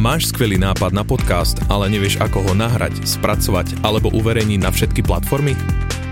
Máš 0.00 0.32
skvelý 0.32 0.56
nápad 0.56 0.96
na 0.96 1.04
podcast, 1.04 1.60
ale 1.68 1.92
nevieš 1.92 2.16
ako 2.16 2.48
ho 2.48 2.52
nahrať, 2.56 3.04
spracovať 3.04 3.84
alebo 3.84 4.08
uverejniť 4.16 4.60
na 4.64 4.72
všetky 4.72 5.04
platformy? 5.04 5.52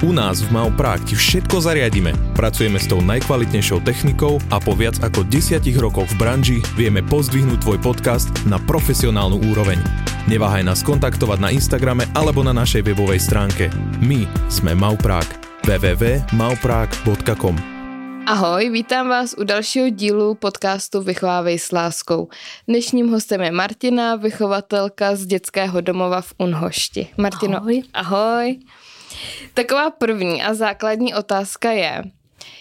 U 0.00 0.16
nás 0.16 0.40
v 0.40 0.56
Mau 0.56 0.72
Prague 0.72 1.04
ti 1.04 1.12
všetko 1.16 1.60
zariadíme. 1.60 2.16
Pracujeme 2.32 2.80
s 2.80 2.88
tou 2.88 3.04
najkvalitnejšou 3.04 3.84
technikou 3.84 4.40
a 4.48 4.56
po 4.56 4.72
viac 4.72 4.96
ako 5.04 5.28
desiatich 5.28 5.76
rokoch 5.76 6.08
v 6.16 6.16
branži 6.16 6.56
vieme 6.72 7.04
pozdvihnúť 7.04 7.60
tvoj 7.60 7.76
podcast 7.84 8.32
na 8.48 8.56
profesionálnu 8.56 9.44
úroveň. 9.52 9.76
Neváhaj 10.28 10.64
nás 10.64 10.80
kontaktovať 10.80 11.38
na 11.40 11.52
Instagrame 11.52 12.08
alebo 12.16 12.40
na 12.40 12.56
našej 12.56 12.80
webovej 12.84 13.20
stránke. 13.20 13.68
My 14.00 14.24
sme 14.48 14.72
Mau 14.76 14.96
Prague. 14.96 15.36
www.mauprague.com 15.68 17.79
Ahoj, 18.30 18.70
vítám 18.70 19.08
vás 19.08 19.34
u 19.38 19.44
dalšího 19.44 19.88
dílu 19.88 20.34
podcastu 20.34 21.02
Vychovávej 21.02 21.58
s 21.58 21.72
láskou. 21.72 22.28
Dnešním 22.68 23.10
hostem 23.10 23.40
je 23.40 23.50
Martina, 23.50 24.16
vychovatelka 24.16 25.16
z 25.16 25.26
dětského 25.26 25.80
domova 25.80 26.20
v 26.20 26.32
Unhošti. 26.38 27.08
Martino, 27.18 27.56
ahoj. 27.56 27.82
ahoj. 27.92 28.58
Taková 29.54 29.90
první 29.90 30.42
a 30.42 30.54
základní 30.54 31.14
otázka 31.14 31.70
je, 31.70 32.02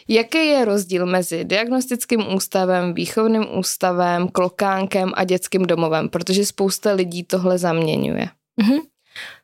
Jaký 0.07 0.37
je 0.47 0.65
rozdíl 0.65 1.05
mezi 1.05 1.45
diagnostickým 1.45 2.33
ústavem, 2.33 2.93
výchovným 2.93 3.45
ústavem, 3.57 4.27
klokánkem 4.27 5.11
a 5.13 5.23
dětským 5.23 5.65
domovem? 5.65 6.09
Protože 6.09 6.45
spousta 6.45 6.93
lidí 6.93 7.23
tohle 7.23 7.57
zaměňuje. 7.57 8.29
Mm-hmm. 8.61 8.79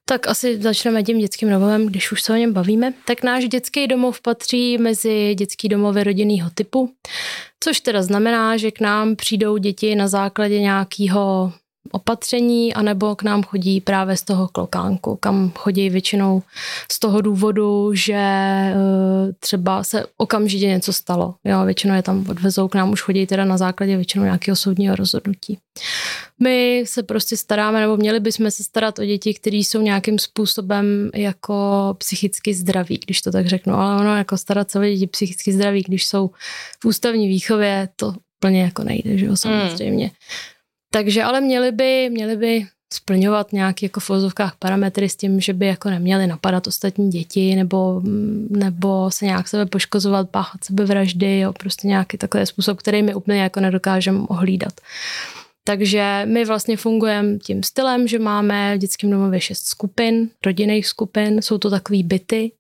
Tak 0.07 0.27
asi 0.27 0.61
začneme 0.61 1.03
tím 1.03 1.19
dětským 1.19 1.49
domovem, 1.49 1.85
když 1.85 2.11
už 2.11 2.21
se 2.21 2.33
o 2.33 2.35
něm 2.35 2.53
bavíme. 2.53 2.93
Tak 3.05 3.23
náš 3.23 3.47
dětský 3.47 3.87
domov 3.87 4.21
patří 4.21 4.77
mezi 4.77 5.35
dětský 5.35 5.69
domovy 5.69 6.03
rodinného 6.03 6.49
typu, 6.53 6.93
což 7.63 7.79
teda 7.79 8.03
znamená, 8.03 8.57
že 8.57 8.71
k 8.71 8.79
nám 8.79 9.15
přijdou 9.15 9.57
děti 9.57 9.95
na 9.95 10.07
základě 10.07 10.59
nějakého 10.59 11.53
opatření, 11.95 12.73
anebo 12.73 13.15
k 13.15 13.23
nám 13.23 13.43
chodí 13.43 13.81
právě 13.81 14.17
z 14.17 14.21
toho 14.23 14.47
klokánku, 14.47 15.15
kam 15.15 15.51
chodí 15.55 15.89
většinou 15.89 16.41
z 16.91 16.99
toho 16.99 17.21
důvodu, 17.21 17.93
že 17.93 18.13
eh, 18.13 18.75
třeba 19.39 19.83
se 19.83 20.05
okamžitě 20.17 20.67
něco 20.67 20.93
stalo. 20.93 21.35
Jo, 21.43 21.66
většinou 21.66 21.95
je 21.95 22.01
tam 22.01 22.25
odvezou, 22.29 22.67
k 22.67 22.75
nám 22.75 22.91
už 22.91 23.01
chodí 23.01 23.27
teda 23.27 23.45
na 23.45 23.57
základě 23.57 23.95
většinou 23.95 24.23
nějakého 24.23 24.55
soudního 24.55 24.95
rozhodnutí. 24.95 25.57
My 26.43 26.83
se 26.88 27.03
prostě 27.03 27.38
staráme, 27.38 27.81
nebo 27.81 27.97
měli 27.97 28.19
bychom 28.19 28.51
se 28.51 28.63
starat 28.63 28.99
o 28.99 29.05
děti, 29.05 29.33
které 29.33 29.57
jsou 29.57 29.81
nějakým 29.81 30.19
způsobem 30.19 31.09
jako 31.16 31.55
psychicky 31.97 32.53
zdraví, 32.53 32.99
když 33.05 33.21
to 33.21 33.31
tak 33.31 33.47
řeknu, 33.47 33.73
ale 33.73 34.01
ono 34.01 34.17
jako 34.17 34.38
starat 34.38 34.71
se 34.71 34.79
o 34.79 34.83
děti 34.83 35.07
psychicky 35.07 35.53
zdraví, 35.53 35.83
když 35.88 36.05
jsou 36.05 36.29
v 36.83 36.85
ústavní 36.85 37.27
výchově, 37.27 37.89
to 37.95 38.13
úplně 38.39 38.61
jako 38.61 38.83
nejde, 38.83 39.17
že 39.17 39.25
jo, 39.25 39.38
samozřejmě. 39.38 40.05
Mm. 40.05 40.11
Takže 40.95 41.23
ale 41.23 41.41
měli 41.41 41.71
by, 41.71 42.09
měli 42.09 42.38
by 42.38 42.65
splňovat 42.93 43.53
nějaké 43.53 43.85
jako 43.85 43.99
v 43.99 44.09
vozovkách 44.09 44.55
parametry 44.59 45.09
s 45.09 45.15
tím, 45.15 45.41
že 45.41 45.53
by 45.53 45.65
jako 45.65 45.89
neměli 45.89 46.27
napadat 46.27 46.67
ostatní 46.67 47.09
děti 47.09 47.55
nebo, 47.55 48.01
nebo 48.49 49.11
se 49.11 49.25
nějak 49.25 49.47
sebe 49.47 49.66
poškozovat, 49.66 50.29
páchat 50.29 50.63
sebevraždy, 50.63 51.39
jo, 51.39 51.53
prostě 51.53 51.88
nějaký 51.88 52.17
takový 52.17 52.45
způsob, 52.45 52.78
který 52.78 53.03
my 53.03 53.16
úplně 53.16 53.41
jako 53.41 53.59
nedokážeme 53.59 54.19
ohlídat. 54.28 54.73
Takže 55.63 56.22
my 56.25 56.45
vlastně 56.45 56.78
fungujeme 56.78 57.38
tím 57.38 57.63
stylem, 57.63 58.07
že 58.07 58.19
máme 58.19 58.75
v 58.75 58.79
dětském 58.79 59.09
domově 59.09 59.41
šest 59.41 59.66
skupin, 59.66 60.29
rodinných 60.45 60.88
skupin, 60.88 61.41
jsou 61.41 61.57
to 61.57 61.69
takové 61.69 62.03
byty, 62.03 62.51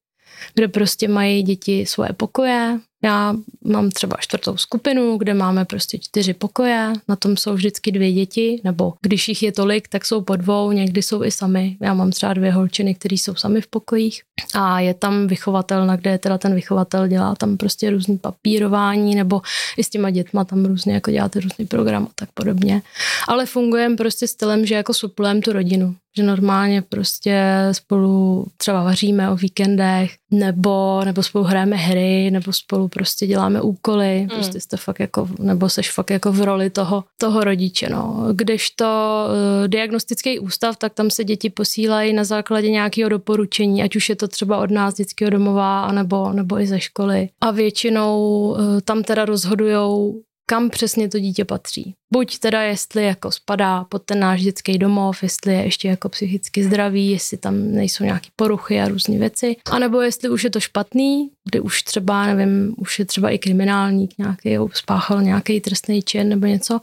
kde 0.53 0.67
prostě 0.67 1.07
mají 1.07 1.43
děti 1.43 1.85
svoje 1.85 2.09
pokoje, 2.13 2.79
já 3.05 3.35
mám 3.63 3.89
třeba 3.89 4.17
čtvrtou 4.19 4.57
skupinu, 4.57 5.17
kde 5.17 5.33
máme 5.33 5.65
prostě 5.65 5.97
čtyři 5.99 6.33
pokoje, 6.33 6.93
na 7.07 7.15
tom 7.15 7.37
jsou 7.37 7.53
vždycky 7.53 7.91
dvě 7.91 8.13
děti, 8.13 8.61
nebo 8.63 8.93
když 9.01 9.27
jich 9.27 9.43
je 9.43 9.51
tolik, 9.51 9.87
tak 9.87 10.05
jsou 10.05 10.21
po 10.21 10.35
dvou, 10.35 10.71
někdy 10.71 11.01
jsou 11.01 11.23
i 11.23 11.31
sami. 11.31 11.77
Já 11.81 11.93
mám 11.93 12.11
třeba 12.11 12.33
dvě 12.33 12.51
holčiny, 12.51 12.95
které 12.95 13.15
jsou 13.15 13.35
sami 13.35 13.61
v 13.61 13.67
pokojích 13.67 14.21
a 14.53 14.79
je 14.79 14.93
tam 14.93 15.27
vychovatel, 15.27 15.85
na 15.85 15.95
kde 15.95 16.17
teda 16.17 16.37
ten 16.37 16.55
vychovatel 16.55 17.07
dělá 17.07 17.35
tam 17.35 17.57
prostě 17.57 17.89
různý 17.89 18.17
papírování, 18.17 19.15
nebo 19.15 19.41
i 19.77 19.83
s 19.83 19.89
těma 19.89 20.09
dětma 20.09 20.45
tam 20.45 20.65
různě 20.65 20.93
jako 20.93 21.11
děláte 21.11 21.39
různý 21.39 21.65
program 21.65 22.03
a 22.03 22.11
tak 22.15 22.29
podobně. 22.33 22.81
Ale 23.27 23.45
fungujeme 23.45 23.95
prostě 23.95 24.27
stylem, 24.27 24.65
že 24.65 24.75
jako 24.75 24.93
suplujeme 24.93 25.41
tu 25.41 25.53
rodinu 25.53 25.95
že 26.17 26.23
normálně 26.23 26.81
prostě 26.81 27.43
spolu 27.71 28.45
třeba 28.57 28.83
vaříme 28.83 29.29
o 29.29 29.35
víkendech, 29.35 30.11
nebo, 30.31 31.01
nebo 31.05 31.23
spolu 31.23 31.43
hrajeme 31.43 31.75
hry, 31.75 32.31
nebo 32.31 32.53
spolu 32.53 32.87
prostě 32.87 33.27
děláme 33.27 33.61
úkoly, 33.61 34.21
mm. 34.21 34.27
prostě 34.27 34.59
jste 34.59 34.77
fakt 34.77 34.99
jako, 34.99 35.29
nebo 35.39 35.69
seš 35.69 35.91
fakt 35.91 36.09
jako 36.09 36.31
v 36.31 36.41
roli 36.41 36.69
toho, 36.69 37.03
toho 37.17 37.43
rodiče, 37.43 37.89
no. 37.89 38.27
Když 38.33 38.69
to 38.69 38.85
uh, 39.27 39.67
diagnostický 39.67 40.39
ústav, 40.39 40.77
tak 40.77 40.93
tam 40.93 41.09
se 41.09 41.23
děti 41.23 41.49
posílají 41.49 42.13
na 42.13 42.23
základě 42.23 42.69
nějakého 42.69 43.09
doporučení, 43.09 43.83
ať 43.83 43.95
už 43.95 44.09
je 44.09 44.15
to 44.15 44.27
třeba 44.27 44.57
od 44.57 44.71
nás 44.71 44.95
dětského 44.95 45.29
domova, 45.29 45.81
anebo, 45.81 46.33
nebo 46.33 46.59
i 46.59 46.67
ze 46.67 46.79
školy. 46.79 47.29
A 47.41 47.51
většinou 47.51 48.49
uh, 48.49 48.57
tam 48.83 49.03
teda 49.03 49.25
rozhodujou 49.25 50.21
kam 50.45 50.69
přesně 50.69 51.09
to 51.09 51.19
dítě 51.19 51.45
patří. 51.45 51.93
Buď 52.13 52.39
teda, 52.39 52.61
jestli 52.61 53.03
jako 53.03 53.31
spadá 53.31 53.83
pod 53.83 54.03
ten 54.03 54.19
náš 54.19 54.41
dětský 54.41 54.77
domov, 54.77 55.23
jestli 55.23 55.53
je 55.53 55.63
ještě 55.63 55.87
jako 55.87 56.09
psychicky 56.09 56.63
zdravý, 56.63 57.11
jestli 57.11 57.37
tam 57.37 57.71
nejsou 57.71 58.03
nějaké 58.03 58.27
poruchy 58.35 58.81
a 58.81 58.87
různé 58.87 59.17
věci, 59.17 59.55
anebo 59.71 60.01
jestli 60.01 60.29
už 60.29 60.43
je 60.43 60.49
to 60.49 60.59
špatný, 60.59 61.29
kdy 61.49 61.59
už 61.59 61.83
třeba, 61.83 62.25
nevím, 62.25 62.75
už 62.77 62.99
je 62.99 63.05
třeba 63.05 63.29
i 63.29 63.37
kriminálník 63.37 64.11
nějaký, 64.17 64.57
spáchal 64.73 65.21
nějaký 65.21 65.61
trestný 65.61 66.01
čin 66.01 66.29
nebo 66.29 66.45
něco. 66.45 66.79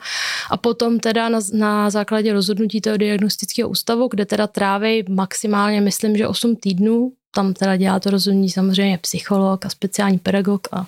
A 0.50 0.56
potom 0.56 1.00
teda 1.00 1.28
na, 1.28 1.40
na 1.52 1.90
základě 1.90 2.32
rozhodnutí 2.32 2.80
toho 2.80 2.96
diagnostického 2.96 3.68
ústavu, 3.68 4.08
kde 4.08 4.26
teda 4.26 4.46
tráví 4.46 5.04
maximálně, 5.08 5.80
myslím, 5.80 6.16
že 6.16 6.28
8 6.28 6.56
týdnů 6.56 7.12
tam 7.34 7.54
teda 7.54 7.76
dělá 7.76 8.00
to 8.00 8.10
rozhodnutí 8.10 8.50
samozřejmě 8.50 8.98
psycholog 8.98 9.66
a 9.66 9.68
speciální 9.68 10.18
pedagog 10.18 10.68
a 10.72 10.86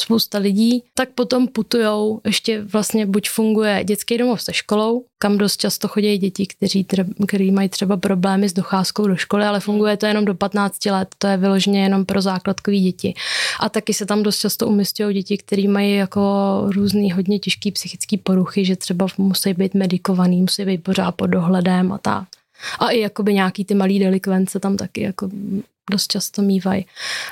spousta 0.00 0.38
lidí, 0.38 0.82
tak 0.94 1.08
potom 1.14 1.48
putujou, 1.48 2.20
ještě 2.26 2.62
vlastně 2.62 3.06
buď 3.06 3.28
funguje 3.28 3.84
dětský 3.84 4.18
domov 4.18 4.42
se 4.42 4.52
školou, 4.52 5.04
kam 5.18 5.38
dost 5.38 5.56
často 5.56 5.88
chodí 5.88 6.18
děti, 6.18 6.46
kteří, 6.46 6.86
kteří 7.26 7.50
mají 7.50 7.68
třeba 7.68 7.96
problémy 7.96 8.48
s 8.48 8.52
docházkou 8.52 9.06
do 9.06 9.16
školy, 9.16 9.44
ale 9.44 9.60
funguje 9.60 9.96
to 9.96 10.06
jenom 10.06 10.24
do 10.24 10.34
15 10.34 10.86
let, 10.86 11.08
to 11.18 11.26
je 11.26 11.36
vyloženě 11.36 11.82
jenom 11.82 12.04
pro 12.04 12.22
základkové 12.22 12.76
děti. 12.76 13.14
A 13.60 13.68
taky 13.68 13.94
se 13.94 14.06
tam 14.06 14.22
dost 14.22 14.38
často 14.38 14.66
umístují 14.68 15.14
děti, 15.14 15.38
které 15.38 15.68
mají 15.68 15.94
jako 15.94 16.20
různý 16.66 17.12
hodně 17.12 17.38
těžký 17.38 17.70
psychické 17.70 18.16
poruchy, 18.16 18.64
že 18.64 18.76
třeba 18.76 19.06
musí 19.18 19.54
být 19.54 19.74
medikovaný, 19.74 20.40
musí 20.40 20.64
být 20.64 20.82
pořád 20.82 21.12
pod 21.12 21.26
dohledem 21.26 21.92
a 21.92 21.98
tak. 21.98 22.39
A 22.78 22.90
i 22.90 23.00
jakoby 23.00 23.34
nějaký 23.34 23.64
ty 23.64 23.74
malý 23.74 23.98
delikvence 23.98 24.60
tam 24.60 24.76
taky 24.76 25.02
jako 25.02 25.28
dost 25.90 26.12
často 26.12 26.42
mývají. 26.42 26.86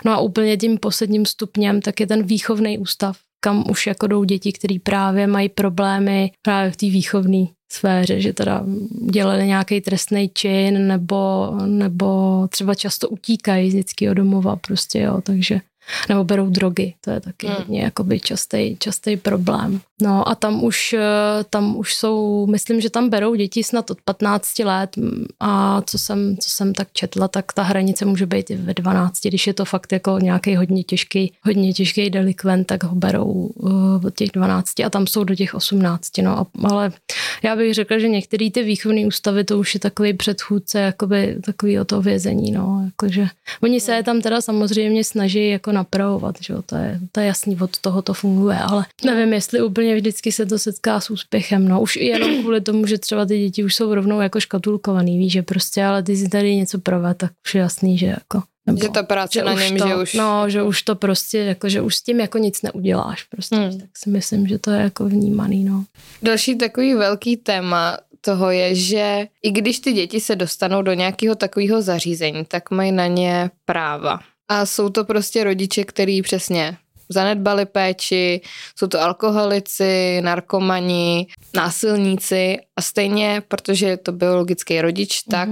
No 0.05 0.13
a 0.13 0.19
úplně 0.19 0.57
tím 0.57 0.79
posledním 0.79 1.27
stupněm 1.27 1.81
tak 1.81 2.01
je 2.01 2.07
ten 2.07 2.23
výchovný 2.23 2.79
ústav, 2.79 3.17
kam 3.41 3.65
už 3.71 3.87
jako 3.87 4.07
jdou 4.07 4.25
děti, 4.25 4.53
který 4.53 4.79
právě 4.79 5.27
mají 5.27 5.49
problémy 5.49 6.33
právě 6.43 6.71
v 6.71 6.77
té 6.77 6.87
výchovné 6.87 7.45
sféře, 7.73 8.21
že 8.21 8.33
teda 8.33 8.65
dělali 9.11 9.47
nějaký 9.47 9.81
trestný 9.81 10.31
čin 10.35 10.87
nebo, 10.87 11.51
nebo 11.67 12.49
třeba 12.51 12.75
často 12.75 13.09
utíkají 13.09 13.71
z 13.71 13.75
dětského 13.75 14.15
domova 14.15 14.57
prostě, 14.57 15.01
jo, 15.01 15.21
takže 15.21 15.61
nebo 16.09 16.25
berou 16.25 16.51
drogy, 16.51 16.95
to 17.01 17.11
je 17.11 17.21
taky 17.21 17.47
hmm. 17.47 17.57
hodně 17.57 17.83
jakoby 17.83 18.21
častý, 18.21 18.77
častý 18.79 19.17
problém. 19.17 19.81
No 20.03 20.29
a 20.29 20.35
tam 20.35 20.65
už, 20.65 20.93
eh, 20.93 21.45
tam 21.51 21.77
už 21.77 21.95
jsou, 21.95 22.47
myslím, 22.47 22.81
že 22.81 22.91
tam 22.91 23.09
berou 23.09 23.35
děti 23.35 23.65
snad 23.65 23.91
od 23.91 23.99
15 24.05 24.65
let. 24.65 24.91
A 25.41 25.83
co 25.83 25.99
jsem, 25.99 26.37
co 26.37 26.51
jsem 26.51 26.75
tak 26.75 26.89
četla, 26.93 27.29
tak 27.29 27.53
ta 27.53 27.63
hranice 27.63 28.05
může 28.05 28.27
být 28.27 28.51
i 28.51 28.57
ve 28.57 28.75
12, 28.75 29.21
když 29.29 29.47
je 29.47 29.55
to 29.55 29.65
fakt 29.65 29.93
jako 29.93 30.19
nějaký 30.19 30.57
hodně 30.57 30.83
těžký, 30.85 31.33
hodně 31.45 31.73
těžký 31.73 32.11
delikvent, 32.11 32.67
tak 32.67 32.85
ho 32.85 32.95
berou 32.95 33.25
uh, 33.25 34.07
od 34.07 34.15
těch 34.15 34.31
12 34.31 34.81
a 34.81 34.91
tam 34.91 35.07
jsou 35.07 35.25
do 35.25 35.35
těch 35.35 35.55
18, 35.55 36.19
no 36.23 36.47
ale 36.65 36.93
já 37.43 37.57
bych 37.57 37.75
řekla, 37.75 37.99
že 37.99 38.09
některé 38.09 38.51
ty 38.51 38.63
výchovné 38.63 39.07
ústavy 39.07 39.45
to 39.45 39.59
už 39.59 39.75
je 39.75 39.81
takový 39.81 40.15
předchůdce, 40.15 40.81
jakoby 40.81 41.37
takový 41.45 41.81
o 41.81 41.85
to 41.85 42.03
vězení, 42.03 42.51
no, 42.51 42.83
jakože 42.85 43.27
oni 43.63 43.81
se 43.81 44.03
tam 44.03 44.21
teda 44.21 44.41
samozřejmě 44.41 45.05
snaží 45.05 45.49
jako 45.49 45.73
napravovat, 45.79 46.35
že 46.41 46.53
jo, 46.53 46.63
to 46.63 46.77
je, 46.77 47.01
to 47.13 47.21
je 47.21 47.27
jasný, 47.27 47.57
od 47.61 47.79
toho 47.79 48.03
to 48.03 48.15
funguje, 48.15 48.59
ale 48.59 48.87
nevím, 49.05 49.33
jestli 49.33 49.63
úplně 49.63 49.95
vždycky 49.95 50.33
se 50.33 50.47
to 50.47 50.59
setká 50.59 51.01
s 51.01 51.11
úspěchem, 51.11 51.69
no 51.69 51.81
už 51.81 51.97
jenom 51.97 52.31
kvůli 52.41 52.61
tomu, 52.61 52.87
že 52.87 52.99
třeba 52.99 53.27
ty 53.27 53.39
děti 53.39 53.65
už 53.65 53.75
jsou 53.75 53.95
rovnou 53.95 54.21
jako 54.21 54.41
škatulkovaný, 54.41 55.19
víš, 55.19 55.33
že 55.33 55.43
prostě, 55.43 55.85
ale 55.85 56.03
ty 56.03 56.17
si 56.17 56.29
tady 56.29 56.57
něco 56.57 56.79
provat, 56.79 57.17
tak 57.17 57.33
už 57.47 57.55
je 57.55 57.61
jasný, 57.61 57.99
že 57.99 58.07
jako 58.07 58.43
nebo, 58.67 58.81
že 58.83 58.89
ta 58.89 59.03
práce 59.03 59.39
že 59.39 59.45
na 59.45 59.53
něm, 59.53 59.77
to, 59.77 59.89
že 59.89 59.97
už... 59.97 60.15
No, 60.15 60.51
že 60.51 60.63
už 60.63 60.83
to 60.83 60.95
prostě, 60.95 61.39
jako, 61.39 61.69
že 61.69 61.81
už 61.81 61.97
s 61.97 62.03
tím 62.03 62.21
jako 62.21 62.39
nic 62.39 62.63
neuděláš 62.63 63.25
prostě, 63.25 63.57
hmm. 63.57 63.81
tak 63.81 63.89
si 63.97 64.11
myslím, 64.11 64.47
že 64.47 64.59
to 64.59 64.71
je 64.71 64.81
jako 64.83 65.05
vnímaný, 65.05 65.65
no. 65.65 65.85
Další 66.23 66.59
takový 66.59 66.95
velký 66.95 67.37
téma 67.37 67.99
toho 68.21 68.51
je, 68.51 68.75
že 68.75 69.27
i 69.43 69.51
když 69.51 69.81
ty 69.81 69.93
děti 69.93 70.21
se 70.21 70.37
dostanou 70.37 70.83
do 70.83 70.93
nějakého 70.93 71.35
takového 71.35 71.83
zařízení, 71.83 72.45
tak 72.45 72.71
mají 72.71 72.93
na 72.93 73.07
ně 73.07 73.51
práva. 73.65 74.21
A 74.49 74.67
jsou 74.67 74.89
to 74.89 75.05
prostě 75.05 75.45
rodiče, 75.45 75.85
který 75.85 76.23
přesně 76.23 76.77
zanedbali 77.09 77.67
péči, 77.67 78.41
jsou 78.77 78.87
to 78.87 79.01
alkoholici, 79.01 80.21
narkomani, 80.21 81.27
násilníci 81.55 82.59
a 82.77 82.83
stejně, 82.83 83.43
protože 83.49 83.87
je 83.87 83.97
to 83.97 84.13
biologický 84.13 84.81
rodič, 84.81 85.19
mm-hmm. 85.19 85.31
tak 85.31 85.49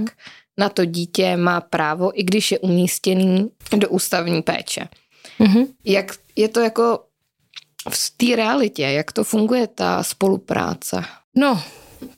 na 0.57 0.69
to 0.69 0.85
dítě 0.85 1.37
má 1.37 1.61
právo, 1.61 2.19
i 2.19 2.23
když 2.23 2.51
je 2.51 2.59
umístěný 2.59 3.49
do 3.75 3.89
ústavní 3.89 4.41
péče. 4.41 4.87
Mm-hmm. 5.39 5.67
Jak 5.85 6.11
je 6.35 6.47
to 6.47 6.59
jako 6.59 7.03
v 7.89 8.13
té 8.17 8.35
realitě, 8.35 8.83
jak 8.83 9.11
to 9.11 9.23
funguje 9.23 9.67
ta 9.67 10.03
spolupráce? 10.03 11.03
No, 11.35 11.63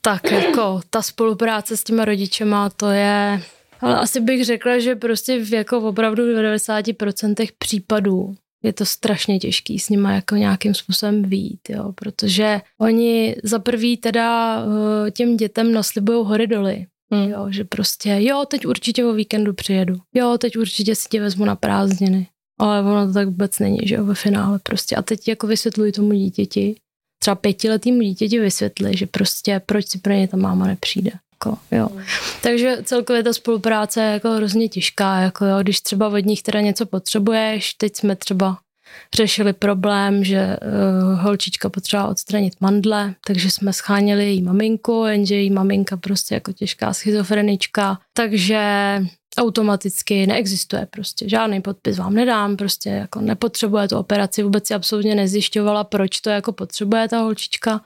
tak 0.02 0.32
jako 0.32 0.82
ta 0.90 1.02
spolupráce 1.02 1.78
s 1.78 1.84
těma 1.84 2.06
rodičema, 2.06 2.70
to 2.70 2.90
je, 2.90 3.44
ale 3.80 4.00
asi 4.00 4.20
bych 4.20 4.46
řekla, 4.46 4.80
že 4.80 4.96
prostě 4.96 5.44
v 5.44 5.54
jako 5.54 5.80
opravdu 5.80 6.24
v 6.24 6.28
90% 6.28 7.50
případů 7.58 8.36
je 8.64 8.74
to 8.74 8.86
strašně 8.86 9.40
těžký 9.40 9.80
s 9.80 9.90
nimi 9.90 10.10
jako 10.12 10.36
nějakým 10.36 10.74
způsobem 10.74 11.24
vít, 11.24 11.70
jo, 11.70 11.92
protože 11.96 12.62
oni 12.78 13.36
za 13.44 13.60
prvý 13.60 13.98
teda 13.98 14.60
eh, 15.08 15.12
těm 15.12 15.38
dětem 15.38 15.72
naslibují 15.72 16.26
hory 16.26 16.48
doly. 16.48 16.86
Hmm. 17.12 17.30
Jo, 17.30 17.48
že 17.50 17.64
prostě, 17.64 18.18
jo, 18.20 18.46
teď 18.48 18.66
určitě 18.66 19.06
o 19.06 19.14
víkendu 19.14 19.54
přijedu. 19.54 19.96
Jo, 20.14 20.38
teď 20.38 20.58
určitě 20.58 20.96
si 20.96 21.10
tě 21.10 21.22
vezmu 21.22 21.46
na 21.46 21.56
prázdniny. 21.56 22.28
Ale 22.60 22.82
ono 22.82 23.08
to 23.08 23.14
tak 23.14 23.28
vůbec 23.28 23.60
není, 23.60 23.80
že 23.84 23.96
jo, 23.96 24.06
ve 24.06 24.16
finále 24.16 24.60
prostě. 24.64 24.96
A 24.96 25.02
teď 25.02 25.28
jako 25.28 25.48
vysvětluji 25.48 25.92
tomu 25.92 26.12
dítěti, 26.12 26.76
třeba 27.22 27.36
pětiletýmu 27.36 28.02
dítěti 28.02 28.40
vysvětli, 28.40 28.98
že 28.98 29.06
prostě 29.06 29.62
proč 29.66 29.88
si 29.88 29.98
pro 29.98 30.14
ně 30.14 30.28
ta 30.28 30.38
máma 30.38 30.68
nepřijde. 30.68 31.12
Jako, 31.46 31.58
jo. 31.72 31.88
Hmm. 31.92 32.04
Takže 32.44 32.78
celkově 32.84 33.24
ta 33.24 33.34
spolupráce 33.34 34.02
je 34.02 34.14
jako 34.14 34.32
hrozně 34.32 34.70
těžká, 34.70 35.20
jako 35.20 35.46
jo, 35.46 35.60
když 35.62 35.82
třeba 35.82 36.08
od 36.08 36.26
nich 36.26 36.44
teda 36.44 36.62
něco 36.62 36.86
potřebuješ, 36.86 37.74
teď 37.74 37.96
jsme 37.96 38.16
třeba 38.16 38.58
řešili 39.16 39.54
problém, 39.54 40.24
že 40.24 40.58
uh, 40.58 41.20
holčička 41.20 41.70
potřeba 41.70 42.08
odstranit 42.08 42.54
mandle, 42.62 43.14
takže 43.28 43.52
jsme 43.52 43.74
scháněli 43.74 44.26
její 44.26 44.42
maminku, 44.42 45.06
jenže 45.06 45.36
její 45.36 45.50
maminka 45.50 45.98
prostě 45.98 46.34
jako 46.34 46.54
těžká 46.54 46.94
schizofrenička, 46.94 48.00
takže 48.14 48.62
automaticky 49.38 50.28
neexistuje 50.28 50.88
prostě. 50.90 51.30
Žádný 51.30 51.62
podpis 51.62 51.98
vám 51.98 52.14
nedám, 52.14 52.58
prostě 52.58 52.90
jako 52.90 53.22
nepotřebuje 53.22 53.88
tu 53.88 53.98
operaci, 53.98 54.44
vůbec 54.44 54.68
si 54.68 54.74
absolutně 54.74 55.16
nezjišťovala, 55.16 55.84
proč 55.84 56.20
to 56.20 56.30
jako 56.30 56.52
potřebuje 56.52 57.08
ta 57.08 57.20
holčička. 57.20 57.82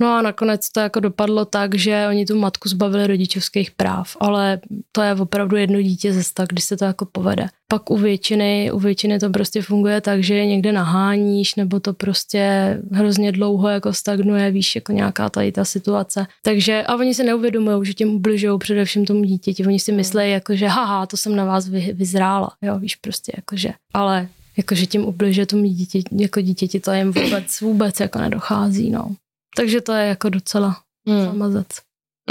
No 0.00 0.12
a 0.12 0.22
nakonec 0.22 0.70
to 0.70 0.80
jako 0.80 1.00
dopadlo 1.00 1.44
tak, 1.44 1.74
že 1.74 2.06
oni 2.08 2.26
tu 2.26 2.38
matku 2.38 2.68
zbavili 2.68 3.06
rodičovských 3.06 3.70
práv, 3.70 4.16
ale 4.20 4.60
to 4.92 5.02
je 5.02 5.14
opravdu 5.14 5.56
jedno 5.56 5.82
dítě 5.82 6.12
ze 6.12 6.22
sta, 6.22 6.44
když 6.48 6.64
se 6.64 6.76
to 6.76 6.84
jako 6.84 7.06
povede. 7.12 7.46
Pak 7.68 7.90
u 7.90 7.96
většiny, 7.96 8.70
u 8.72 8.78
většiny 8.78 9.18
to 9.18 9.30
prostě 9.30 9.62
funguje 9.62 10.00
tak, 10.00 10.22
že 10.22 10.34
je 10.34 10.46
někde 10.46 10.72
naháníš, 10.72 11.54
nebo 11.54 11.80
to 11.80 11.92
prostě 11.92 12.78
hrozně 12.92 13.32
dlouho 13.32 13.68
jako 13.68 13.92
stagnuje, 13.92 14.50
víš, 14.50 14.74
jako 14.74 14.92
nějaká 14.92 15.30
tady 15.30 15.52
ta 15.52 15.64
situace. 15.64 16.26
Takže 16.42 16.82
a 16.86 16.94
oni 16.96 17.14
se 17.14 17.24
neuvědomují, 17.24 17.86
že 17.86 17.94
těm 17.94 18.14
ubližují 18.14 18.58
především 18.58 19.04
tomu 19.04 19.24
dítěti. 19.24 19.66
Oni 19.66 19.78
si 19.78 19.92
myslí, 19.92 20.30
jako, 20.30 20.54
že 20.54 20.66
haha, 20.66 21.06
to 21.06 21.16
jsem 21.16 21.36
na 21.36 21.44
vás 21.44 21.68
vy, 21.68 21.92
vyzrála, 21.92 22.50
jo, 22.62 22.78
víš, 22.78 22.96
prostě 22.96 23.32
jakože. 23.36 23.72
Ale 23.94 24.28
jakože 24.56 24.86
tím 24.86 25.04
ubližuje 25.04 25.46
tomu 25.46 25.64
dítě, 25.64 26.02
jako 26.12 26.40
dítěti, 26.40 26.80
to 26.80 26.92
jim 26.92 27.12
vůbec, 27.12 27.60
vůbec 27.60 28.00
jako 28.00 28.18
nedochází, 28.18 28.90
no. 28.90 29.16
Takže 29.56 29.80
to 29.80 29.92
je 29.92 30.06
jako 30.06 30.28
docela 30.28 30.76
hmm. 31.08 31.24
zamazec. 31.24 31.66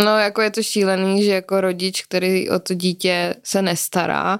No, 0.05 0.19
jako 0.19 0.41
je 0.41 0.51
to 0.51 0.63
šílený, 0.63 1.23
že 1.23 1.31
jako 1.31 1.61
rodič, 1.61 2.01
který 2.01 2.49
o 2.49 2.59
to 2.59 2.73
dítě 2.73 3.35
se 3.43 3.61
nestará, 3.61 4.39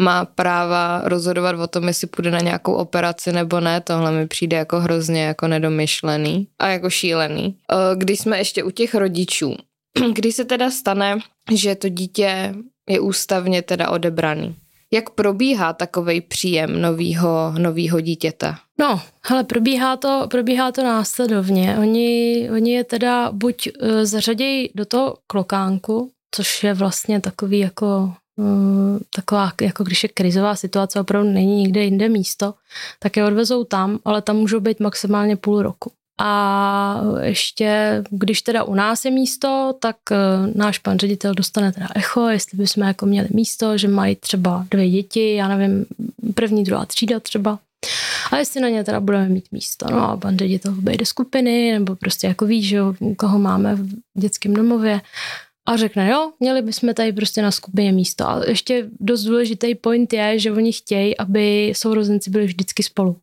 má 0.00 0.24
práva 0.24 1.02
rozhodovat 1.04 1.56
o 1.56 1.66
tom, 1.66 1.88
jestli 1.88 2.06
půjde 2.06 2.30
na 2.30 2.40
nějakou 2.40 2.72
operaci 2.72 3.32
nebo 3.32 3.60
ne. 3.60 3.80
Tohle 3.80 4.12
mi 4.12 4.26
přijde 4.26 4.56
jako 4.56 4.80
hrozně 4.80 5.24
jako 5.24 5.48
nedomyšlený 5.48 6.48
a 6.58 6.68
jako 6.68 6.90
šílený. 6.90 7.58
Když 7.94 8.20
jsme 8.20 8.38
ještě 8.38 8.64
u 8.64 8.70
těch 8.70 8.94
rodičů, 8.94 9.56
když 10.12 10.34
se 10.34 10.44
teda 10.44 10.70
stane, 10.70 11.18
že 11.54 11.74
to 11.74 11.88
dítě 11.88 12.54
je 12.88 13.00
ústavně 13.00 13.62
teda 13.62 13.90
odebraný, 13.90 14.56
jak 14.92 15.10
probíhá 15.10 15.72
takový 15.72 16.20
příjem 16.20 16.82
novýho, 16.82 17.54
novýho 17.58 18.00
dítěte? 18.00 18.54
No, 18.78 19.00
hele, 19.26 19.44
probíhá 19.44 19.96
to, 19.96 20.26
probíhá 20.30 20.72
to 20.72 20.82
následovně. 20.84 21.76
Oni, 21.78 22.48
oni 22.52 22.72
je 22.72 22.84
teda 22.84 23.32
buď 23.32 23.68
uh, 23.68 23.88
zařadějí 24.02 24.70
do 24.74 24.84
toho 24.84 25.16
klokánku, 25.26 26.10
což 26.34 26.64
je 26.64 26.74
vlastně 26.74 27.20
takový 27.20 27.58
jako 27.58 28.14
uh, 28.36 28.98
taková, 29.14 29.52
jako 29.60 29.84
když 29.84 30.02
je 30.02 30.08
krizová 30.08 30.56
situace, 30.56 31.00
opravdu 31.00 31.30
není 31.30 31.56
nikde 31.56 31.84
jinde 31.84 32.08
místo, 32.08 32.54
tak 32.98 33.16
je 33.16 33.24
odvezou 33.24 33.64
tam, 33.64 33.98
ale 34.04 34.22
tam 34.22 34.36
můžou 34.36 34.60
být 34.60 34.80
maximálně 34.80 35.36
půl 35.36 35.62
roku. 35.62 35.92
A 36.20 37.00
ještě, 37.22 38.02
když 38.10 38.42
teda 38.42 38.64
u 38.64 38.74
nás 38.74 39.04
je 39.04 39.10
místo, 39.10 39.74
tak 39.80 39.96
eh, 40.10 40.16
náš 40.54 40.78
pan 40.78 40.98
ředitel 40.98 41.34
dostane 41.34 41.72
teda 41.72 41.88
echo, 41.94 42.28
jestli 42.28 42.58
bychom 42.58 42.82
jako 42.82 43.06
měli 43.06 43.28
místo, 43.30 43.78
že 43.78 43.88
mají 43.88 44.16
třeba 44.16 44.66
dvě 44.70 44.90
děti, 44.90 45.34
já 45.34 45.48
nevím, 45.48 45.86
první, 46.34 46.64
druhá 46.64 46.86
třída 46.86 47.20
třeba. 47.20 47.58
A 48.30 48.36
jestli 48.36 48.60
na 48.60 48.68
ně 48.68 48.84
teda 48.84 49.00
budeme 49.00 49.28
mít 49.28 49.52
místo. 49.52 49.86
No 49.90 50.10
a 50.10 50.16
pan 50.16 50.38
ředitel 50.38 50.74
obejde 50.78 51.06
skupiny, 51.06 51.72
nebo 51.72 51.96
prostě 51.96 52.26
jako 52.26 52.46
ví, 52.46 52.62
že 52.62 52.80
koho 53.16 53.38
máme 53.38 53.74
v 53.74 53.88
dětském 54.18 54.54
domově. 54.54 55.00
A 55.66 55.76
řekne, 55.76 56.10
jo, 56.10 56.32
měli 56.40 56.62
bychom 56.62 56.94
tady 56.94 57.12
prostě 57.12 57.42
na 57.42 57.50
skupině 57.50 57.92
místo. 57.92 58.28
A 58.28 58.44
ještě 58.48 58.88
dost 59.00 59.22
důležitý 59.22 59.74
point 59.74 60.12
je, 60.12 60.38
že 60.38 60.52
oni 60.52 60.72
chtějí, 60.72 61.18
aby 61.18 61.72
sourozenci 61.76 62.30
byli 62.30 62.46
vždycky 62.46 62.82
spolu. 62.82 63.16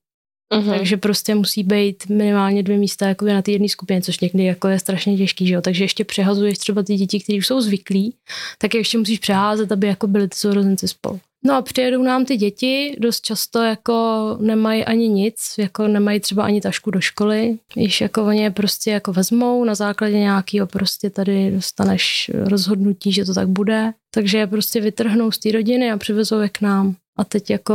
Uh-huh. 0.53 0.77
Takže 0.77 0.97
prostě 0.97 1.35
musí 1.35 1.63
být 1.63 2.09
minimálně 2.09 2.63
dvě 2.63 2.77
místa 2.77 3.07
jako 3.07 3.25
na 3.25 3.41
té 3.41 3.51
jedné 3.51 3.69
skupině, 3.69 4.01
což 4.01 4.19
někdy 4.19 4.43
jako 4.43 4.67
je 4.67 4.79
strašně 4.79 5.17
těžký, 5.17 5.47
že 5.47 5.53
jo? 5.53 5.61
Takže 5.61 5.83
ještě 5.83 6.03
přehazuješ 6.03 6.57
třeba 6.57 6.83
ty 6.83 6.95
děti, 6.95 7.19
které 7.19 7.37
už 7.37 7.47
jsou 7.47 7.61
zvyklí, 7.61 8.15
tak 8.57 8.75
ještě 8.75 8.97
musíš 8.97 9.19
přeházet, 9.19 9.71
aby 9.71 9.87
jako 9.87 10.07
byly 10.07 10.27
ty 10.27 10.35
sourozenci 10.37 10.87
spolu. 10.87 11.19
No 11.45 11.55
a 11.55 11.61
přijedou 11.61 12.03
nám 12.03 12.25
ty 12.25 12.37
děti, 12.37 12.95
dost 12.99 13.21
často 13.21 13.63
jako 13.63 14.37
nemají 14.41 14.85
ani 14.85 15.09
nic, 15.09 15.35
jako 15.57 15.87
nemají 15.87 16.19
třeba 16.19 16.43
ani 16.43 16.61
tašku 16.61 16.91
do 16.91 17.01
školy, 17.01 17.57
již 17.75 18.01
jako 18.01 18.25
oni 18.25 18.41
je 18.41 18.51
prostě 18.51 18.91
jako 18.91 19.13
vezmou 19.13 19.63
na 19.63 19.75
základě 19.75 20.19
nějakého 20.19 20.67
prostě 20.67 21.09
tady 21.09 21.51
dostaneš 21.51 22.31
rozhodnutí, 22.33 23.11
že 23.11 23.25
to 23.25 23.33
tak 23.33 23.47
bude, 23.47 23.93
takže 24.13 24.37
je 24.37 24.47
prostě 24.47 24.81
vytrhnou 24.81 25.31
z 25.31 25.37
té 25.37 25.51
rodiny 25.51 25.91
a 25.91 25.97
přivezou 25.97 26.39
je 26.39 26.49
k 26.49 26.61
nám. 26.61 26.95
A 27.19 27.23
teď 27.23 27.49
jako 27.49 27.73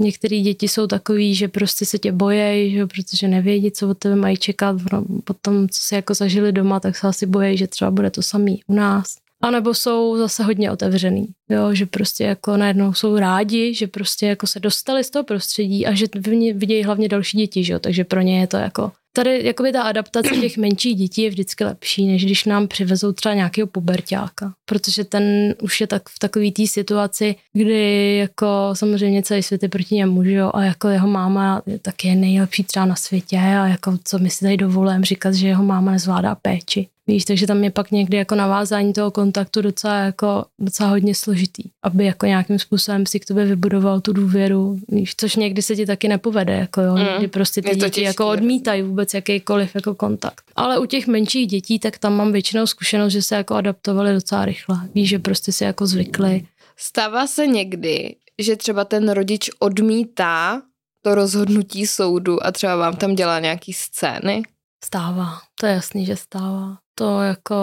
některé 0.00 0.40
děti 0.40 0.68
jsou 0.68 0.86
takový, 0.86 1.34
že 1.34 1.48
prostě 1.48 1.86
se 1.86 1.98
tě 1.98 2.12
bojejí, 2.12 2.72
že 2.72 2.86
protože 2.86 3.28
nevědí, 3.28 3.70
co 3.70 3.88
od 3.88 3.98
tebe 3.98 4.16
mají 4.16 4.36
čekat. 4.36 4.76
Potom, 5.24 5.68
co 5.68 5.80
si 5.80 5.94
jako 5.94 6.14
zažili 6.14 6.52
doma, 6.52 6.80
tak 6.80 6.96
se 6.96 7.06
asi 7.06 7.26
bojejí, 7.26 7.56
že 7.56 7.66
třeba 7.66 7.90
bude 7.90 8.10
to 8.10 8.22
samý 8.22 8.60
u 8.66 8.74
nás. 8.74 9.16
A 9.42 9.50
nebo 9.50 9.74
jsou 9.74 10.16
zase 10.18 10.42
hodně 10.42 10.70
otevřený, 10.70 11.26
jo, 11.50 11.74
že 11.74 11.86
prostě 11.86 12.24
jako 12.24 12.56
najednou 12.56 12.92
jsou 12.92 13.16
rádi, 13.16 13.74
že 13.74 13.86
prostě 13.86 14.26
jako 14.26 14.46
se 14.46 14.60
dostali 14.60 15.04
z 15.04 15.10
toho 15.10 15.24
prostředí 15.24 15.86
a 15.86 15.94
že 15.94 16.06
vidějí 16.54 16.82
hlavně 16.82 17.08
další 17.08 17.38
děti, 17.38 17.64
že 17.64 17.72
jo, 17.72 17.78
takže 17.78 18.04
pro 18.04 18.20
ně 18.20 18.40
je 18.40 18.46
to 18.46 18.56
jako 18.56 18.92
tady 19.16 19.46
jakoby 19.46 19.72
ta 19.72 19.82
adaptace 19.82 20.36
těch 20.40 20.56
menších 20.56 20.96
dětí 20.96 21.22
je 21.22 21.30
vždycky 21.30 21.64
lepší, 21.64 22.06
než 22.06 22.24
když 22.24 22.44
nám 22.44 22.68
přivezou 22.68 23.12
třeba 23.12 23.34
nějakého 23.34 23.66
pubertáka, 23.66 24.54
protože 24.64 25.04
ten 25.04 25.54
už 25.62 25.80
je 25.80 25.86
tak 25.86 26.08
v 26.08 26.18
takové 26.18 26.50
té 26.50 26.66
situaci, 26.66 27.34
kdy 27.52 28.16
jako 28.16 28.46
samozřejmě 28.72 29.22
celý 29.22 29.42
svět 29.42 29.62
je 29.62 29.68
proti 29.68 29.94
němu, 29.94 30.24
že 30.24 30.32
jo, 30.32 30.50
a 30.54 30.62
jako 30.62 30.88
jeho 30.88 31.08
máma 31.08 31.62
je 31.66 31.78
taky 31.78 32.14
nejlepší 32.14 32.64
třeba 32.64 32.86
na 32.86 32.96
světě 32.96 33.36
a 33.36 33.66
jako 33.66 33.98
co 34.04 34.18
my 34.18 34.30
si 34.30 34.40
tady 34.40 34.56
dovolujeme 34.56 35.04
říkat, 35.04 35.34
že 35.34 35.48
jeho 35.48 35.64
máma 35.64 35.92
nezvládá 35.92 36.34
péči. 36.34 36.88
Víš, 37.06 37.24
takže 37.24 37.46
tam 37.46 37.64
je 37.64 37.70
pak 37.70 37.90
někdy 37.90 38.16
jako 38.16 38.34
navázání 38.34 38.92
toho 38.92 39.10
kontaktu 39.10 39.62
docela, 39.62 39.94
jako, 39.94 40.44
docela 40.60 40.90
hodně 40.90 41.14
složitý, 41.14 41.62
aby 41.82 42.04
jako 42.04 42.26
nějakým 42.26 42.58
způsobem 42.58 43.06
si 43.06 43.20
k 43.20 43.24
tobě 43.24 43.44
vybudoval 43.44 44.00
tu 44.00 44.12
důvěru, 44.12 44.78
víš, 44.88 45.14
což 45.16 45.36
někdy 45.36 45.62
se 45.62 45.76
ti 45.76 45.86
taky 45.86 46.08
nepovede, 46.08 46.52
jako 46.52 46.80
jo, 46.80 46.96
mm. 46.96 47.04
někdy 47.04 47.28
prostě 47.28 47.62
ty 47.62 47.68
děti 47.68 47.80
těžký, 47.80 48.02
jako 48.02 48.28
odmítají 48.28 48.82
vůbec 48.82 49.14
jakýkoliv 49.14 49.74
jako 49.74 49.94
kontakt. 49.94 50.44
Ale 50.56 50.78
u 50.78 50.86
těch 50.86 51.06
menších 51.06 51.46
dětí, 51.46 51.78
tak 51.78 51.98
tam 51.98 52.16
mám 52.16 52.32
většinou 52.32 52.66
zkušenost, 52.66 53.12
že 53.12 53.22
se 53.22 53.34
jako 53.34 53.54
adaptovali 53.54 54.12
docela 54.12 54.44
rychle. 54.44 54.76
Víš, 54.94 55.08
že 55.08 55.18
prostě 55.18 55.52
si 55.52 55.64
jako 55.64 55.86
zvykli. 55.86 56.46
Stává 56.76 57.26
se 57.26 57.46
někdy, 57.46 58.16
že 58.38 58.56
třeba 58.56 58.84
ten 58.84 59.08
rodič 59.08 59.50
odmítá 59.58 60.62
to 61.02 61.14
rozhodnutí 61.14 61.86
soudu 61.86 62.46
a 62.46 62.52
třeba 62.52 62.76
vám 62.76 62.96
tam 62.96 63.14
dělá 63.14 63.40
nějaký 63.40 63.72
scény? 63.72 64.42
Stává, 64.84 65.38
to 65.60 65.66
je 65.66 65.72
jasný, 65.72 66.06
že 66.06 66.16
stává. 66.16 66.83
To 66.94 67.20
jako, 67.20 67.54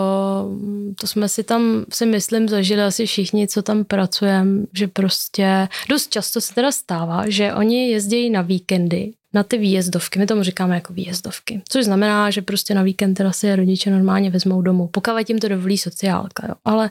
to 0.99 1.07
jsme 1.07 1.29
si 1.29 1.43
tam, 1.43 1.85
si 1.93 2.05
myslím, 2.05 2.49
zažili 2.49 2.81
asi 2.81 3.05
všichni, 3.05 3.47
co 3.47 3.61
tam 3.61 3.83
pracujeme, 3.83 4.65
že 4.73 4.87
prostě 4.87 5.67
dost 5.89 6.09
často 6.09 6.41
se 6.41 6.53
teda 6.53 6.71
stává, 6.71 7.29
že 7.29 7.53
oni 7.53 7.89
jezdí 7.89 8.29
na 8.29 8.41
víkendy 8.41 9.13
na 9.33 9.43
ty 9.43 9.57
výjezdovky, 9.57 10.19
my 10.19 10.25
tomu 10.25 10.43
říkáme 10.43 10.75
jako 10.75 10.93
výjezdovky, 10.93 11.61
což 11.69 11.85
znamená, 11.85 12.29
že 12.29 12.41
prostě 12.41 12.73
na 12.73 12.83
víkend 12.83 13.13
teda 13.13 13.31
si 13.31 13.55
rodiče 13.55 13.91
normálně 13.91 14.29
vezmou 14.29 14.61
domů, 14.61 14.87
pokud 14.87 15.29
jim 15.29 15.39
to 15.39 15.47
dovolí 15.47 15.77
sociálka, 15.77 16.47
jo. 16.47 16.55
ale 16.65 16.89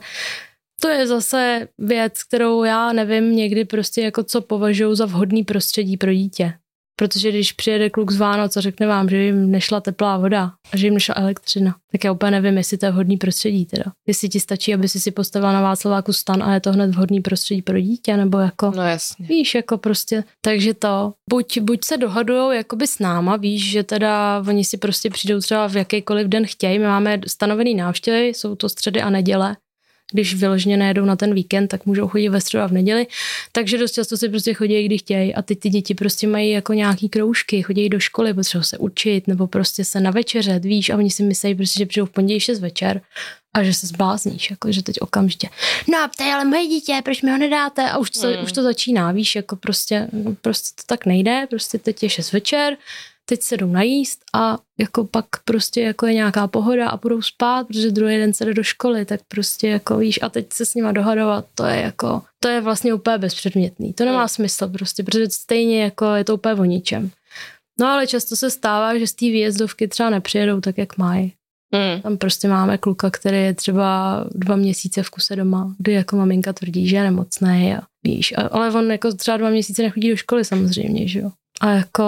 to 0.81 0.87
je 0.87 1.07
zase 1.07 1.67
věc, 1.77 2.23
kterou 2.23 2.63
já 2.63 2.93
nevím 2.93 3.35
někdy 3.35 3.65
prostě 3.65 4.01
jako 4.01 4.23
co 4.23 4.41
považuji 4.41 4.95
za 4.95 5.05
vhodný 5.05 5.43
prostředí 5.43 5.97
pro 5.97 6.13
dítě. 6.13 6.53
Protože 7.01 7.29
když 7.29 7.51
přijede 7.51 7.89
kluk 7.89 8.11
z 8.11 8.17
Vánoc 8.17 8.57
a 8.57 8.61
řekne 8.61 8.87
vám, 8.87 9.09
že 9.09 9.17
jim 9.17 9.51
nešla 9.51 9.81
teplá 9.81 10.17
voda 10.17 10.51
a 10.73 10.77
že 10.77 10.87
jim 10.87 10.93
nešla 10.93 11.15
elektřina, 11.17 11.75
tak 11.91 12.03
já 12.03 12.11
úplně 12.11 12.31
nevím, 12.31 12.57
jestli 12.57 12.77
to 12.77 12.85
je 12.85 12.91
vhodný 12.91 13.17
prostředí 13.17 13.65
teda. 13.65 13.83
Jestli 14.07 14.29
ti 14.29 14.39
stačí, 14.39 14.73
aby 14.73 14.89
si 14.89 14.99
si 14.99 15.11
postavila 15.11 15.53
na 15.53 15.61
Václaváku 15.61 16.13
stan 16.13 16.43
a 16.43 16.53
je 16.53 16.59
to 16.59 16.71
hned 16.71 16.91
vhodný 16.91 17.21
prostředí 17.21 17.61
pro 17.61 17.79
dítě, 17.79 18.17
nebo 18.17 18.37
jako... 18.37 18.71
No 18.75 18.83
jasně. 18.83 19.25
Víš, 19.27 19.55
jako 19.55 19.77
prostě, 19.77 20.23
takže 20.41 20.73
to, 20.73 21.13
buď, 21.29 21.59
buď 21.59 21.85
se 21.85 21.97
dohadujou 21.97 22.51
jakoby 22.51 22.87
s 22.87 22.99
náma, 22.99 23.35
víš, 23.35 23.69
že 23.69 23.83
teda 23.83 24.43
oni 24.47 24.63
si 24.63 24.77
prostě 24.77 25.09
přijdou 25.09 25.39
třeba 25.39 25.67
v 25.67 25.75
jakýkoliv 25.75 26.27
den 26.27 26.45
chtějí, 26.45 26.79
my 26.79 26.85
máme 26.85 27.19
stanovený 27.27 27.75
návštěvy, 27.75 28.27
jsou 28.27 28.55
to 28.55 28.69
středy 28.69 29.01
a 29.01 29.09
neděle, 29.09 29.55
když 30.11 30.35
vyloženě 30.35 30.77
nejedou 30.77 31.05
na 31.05 31.15
ten 31.15 31.33
víkend, 31.33 31.67
tak 31.67 31.85
můžou 31.85 32.07
chodit 32.07 32.29
ve 32.29 32.41
středu 32.41 32.63
a 32.63 32.67
v 32.67 32.71
neděli. 32.71 33.07
Takže 33.51 33.77
dost 33.77 33.91
často 33.91 34.17
si 34.17 34.29
prostě 34.29 34.53
chodí, 34.53 34.85
kdy 34.85 34.97
chtějí. 34.97 35.35
A 35.35 35.41
teď 35.41 35.59
ty 35.59 35.69
děti 35.69 35.95
prostě 35.95 36.27
mají 36.27 36.49
jako 36.49 36.73
nějaký 36.73 37.09
kroužky, 37.09 37.61
chodí 37.61 37.89
do 37.89 37.99
školy, 37.99 38.33
potřebují 38.33 38.65
se 38.65 38.77
učit 38.77 39.27
nebo 39.27 39.47
prostě 39.47 39.85
se 39.85 39.99
na 39.99 40.11
večeře, 40.11 40.59
víš, 40.59 40.89
a 40.89 40.97
oni 40.97 41.11
si 41.11 41.23
myslí, 41.23 41.55
prostě, 41.55 41.79
že 41.79 41.85
přijdou 41.85 42.05
v 42.05 42.09
pondělí 42.09 42.39
6 42.39 42.59
večer 42.59 43.01
a 43.53 43.63
že 43.63 43.73
se 43.73 43.87
zblázníš, 43.87 44.49
jako, 44.49 44.71
že 44.71 44.83
teď 44.83 45.01
okamžitě, 45.01 45.49
no 45.91 45.97
to 46.17 46.23
je 46.23 46.33
ale 46.33 46.45
moje 46.45 46.67
dítě, 46.67 47.01
proč 47.03 47.21
mi 47.21 47.31
ho 47.31 47.37
nedáte? 47.37 47.89
A 47.89 47.97
už 47.97 48.09
to, 48.09 48.27
mm. 48.27 48.43
už 48.43 48.51
to 48.51 48.63
začíná, 48.63 49.11
víš, 49.11 49.35
jako 49.35 49.55
prostě, 49.55 50.07
prostě 50.41 50.69
to 50.75 50.83
tak 50.85 51.05
nejde, 51.05 51.47
prostě 51.49 51.77
teď 51.77 52.03
je 52.03 52.09
6 52.09 52.31
večer, 52.31 52.77
teď 53.31 53.41
se 53.41 53.57
jdou 53.57 53.71
najíst 53.71 54.19
a 54.35 54.57
jako 54.79 55.03
pak 55.05 55.25
prostě 55.45 55.81
jako 55.81 56.07
je 56.07 56.13
nějaká 56.13 56.47
pohoda 56.47 56.89
a 56.89 56.97
budou 56.97 57.21
spát, 57.21 57.67
protože 57.67 57.91
druhý 57.91 58.17
den 58.17 58.33
se 58.33 58.45
jde 58.45 58.53
do 58.53 58.63
školy, 58.63 59.05
tak 59.05 59.19
prostě 59.27 59.67
jako 59.67 59.97
víš 59.97 60.19
a 60.21 60.29
teď 60.29 60.53
se 60.53 60.65
s 60.65 60.75
nima 60.75 60.91
dohadovat, 60.91 61.45
to 61.55 61.65
je 61.65 61.81
jako, 61.81 62.21
to 62.39 62.47
je 62.47 62.61
vlastně 62.61 62.93
úplně 62.93 63.17
bezpředmětný. 63.17 63.93
To 63.93 64.05
nemá 64.05 64.19
hmm. 64.19 64.27
smysl 64.27 64.67
prostě, 64.67 65.03
protože 65.03 65.29
stejně 65.29 65.83
jako 65.83 66.05
je 66.05 66.23
to 66.23 66.33
úplně 66.33 66.55
o 66.55 66.65
ničem. 66.65 67.11
No 67.79 67.87
ale 67.87 68.07
často 68.07 68.35
se 68.35 68.51
stává, 68.51 68.97
že 68.97 69.07
z 69.07 69.13
té 69.13 69.25
výjezdovky 69.25 69.87
třeba 69.87 70.09
nepřijedou 70.09 70.61
tak, 70.61 70.77
jak 70.77 70.97
mají. 70.97 71.33
Mm. 71.75 72.01
Tam 72.01 72.17
prostě 72.17 72.47
máme 72.47 72.77
kluka, 72.77 73.09
který 73.09 73.37
je 73.37 73.53
třeba 73.53 74.23
dva 74.31 74.55
měsíce 74.55 75.03
v 75.03 75.09
kuse 75.09 75.35
doma, 75.35 75.75
kdy 75.77 75.91
jako 75.91 76.15
maminka 76.15 76.53
tvrdí, 76.53 76.87
že 76.87 76.95
je 76.95 77.03
nemocný 77.03 77.75
a 77.75 77.81
víš, 78.03 78.33
ale 78.51 78.71
on 78.71 78.91
jako 78.91 79.13
třeba 79.13 79.37
dva 79.37 79.49
měsíce 79.49 79.81
nechodí 79.81 80.09
do 80.09 80.15
školy 80.15 80.45
samozřejmě, 80.45 81.07
že 81.07 81.19
jo. 81.19 81.31
A 81.61 81.69
jako 81.69 82.03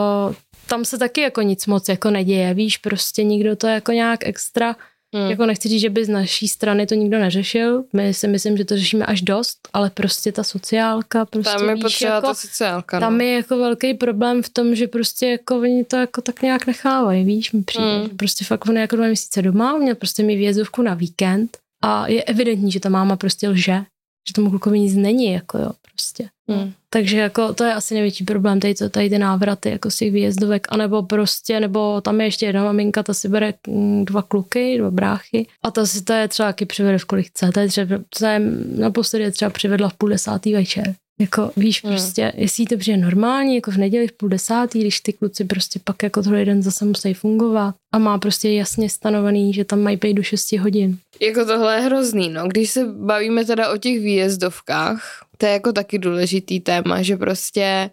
tam 0.68 0.86
se 0.86 0.98
taky 0.98 1.22
jako 1.22 1.42
nic 1.42 1.68
moc 1.68 1.90
jako 1.90 2.10
neděje, 2.12 2.54
víš, 2.54 2.78
prostě 2.78 3.24
nikdo 3.24 3.56
to 3.56 3.68
jako 3.68 3.92
nějak 3.92 4.28
extra, 4.28 4.76
hmm. 5.16 5.30
jako 5.30 5.46
nechci 5.46 5.70
říct, 5.70 5.82
že 5.82 5.90
by 5.90 6.06
z 6.06 6.10
naší 6.10 6.48
strany 6.48 6.86
to 6.86 6.96
nikdo 6.96 7.20
neřešil, 7.20 7.84
my 7.94 8.14
si 8.14 8.28
myslím, 8.28 8.58
že 8.58 8.66
to 8.66 8.78
řešíme 8.78 9.06
až 9.06 9.22
dost, 9.22 9.58
ale 9.74 9.90
prostě 9.90 10.32
ta 10.32 10.44
sociálka, 10.44 11.26
prostě 11.26 11.58
Tam 11.58 11.70
je 11.70 11.76
víš, 11.76 12.02
jako, 12.02 12.28
ta 12.28 12.34
sociálka, 12.34 13.00
no. 13.00 13.06
Tam 13.06 13.22
je 13.22 13.34
jako 13.34 13.58
velký 13.58 13.94
problém 13.94 14.44
v 14.44 14.50
tom, 14.50 14.76
že 14.76 14.88
prostě 14.88 15.28
jako 15.28 15.60
oni 15.60 15.84
to 15.84 15.96
jako 15.96 16.22
tak 16.22 16.42
nějak 16.42 16.68
nechávají, 16.68 17.24
víš, 17.24 17.52
mi 17.52 17.64
přijde, 17.64 17.98
hmm. 17.98 18.18
prostě 18.18 18.46
fakt 18.46 18.68
on 18.68 18.76
je 18.76 18.82
jako 18.82 18.96
dva 18.96 19.08
měsíce 19.08 19.42
doma, 19.42 19.78
měl 19.78 19.96
prostě 19.96 20.24
mi 20.24 20.36
výjezdovku 20.36 20.82
na 20.82 20.94
víkend 20.94 21.58
a 21.84 22.08
je 22.08 22.24
evidentní, 22.24 22.72
že 22.72 22.80
ta 22.80 22.90
máma 22.90 23.16
prostě 23.16 23.50
lže, 23.50 23.84
že 24.28 24.34
tomu 24.34 24.50
klukovi 24.50 24.80
nic 24.80 24.96
není, 24.96 25.32
jako 25.32 25.58
jo, 25.58 25.72
prostě. 25.92 26.30
Hmm. 26.50 26.74
Takže 26.90 27.18
jako 27.18 27.54
to 27.54 27.64
je 27.64 27.74
asi 27.74 27.94
největší 27.94 28.24
problém, 28.24 28.60
tady, 28.60 28.76
to, 28.76 28.90
tady 28.90 29.10
ty 29.10 29.18
návraty 29.18 29.70
jako 29.70 29.92
z 29.92 29.96
těch 29.96 30.12
výjezdovek, 30.12 30.68
anebo 30.70 31.04
prostě, 31.04 31.60
nebo 31.60 32.02
tam 32.02 32.22
je 32.22 32.28
ještě 32.28 32.46
jedna 32.46 32.64
maminka, 32.64 33.04
ta 33.04 33.14
si 33.14 33.30
bere 33.30 33.54
mm, 33.68 34.06
dva 34.06 34.22
kluky, 34.22 34.78
dva 34.78 34.92
bráchy 34.92 35.48
a 35.64 35.72
ta 35.72 35.86
si 35.86 36.02
to 36.02 36.14
je 36.14 36.28
třeba 36.28 36.50
taky 36.50 36.66
přivede 36.66 36.98
v 36.98 37.06
kolik 37.06 37.28
chce, 37.28 37.52
to 37.52 37.60
je 37.60 37.68
třeba, 37.68 37.98
to 38.20 38.26
je, 38.26 38.40
naposledy 38.78 39.32
třeba 39.32 39.52
přivedla 39.52 39.90
v 39.90 39.94
půl 39.94 40.10
desátý 40.10 40.54
večer. 40.54 40.96
Jako 41.20 41.52
víš 41.58 41.84
hmm. 41.84 41.94
prostě, 41.94 42.34
jestli 42.36 42.66
to 42.66 42.78
přijde 42.78 42.98
normálně, 42.98 43.56
jako 43.56 43.72
v 43.72 43.78
neděli 43.78 44.08
v 44.08 44.12
půl 44.12 44.30
desátý, 44.30 44.80
když 44.80 45.00
ty 45.00 45.14
kluci 45.14 45.46
prostě 45.46 45.80
pak 45.84 46.04
jako 46.04 46.22
druhý 46.22 46.46
den 46.46 46.64
zase 46.64 46.86
musí 46.86 47.14
fungovat 47.14 47.76
a 47.94 47.98
má 47.98 48.18
prostě 48.18 48.50
jasně 48.50 48.90
stanovený, 48.90 49.54
že 49.54 49.66
tam 49.66 49.82
mají 49.82 49.98
být 49.98 50.14
do 50.14 50.24
6 50.24 50.52
hodin. 50.52 50.98
Jako 51.22 51.46
tohle 51.46 51.76
je 51.76 51.82
hrozný, 51.82 52.30
no. 52.30 52.48
Když 52.48 52.70
se 52.70 52.86
bavíme 52.86 53.46
teda 53.46 53.74
o 53.74 53.78
těch 53.78 54.00
výjezdovkách, 54.00 55.26
to 55.38 55.46
je 55.46 55.52
jako 55.52 55.74
taky 55.74 56.00
důležitý 56.00 56.60
téma, 56.60 57.02
že 57.02 57.18
prostě 57.18 57.90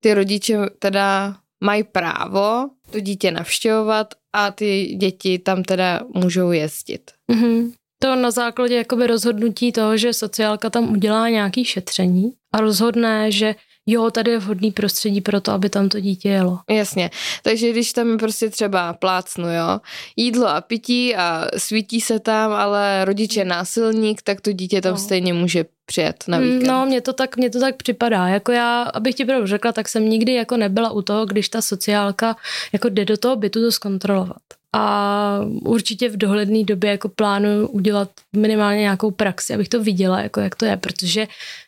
ty 0.00 0.14
rodiče 0.14 0.58
teda 0.78 1.36
mají 1.64 1.82
právo 1.82 2.70
to 2.90 3.00
dítě 3.00 3.30
navštěvovat 3.30 4.14
a 4.32 4.50
ty 4.50 4.84
děti 4.84 5.38
tam 5.38 5.62
teda 5.62 6.00
můžou 6.14 6.52
jezdit. 6.52 7.10
Mm-hmm. 7.32 7.72
To 8.04 8.16
na 8.16 8.30
základě 8.30 8.74
jakoby 8.74 9.06
rozhodnutí 9.06 9.72
toho, 9.72 9.96
že 9.96 10.12
sociálka 10.12 10.70
tam 10.70 10.92
udělá 10.92 11.28
nějaký 11.28 11.64
šetření 11.64 12.32
a 12.52 12.60
rozhodne, 12.60 13.32
že 13.32 13.54
jo, 13.86 14.10
tady 14.10 14.30
je 14.30 14.38
vhodný 14.38 14.72
prostředí 14.72 15.20
pro 15.20 15.40
to, 15.40 15.52
aby 15.52 15.70
tam 15.70 15.88
to 15.88 16.00
dítě 16.00 16.28
jelo. 16.28 16.58
Jasně, 16.70 17.10
takže 17.42 17.70
když 17.70 17.92
tam 17.92 18.10
je 18.10 18.18
prostě 18.18 18.50
třeba 18.50 18.92
plácnu, 18.92 19.44
jo, 19.44 19.80
jídlo 20.16 20.48
a 20.48 20.60
pití 20.60 21.16
a 21.16 21.46
svítí 21.56 22.00
se 22.00 22.18
tam, 22.20 22.52
ale 22.52 23.04
rodič 23.04 23.36
je 23.36 23.44
násilník, 23.44 24.22
tak 24.22 24.40
to 24.40 24.52
dítě 24.52 24.80
tam 24.80 24.92
no. 24.92 24.98
stejně 24.98 25.34
může 25.34 25.64
přijet 25.86 26.24
na 26.28 26.38
víkend. 26.38 26.66
No, 26.66 26.86
mně 26.86 27.00
to 27.00 27.12
tak, 27.12 27.36
mně 27.36 27.50
to 27.50 27.60
tak 27.60 27.76
připadá. 27.76 28.28
Jako 28.28 28.52
já, 28.52 28.82
abych 28.82 29.14
ti 29.14 29.24
pravdu 29.24 29.46
řekla, 29.46 29.72
tak 29.72 29.88
jsem 29.88 30.08
nikdy 30.08 30.34
jako 30.34 30.56
nebyla 30.56 30.90
u 30.90 31.02
toho, 31.02 31.26
když 31.26 31.48
ta 31.48 31.62
sociálka 31.62 32.36
jako 32.72 32.88
jde 32.88 33.04
do 33.04 33.16
toho 33.16 33.36
bytu 33.36 33.60
to 33.60 33.72
zkontrolovat 33.72 34.42
a 34.76 35.40
určitě 35.62 36.08
v 36.08 36.16
dohledné 36.16 36.64
době 36.64 36.90
jako 36.90 37.08
plánuju 37.08 37.66
udělat 37.66 38.10
minimálně 38.36 38.80
nějakou 38.80 39.10
praxi, 39.10 39.54
abych 39.54 39.68
to 39.68 39.82
viděla, 39.82 40.20
jako 40.20 40.40
jak 40.40 40.54
to 40.54 40.64
je, 40.64 40.76
protože 40.76 41.26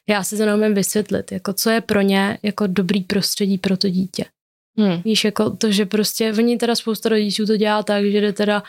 já 0.08 0.25
se 0.25 0.36
to 0.36 0.46
neumím 0.46 0.75
vysvětlit, 0.75 1.32
jako 1.32 1.52
co 1.52 1.70
je 1.70 1.80
pro 1.80 2.00
ně 2.00 2.38
jako 2.42 2.66
dobrý 2.66 3.00
prostředí 3.00 3.58
pro 3.58 3.76
to 3.76 3.88
dítě. 3.88 4.25
Hmm. 4.78 5.02
Víš, 5.04 5.25
jako 5.25 5.50
to, 5.50 5.70
že 5.70 5.86
prostě, 5.86 6.32
oni 6.38 6.56
teda 6.56 6.75
spousta 6.75 7.08
rodičů 7.08 7.46
to 7.46 7.56
dělá 7.56 7.82
tak, 7.82 8.04
že 8.04 8.20
jde 8.20 8.32
teda 8.32 8.62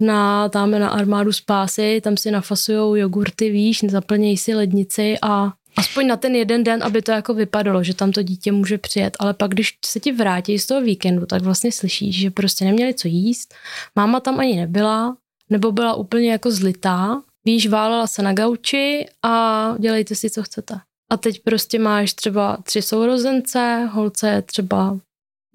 na, 0.00 0.48
tam 0.48 0.70
na 0.70 0.88
armádu 0.88 1.32
spásy, 1.32 2.00
tam 2.04 2.16
si 2.16 2.30
nafasujou 2.30 2.94
jogurty, 2.94 3.50
víš, 3.50 3.80
zaplnějí 3.88 4.36
si 4.36 4.54
lednici 4.54 5.16
a 5.22 5.52
Aspoň 5.76 6.06
na 6.06 6.16
ten 6.16 6.34
jeden 6.34 6.64
den, 6.64 6.82
aby 6.82 7.02
to 7.02 7.12
jako 7.12 7.34
vypadalo, 7.34 7.82
že 7.82 7.94
tam 7.94 8.12
to 8.12 8.22
dítě 8.22 8.52
může 8.52 8.78
přijet, 8.78 9.16
ale 9.18 9.34
pak, 9.34 9.50
když 9.50 9.78
se 9.84 10.00
ti 10.00 10.12
vrátí 10.12 10.58
z 10.58 10.66
toho 10.66 10.80
víkendu, 10.80 11.26
tak 11.26 11.42
vlastně 11.42 11.72
slyšíš, 11.72 12.20
že 12.20 12.30
prostě 12.30 12.64
neměli 12.64 12.94
co 12.94 13.08
jíst, 13.08 13.54
máma 13.96 14.20
tam 14.20 14.40
ani 14.40 14.56
nebyla, 14.56 15.16
nebo 15.50 15.72
byla 15.72 15.94
úplně 15.94 16.32
jako 16.32 16.50
zlitá, 16.50 17.22
víš, 17.44 17.66
válela 17.66 18.06
se 18.06 18.22
na 18.22 18.32
gauči 18.32 19.06
a 19.22 19.74
dělejte 19.78 20.14
si, 20.14 20.30
co 20.30 20.42
chcete. 20.42 20.80
A 21.12 21.16
teď 21.16 21.42
prostě 21.42 21.78
máš 21.78 22.12
třeba 22.12 22.58
tři 22.62 22.82
sourozence, 22.82 23.88
holce 23.92 24.28
je 24.28 24.42
třeba 24.42 24.98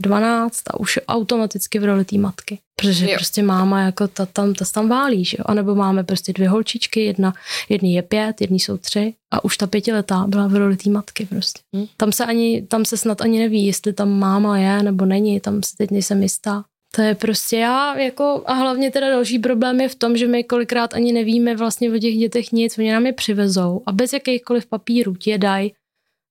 12 0.01 0.63
a 0.69 0.79
už 0.79 0.99
automaticky 1.07 1.79
v 1.79 1.83
roli 1.85 2.05
té 2.05 2.17
matky. 2.17 2.59
Protože 2.81 3.05
jo. 3.05 3.11
prostě 3.15 3.43
máma 3.43 3.81
jako 3.81 4.07
ta 4.07 4.25
tam, 4.25 4.53
ta 4.53 4.65
tam 4.73 4.89
válí, 4.89 5.25
že 5.25 5.37
jo? 5.39 5.43
A 5.47 5.53
nebo 5.53 5.75
máme 5.75 6.03
prostě 6.03 6.33
dvě 6.33 6.49
holčičky, 6.49 7.03
jedna, 7.03 7.33
jedný 7.69 7.93
je 7.93 8.01
pět, 8.01 8.41
jedný 8.41 8.59
jsou 8.59 8.77
tři 8.77 9.13
a 9.33 9.43
už 9.43 9.57
ta 9.57 9.67
pětiletá 9.67 10.25
byla 10.27 10.47
v 10.47 10.55
roli 10.55 10.77
té 10.77 10.89
matky 10.89 11.25
prostě. 11.25 11.61
Hmm. 11.75 11.85
Tam 11.97 12.11
se 12.11 12.25
ani, 12.25 12.61
tam 12.61 12.85
se 12.85 12.97
snad 12.97 13.21
ani 13.21 13.39
neví, 13.39 13.65
jestli 13.65 13.93
tam 13.93 14.19
máma 14.19 14.57
je 14.57 14.83
nebo 14.83 15.05
není, 15.05 15.39
tam 15.39 15.63
se 15.63 15.77
teď 15.77 15.91
nejsem 15.91 16.23
jistá. 16.23 16.63
To 16.95 17.01
je 17.01 17.15
prostě 17.15 17.57
já, 17.57 17.97
jako, 17.97 18.43
a 18.45 18.53
hlavně 18.53 18.91
teda 18.91 19.09
další 19.09 19.39
problém 19.39 19.81
je 19.81 19.89
v 19.89 19.95
tom, 19.95 20.17
že 20.17 20.27
my 20.27 20.43
kolikrát 20.43 20.93
ani 20.93 21.13
nevíme 21.13 21.55
vlastně 21.55 21.91
o 21.91 21.97
těch 21.97 22.15
dětech 22.15 22.51
nic, 22.51 22.77
oni 22.77 22.91
nám 22.91 23.05
je 23.05 23.13
přivezou 23.13 23.81
a 23.85 23.91
bez 23.91 24.13
jakýchkoliv 24.13 24.65
papírů 24.65 25.15
ti 25.15 25.29
je 25.29 25.37
dají 25.37 25.73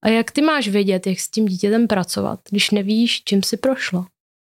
a 0.04 0.08
jak 0.08 0.30
ty 0.30 0.42
máš 0.42 0.68
vědět, 0.68 1.06
jak 1.06 1.20
s 1.20 1.30
tím 1.30 1.46
dítětem 1.46 1.86
pracovat, 1.86 2.40
když 2.50 2.70
nevíš, 2.70 3.24
čím 3.24 3.42
si 3.42 3.56
prošlo? 3.56 4.06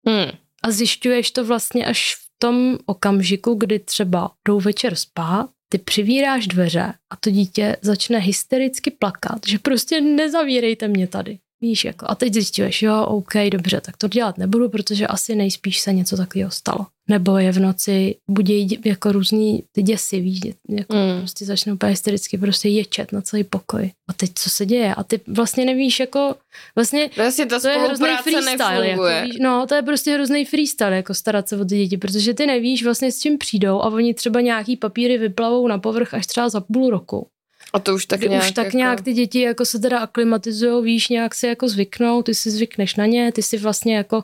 Hmm. 0.08 0.32
A 0.64 0.72
zjišťuješ 0.72 1.32
to 1.32 1.46
vlastně 1.46 1.86
až 1.86 2.16
v 2.16 2.30
tom 2.38 2.78
okamžiku, 2.86 3.54
kdy 3.54 3.80
třeba 3.80 4.32
jdou 4.48 4.60
večer 4.60 4.96
spát, 4.96 5.50
ty 5.70 5.78
přivíráš 5.78 6.48
dveře 6.48 6.94
a 7.10 7.16
to 7.16 7.30
dítě 7.30 7.78
začne 7.82 8.20
hystericky 8.20 8.92
plakat, 8.92 9.40
že 9.48 9.60
prostě 9.60 10.02
nezavírejte 10.02 10.88
mě 10.88 11.08
tady. 11.08 11.40
Víš, 11.62 11.86
jako, 11.86 12.06
a 12.10 12.16
teď 12.16 12.34
zjistíš, 12.34 12.82
jo, 12.82 13.06
OK, 13.06 13.34
dobře, 13.52 13.82
tak 13.82 13.98
to 13.98 14.08
dělat 14.08 14.38
nebudu, 14.38 14.70
protože 14.70 15.08
asi 15.08 15.36
nejspíš 15.36 15.80
se 15.80 15.94
něco 15.94 16.18
takového 16.18 16.52
stalo. 16.52 16.86
Nebo 17.10 17.38
je 17.38 17.52
v 17.52 17.60
noci, 17.60 18.16
budí 18.30 18.80
jako 18.86 19.12
různý 19.12 19.64
ty 19.72 19.82
děsy, 19.82 20.20
víš, 20.20 20.40
jako 20.70 20.96
mm. 20.96 21.20
prostě 21.20 21.46
začnou 21.46 21.74
úplně 21.74 21.90
hystericky 21.90 22.38
prostě 22.38 22.70
ječet 22.70 23.12
na 23.12 23.22
celý 23.22 23.44
pokoj. 23.44 23.92
A 24.10 24.14
teď 24.14 24.32
co 24.36 24.50
se 24.50 24.66
děje? 24.66 24.96
A 24.96 25.04
ty 25.04 25.20
vlastně 25.28 25.66
nevíš, 25.66 26.00
jako 26.00 26.36
vlastně, 26.76 27.10
vlastně 27.18 27.46
ta 27.46 27.60
to 27.60 27.68
je 27.68 27.78
hrozný 27.78 28.08
freestyle. 28.24 28.88
Jako, 28.88 29.04
víš, 29.24 29.36
no, 29.42 29.66
to 29.68 29.76
je 29.76 29.82
prostě 29.82 30.14
hrozný 30.14 30.46
freestyle, 30.46 30.96
jako 30.96 31.14
starat 31.14 31.50
se 31.50 31.58
o 31.58 31.66
ty 31.66 31.78
děti, 31.78 31.98
protože 31.98 32.34
ty 32.34 32.46
nevíš 32.46 32.84
vlastně 32.84 33.12
s 33.12 33.20
čím 33.20 33.38
přijdou 33.38 33.82
a 33.82 33.86
oni 33.86 34.14
třeba 34.14 34.42
nějaký 34.42 34.78
papíry 34.78 35.18
vyplavou 35.18 35.68
na 35.68 35.78
povrch 35.78 36.14
až 36.14 36.28
třeba 36.28 36.50
za 36.50 36.62
půl 36.62 36.90
roku. 36.90 37.28
A 37.74 37.80
to 37.80 37.96
už 37.96 38.06
tak 38.06 38.22
nějak. 38.22 38.44
Už 38.44 38.52
tak 38.52 38.66
jako... 38.66 38.78
nějak 38.78 39.02
ty 39.02 39.14
děti 39.14 39.42
jako 39.42 39.66
se 39.66 39.80
teda 39.80 40.00
aklimatizují, 40.00 40.86
víš, 40.86 41.10
nějak 41.10 41.36
si 41.36 41.48
jako 41.48 41.70
zvyknou, 41.70 42.24
ty 42.24 42.36
si 42.36 42.52
zvykneš 42.52 42.96
na 42.96 43.06
ně, 43.06 43.32
ty 43.32 43.44
si 43.44 43.58
vlastně 43.58 43.96
jako 43.96 44.24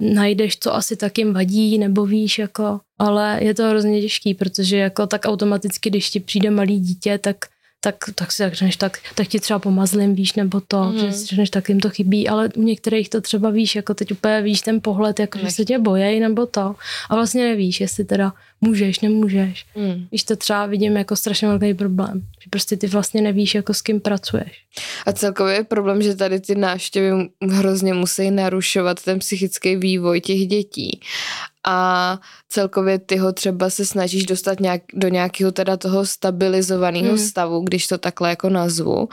najdeš, 0.00 0.56
co 0.56 0.74
asi 0.74 0.96
tak 0.96 1.18
jim 1.18 1.32
vadí, 1.32 1.78
nebo 1.78 2.06
víš, 2.06 2.38
jako, 2.38 2.80
ale 2.98 3.38
je 3.42 3.54
to 3.54 3.68
hrozně 3.68 4.00
těžký, 4.00 4.34
protože 4.34 4.76
jako 4.76 5.06
tak 5.06 5.24
automaticky, 5.24 5.90
když 5.90 6.10
ti 6.10 6.20
přijde 6.20 6.50
malý 6.50 6.80
dítě, 6.80 7.18
tak 7.18 7.36
tak, 7.80 7.96
tak 8.14 8.32
si 8.32 8.42
řekneš, 8.50 8.76
tak, 8.76 8.98
tak 9.14 9.28
ti 9.28 9.40
třeba 9.40 9.58
pomazlím, 9.58 10.14
víš, 10.14 10.32
nebo 10.32 10.60
to, 10.68 10.84
mm. 10.84 10.98
že 10.98 11.12
si 11.12 11.26
řekneš, 11.26 11.50
tak 11.50 11.68
jim 11.68 11.80
to 11.80 11.90
chybí, 11.90 12.28
ale 12.28 12.48
u 12.56 12.62
některých 12.62 13.08
to 13.08 13.20
třeba 13.20 13.50
víš, 13.50 13.76
jako 13.76 13.94
teď 13.94 14.12
úplně 14.12 14.42
víš 14.42 14.60
ten 14.60 14.80
pohled, 14.80 15.20
jako 15.20 15.38
že 15.38 15.50
se 15.50 15.64
tě 15.64 15.78
bojejí, 15.78 16.20
nebo 16.20 16.46
to. 16.46 16.74
A 17.10 17.14
vlastně 17.14 17.44
nevíš, 17.44 17.80
jestli 17.80 18.04
teda 18.04 18.32
můžeš, 18.60 19.00
nemůžeš. 19.00 19.66
Mm. 19.76 20.06
Víš, 20.12 20.24
to 20.24 20.36
třeba 20.36 20.66
vidím 20.66 20.96
jako 20.96 21.16
strašně 21.16 21.48
velký 21.48 21.74
problém, 21.74 22.22
že 22.44 22.50
prostě 22.50 22.76
ty 22.76 22.86
vlastně 22.86 23.22
nevíš, 23.22 23.54
jako 23.54 23.74
s 23.74 23.82
kým 23.82 24.00
pracuješ. 24.00 24.64
A 25.06 25.12
celkově 25.12 25.54
je 25.54 25.64
problém, 25.64 26.02
že 26.02 26.14
tady 26.14 26.40
ty 26.40 26.54
návštěvy 26.54 27.28
hrozně 27.50 27.94
musí 27.94 28.30
narušovat 28.30 29.02
ten 29.02 29.18
psychický 29.18 29.76
vývoj 29.76 30.20
těch 30.20 30.46
dětí 30.46 31.00
a 31.66 32.18
celkově 32.48 32.98
ty 32.98 33.16
ho 33.16 33.32
třeba 33.32 33.70
se 33.70 33.86
snažíš 33.86 34.26
dostat 34.26 34.60
nějak, 34.60 34.82
do 34.94 35.08
nějakého 35.08 35.52
teda 35.52 35.76
toho 35.76 36.06
stabilizovaného 36.06 37.08
hmm. 37.08 37.18
stavu, 37.18 37.60
když 37.60 37.86
to 37.86 37.98
takhle 37.98 38.30
jako 38.30 38.48
nazvu. 38.48 39.08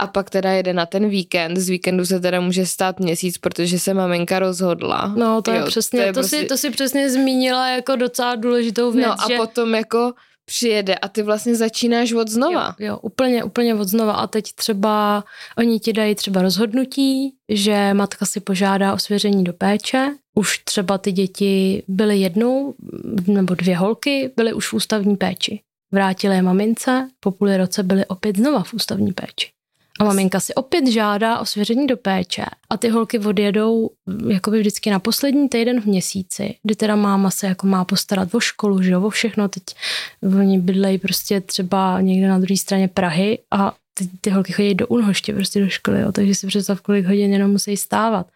A 0.00 0.06
pak 0.06 0.30
teda 0.30 0.52
jede 0.52 0.72
na 0.72 0.86
ten 0.86 1.08
víkend. 1.08 1.56
Z 1.56 1.68
víkendu 1.68 2.06
se 2.06 2.20
teda 2.20 2.40
může 2.40 2.66
stát 2.66 3.00
měsíc, 3.00 3.38
protože 3.38 3.78
se 3.78 3.94
maminka 3.94 4.38
rozhodla. 4.38 5.14
No 5.16 5.42
to 5.42 5.50
jo, 5.50 5.56
je 5.56 5.64
přesně, 5.64 6.00
to, 6.00 6.06
je 6.06 6.12
to, 6.12 6.20
prostě... 6.20 6.38
si, 6.38 6.44
to 6.44 6.56
si 6.56 6.70
přesně 6.70 7.10
zmínila 7.10 7.68
jako 7.68 7.96
docela 7.96 8.34
důležitou 8.34 8.92
věc. 8.92 9.06
No 9.06 9.12
a 9.12 9.28
že... 9.28 9.36
potom 9.36 9.74
jako 9.74 10.12
přijede 10.44 10.94
a 10.94 11.08
ty 11.08 11.22
vlastně 11.22 11.54
začínáš 11.54 12.12
od 12.12 12.28
znova. 12.28 12.74
Jo, 12.78 12.86
jo, 12.86 12.98
úplně, 13.02 13.44
úplně 13.44 13.74
od 13.74 13.88
znova 13.88 14.12
a 14.12 14.26
teď 14.26 14.52
třeba 14.52 15.24
oni 15.58 15.80
ti 15.80 15.92
dají 15.92 16.14
třeba 16.14 16.42
rozhodnutí, 16.42 17.34
že 17.48 17.94
matka 17.94 18.26
si 18.26 18.40
požádá 18.40 18.94
o 18.94 18.98
svěření 18.98 19.44
do 19.44 19.52
péče. 19.52 20.14
Už 20.34 20.58
třeba 20.58 20.98
ty 20.98 21.12
děti 21.12 21.82
byly 21.88 22.18
jednou 22.18 22.74
nebo 23.26 23.54
dvě 23.54 23.76
holky, 23.76 24.30
byly 24.36 24.52
už 24.52 24.68
v 24.68 24.72
ústavní 24.72 25.16
péči. 25.16 25.60
Vrátily 25.92 26.34
je 26.34 26.42
mamince, 26.42 27.08
po 27.20 27.30
půl 27.30 27.56
roce 27.56 27.82
byly 27.82 28.06
opět 28.06 28.36
znova 28.36 28.62
v 28.62 28.74
ústavní 28.74 29.12
péči. 29.12 29.50
A 30.00 30.04
maminka 30.04 30.40
si 30.40 30.54
opět 30.54 30.86
žádá 30.86 31.38
o 31.38 31.46
svěření 31.46 31.86
do 31.86 31.96
péče 31.96 32.44
a 32.70 32.76
ty 32.76 32.88
holky 32.88 33.18
odjedou 33.18 33.90
mm, 34.06 34.30
jakoby 34.30 34.60
vždycky 34.60 34.90
na 34.90 34.98
poslední 34.98 35.48
týden 35.48 35.80
v 35.80 35.84
měsíci, 35.84 36.54
kdy 36.62 36.74
teda 36.74 36.96
máma 36.96 37.30
se 37.30 37.46
jako 37.46 37.66
má 37.66 37.84
postarat 37.84 38.34
o 38.34 38.40
školu, 38.40 38.82
že 38.82 38.90
jo, 38.90 39.02
o 39.02 39.10
všechno. 39.10 39.48
Teď 39.48 39.62
oni 40.40 40.58
bydlejí 40.58 40.98
prostě 40.98 41.40
třeba 41.40 42.00
někde 42.00 42.28
na 42.28 42.38
druhé 42.38 42.56
straně 42.56 42.88
Prahy 42.88 43.38
a 43.50 43.74
ty, 43.94 44.08
ty 44.20 44.30
holky 44.30 44.52
chodí 44.52 44.74
do 44.74 44.86
Unhoště 44.86 45.34
prostě 45.34 45.60
do 45.60 45.68
školy, 45.68 46.00
jo, 46.00 46.12
takže 46.12 46.34
si 46.34 46.46
představ, 46.46 46.80
kolik 46.80 47.06
hodin 47.06 47.32
jenom 47.32 47.50
musí 47.50 47.76
stávat. 47.76 48.26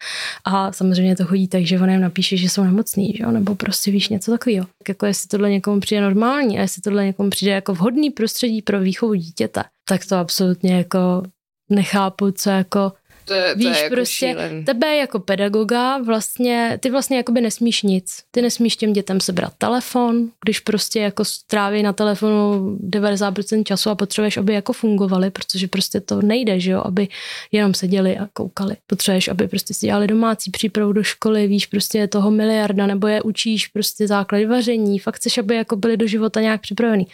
A 0.44 0.72
samozřejmě 0.72 1.16
to 1.16 1.24
chodí 1.24 1.48
tak, 1.48 1.62
že 1.62 1.80
on 1.80 1.90
jim 1.90 2.00
napíše, 2.00 2.36
že 2.36 2.48
jsou 2.48 2.64
nemocný, 2.64 3.12
že 3.16 3.24
jo, 3.24 3.30
nebo 3.30 3.54
prostě 3.54 3.90
víš 3.90 4.08
něco 4.08 4.30
takového. 4.30 4.66
Tak 4.78 4.88
jako 4.88 5.06
jestli 5.06 5.28
tohle 5.28 5.50
někomu 5.50 5.80
přijde 5.80 6.00
normální 6.00 6.58
a 6.58 6.62
jestli 6.62 6.82
tohle 6.82 7.04
někomu 7.04 7.30
přijde 7.30 7.52
jako 7.52 7.74
vhodný 7.74 8.10
prostředí 8.10 8.62
pro 8.62 8.80
výchovu 8.80 9.14
dítěte, 9.14 9.62
tak 9.88 10.06
to 10.06 10.16
absolutně 10.16 10.76
jako 10.76 11.22
nechápu, 11.70 12.30
co 12.30 12.50
jako 12.50 12.92
to 13.24 13.34
je, 13.34 13.52
to 13.52 13.58
Víš, 13.58 13.76
je 13.76 13.82
jako 13.82 13.94
prostě 13.94 14.26
šílen. 14.26 14.64
tebe 14.64 14.96
jako 14.96 15.18
pedagoga 15.18 15.98
vlastně, 15.98 16.78
ty 16.82 16.90
vlastně 16.90 17.16
jakoby 17.16 17.40
nesmíš 17.40 17.82
nic. 17.82 18.22
Ty 18.30 18.42
nesmíš 18.42 18.76
těm 18.76 18.92
dětem 18.92 19.20
sebrat 19.20 19.52
telefon, 19.58 20.28
když 20.44 20.60
prostě 20.60 21.00
jako 21.00 21.24
stráví 21.24 21.82
na 21.82 21.92
telefonu 21.92 22.76
90% 22.90 23.64
času 23.64 23.90
a 23.90 23.94
potřebuješ, 23.94 24.36
aby 24.36 24.54
jako 24.54 24.72
fungovali, 24.72 25.30
protože 25.30 25.68
prostě 25.68 26.00
to 26.00 26.22
nejde, 26.22 26.60
že 26.60 26.70
jo, 26.70 26.82
aby 26.84 27.08
jenom 27.52 27.74
seděli 27.74 28.18
a 28.18 28.28
koukali. 28.32 28.76
Potřebuješ, 28.86 29.28
aby 29.28 29.48
prostě 29.48 29.74
si 29.74 29.86
dělali 29.86 30.06
domácí 30.06 30.50
přípravu 30.50 30.92
do 30.92 31.02
školy, 31.02 31.46
víš, 31.46 31.66
prostě 31.66 31.98
je 31.98 32.08
toho 32.08 32.30
miliarda, 32.30 32.86
nebo 32.86 33.06
je 33.06 33.22
učíš 33.22 33.66
prostě 33.66 34.06
základy 34.06 34.46
vaření, 34.46 34.98
fakt 34.98 35.14
chceš, 35.16 35.38
aby 35.38 35.54
jako 35.54 35.76
byli 35.76 35.96
do 35.96 36.06
života 36.06 36.40
nějak 36.40 36.60
připravený. 36.60 37.06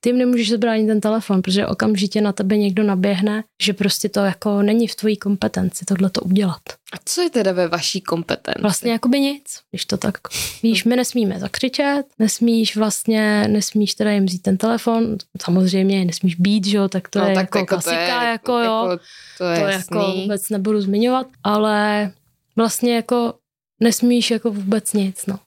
Ty 0.00 0.08
jim 0.08 0.18
nemůžeš 0.18 0.50
zabránit 0.50 0.86
ten 0.86 1.00
telefon, 1.00 1.42
protože 1.42 1.66
okamžitě 1.66 2.20
na 2.20 2.32
tebe 2.32 2.56
někdo 2.56 2.82
naběhne, 2.82 3.44
že 3.62 3.72
prostě 3.72 4.08
to 4.08 4.20
jako 4.20 4.62
není 4.62 4.86
v 4.86 4.94
tvojí 4.94 5.16
kompetenci 5.16 5.57
kompetenci 5.58 5.84
tohle 5.84 6.10
to 6.10 6.20
udělat. 6.20 6.62
A 6.92 6.96
co 7.04 7.22
je 7.22 7.30
teda 7.30 7.52
ve 7.52 7.68
vaší 7.68 8.00
kompetenci? 8.00 8.62
Vlastně 8.62 8.92
jakoby 8.92 9.20
nic, 9.20 9.60
když 9.70 9.84
to 9.84 9.96
tak 9.96 10.18
víš, 10.62 10.84
my 10.84 10.96
nesmíme 10.96 11.38
zakřičet, 11.38 12.02
nesmíš 12.18 12.76
vlastně, 12.76 13.48
nesmíš 13.48 13.94
teda 13.94 14.10
jim 14.10 14.26
vzít 14.26 14.42
ten 14.42 14.56
telefon, 14.56 15.16
samozřejmě 15.42 16.04
nesmíš 16.04 16.34
být, 16.34 16.66
že 16.66 16.76
jo, 16.76 16.88
tak 16.88 17.08
to 17.08 17.18
no, 17.18 17.28
je 17.28 17.34
tak 17.34 17.44
jako, 17.44 17.58
jako 17.58 17.66
klasika, 17.66 18.22
je, 18.22 18.28
jako 18.28 18.52
jo, 18.52 18.88
jako, 18.90 19.02
to, 19.38 19.44
je 19.44 19.58
to 19.58 19.66
jako 19.66 20.12
vůbec 20.12 20.48
nebudu 20.50 20.80
zmiňovat, 20.80 21.26
ale 21.44 22.12
vlastně 22.56 22.94
jako 22.94 23.34
nesmíš 23.80 24.30
jako 24.30 24.50
vůbec 24.50 24.92
nic, 24.92 25.26
no. 25.26 25.38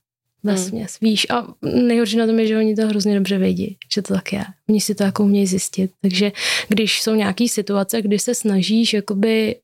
Vesměs, 0.43 0.97
hmm. 1.01 1.09
víš. 1.09 1.27
A 1.29 1.47
nejhorší 1.61 2.17
na 2.17 2.27
tom 2.27 2.39
je, 2.39 2.47
že 2.47 2.57
oni 2.57 2.75
to 2.75 2.87
hrozně 2.87 3.15
dobře 3.15 3.37
vědí, 3.37 3.77
že 3.93 4.01
to 4.01 4.13
tak 4.13 4.33
je. 4.33 4.43
Oni 4.69 4.81
si 4.81 4.95
to 4.95 5.03
jako 5.03 5.23
umějí 5.23 5.47
zjistit. 5.47 5.91
Takže 6.01 6.31
když 6.67 7.01
jsou 7.01 7.15
nějaké 7.15 7.47
situace, 7.47 8.01
kdy 8.01 8.19
se 8.19 8.35
snažíš 8.35 8.93
jakoby 8.93 9.55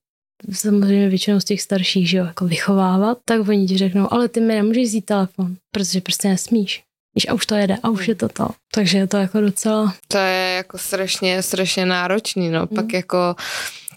samozřejmě 0.51 1.09
většinou 1.09 1.39
z 1.39 1.45
těch 1.45 1.61
starších, 1.61 2.09
že 2.09 2.17
jo, 2.17 2.25
jako 2.25 2.45
vychovávat, 2.45 3.17
tak 3.25 3.47
oni 3.47 3.67
ti 3.67 3.77
řeknou, 3.77 4.13
ale 4.13 4.27
ty 4.29 4.39
mi 4.39 4.55
nemůžeš 4.55 4.83
vzít 4.83 5.05
telefon, 5.05 5.55
protože 5.71 6.01
prostě 6.01 6.27
nesmíš. 6.27 6.83
Víš, 7.15 7.27
a 7.29 7.33
už 7.33 7.45
to 7.45 7.55
jede, 7.55 7.77
a 7.83 7.89
už 7.89 8.07
je 8.07 8.15
to 8.15 8.29
to. 8.29 8.47
Takže 8.73 8.97
je 8.97 9.07
to 9.07 9.17
jako 9.17 9.41
docela... 9.41 9.93
To 10.07 10.17
je 10.17 10.53
jako 10.55 10.77
strašně, 10.77 11.43
strašně 11.43 11.85
náročný, 11.85 12.49
no. 12.49 12.59
Hmm. 12.59 12.67
Pak 12.75 12.93
jako 12.93 13.35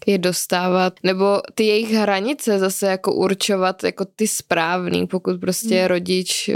je 0.07 0.19
dostávat, 0.19 0.93
nebo 1.03 1.41
ty 1.55 1.65
jejich 1.65 1.93
hranice 1.93 2.59
zase 2.59 2.87
jako 2.87 3.13
určovat 3.13 3.85
jako 3.85 4.05
ty 4.17 4.29
správný, 4.29 5.07
pokud 5.07 5.41
prostě 5.41 5.79
hmm. 5.79 5.89
rodič 5.89 6.49
uh, 6.49 6.55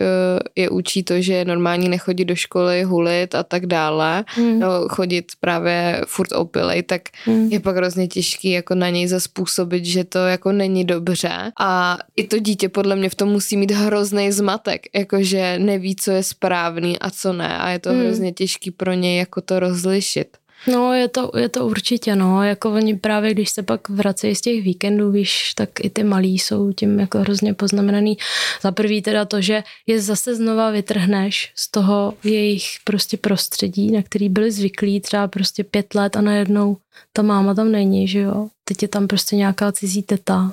je 0.56 0.70
učí 0.70 1.02
to, 1.02 1.20
že 1.20 1.34
je 1.34 1.44
normální 1.44 1.88
nechodit 1.88 2.28
do 2.28 2.34
školy, 2.34 2.82
hulit 2.82 3.34
a 3.34 3.42
tak 3.42 3.66
dále, 3.66 4.24
hmm. 4.28 4.58
no, 4.58 4.68
chodit 4.88 5.32
právě 5.40 6.00
furt 6.06 6.32
opilej, 6.32 6.82
tak 6.82 7.02
hmm. 7.24 7.48
je 7.48 7.60
pak 7.60 7.76
hrozně 7.76 8.08
těžký 8.08 8.50
jako 8.50 8.74
na 8.74 8.88
něj 8.88 9.06
zaspůsobit, 9.06 9.84
že 9.84 10.04
to 10.04 10.18
jako 10.18 10.52
není 10.52 10.84
dobře 10.84 11.52
a 11.60 11.98
i 12.16 12.24
to 12.26 12.38
dítě 12.38 12.68
podle 12.68 12.96
mě 12.96 13.10
v 13.10 13.14
tom 13.14 13.28
musí 13.28 13.56
mít 13.56 13.70
hrozný 13.70 14.32
zmatek, 14.32 14.86
jakože 14.94 15.58
neví, 15.58 15.96
co 15.96 16.10
je 16.10 16.22
správný 16.22 16.98
a 16.98 17.10
co 17.10 17.32
ne 17.32 17.58
a 17.58 17.68
je 17.70 17.78
to 17.78 17.90
hmm. 17.90 18.00
hrozně 18.00 18.32
těžký 18.32 18.70
pro 18.70 18.92
něj 18.92 19.18
jako 19.18 19.40
to 19.40 19.60
rozlišit. 19.60 20.43
No, 20.66 20.92
je 20.94 21.08
to, 21.08 21.30
je 21.36 21.48
to 21.48 21.66
určitě, 21.66 22.16
no, 22.16 22.42
jako 22.42 22.72
oni 22.72 22.96
právě, 22.96 23.30
když 23.34 23.50
se 23.50 23.62
pak 23.62 23.88
vracejí 23.88 24.34
z 24.34 24.40
těch 24.40 24.62
víkendů, 24.62 25.10
víš, 25.10 25.54
tak 25.54 25.68
i 25.80 25.90
ty 25.90 26.04
malí 26.04 26.38
jsou 26.38 26.72
tím 26.72 27.00
jako 27.00 27.18
hrozně 27.18 27.54
poznamenaný. 27.54 28.16
Za 28.62 28.72
prvý 28.72 29.02
teda 29.02 29.24
to, 29.24 29.40
že 29.40 29.62
je 29.86 30.00
zase 30.00 30.34
znova 30.34 30.70
vytrhneš 30.70 31.52
z 31.54 31.70
toho 31.70 32.14
jejich 32.24 32.66
prostě 32.84 33.16
prostředí, 33.16 33.90
na 33.90 34.02
který 34.02 34.28
byli 34.28 34.50
zvyklí 34.50 35.00
třeba 35.00 35.28
prostě 35.28 35.64
pět 35.64 35.94
let 35.94 36.16
a 36.16 36.20
najednou 36.20 36.76
ta 37.12 37.22
máma 37.22 37.54
tam 37.54 37.72
není, 37.72 38.08
že 38.08 38.18
jo. 38.18 38.48
Teď 38.64 38.82
je 38.82 38.88
tam 38.88 39.06
prostě 39.06 39.36
nějaká 39.36 39.72
cizí 39.72 40.02
teta, 40.02 40.52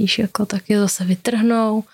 víš, 0.00 0.18
jako 0.18 0.46
tak 0.46 0.70
je 0.70 0.80
zase 0.80 1.04
vytrhnou 1.04 1.84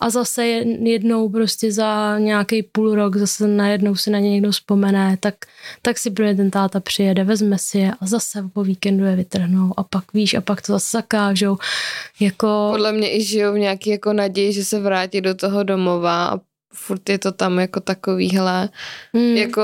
a 0.00 0.10
zase 0.10 0.46
jednou 0.46 1.28
prostě 1.28 1.72
za 1.72 2.18
nějaký 2.18 2.62
půl 2.62 2.94
rok 2.94 3.16
zase 3.16 3.48
najednou 3.48 3.96
si 3.96 4.10
na 4.10 4.18
ně 4.18 4.30
někdo 4.30 4.50
vzpomene, 4.50 5.16
tak, 5.20 5.34
tak 5.82 5.98
si 5.98 6.10
pro 6.10 6.24
ten 6.34 6.50
táta 6.50 6.80
přijede, 6.80 7.24
vezme 7.24 7.58
si 7.58 7.78
je 7.78 7.92
a 8.00 8.06
zase 8.06 8.44
po 8.52 8.64
víkendu 8.64 9.04
je 9.04 9.16
vytrhnou 9.16 9.72
a 9.76 9.82
pak 9.82 10.12
víš 10.12 10.34
a 10.34 10.40
pak 10.40 10.62
to 10.62 10.72
zase 10.72 10.96
zakážou. 10.96 11.58
Jako... 12.20 12.68
Podle 12.70 12.92
mě 12.92 13.16
i 13.16 13.24
žijou 13.24 13.52
v 13.52 13.58
nějaký 13.58 13.90
jako 13.90 14.12
naději, 14.12 14.52
že 14.52 14.64
se 14.64 14.80
vrátí 14.80 15.20
do 15.20 15.34
toho 15.34 15.62
domova 15.62 16.26
a 16.26 16.40
furt 16.74 17.08
je 17.08 17.18
to 17.18 17.32
tam 17.32 17.58
jako 17.58 17.80
takovýhle, 17.80 18.68
hmm. 19.14 19.36
jako 19.36 19.62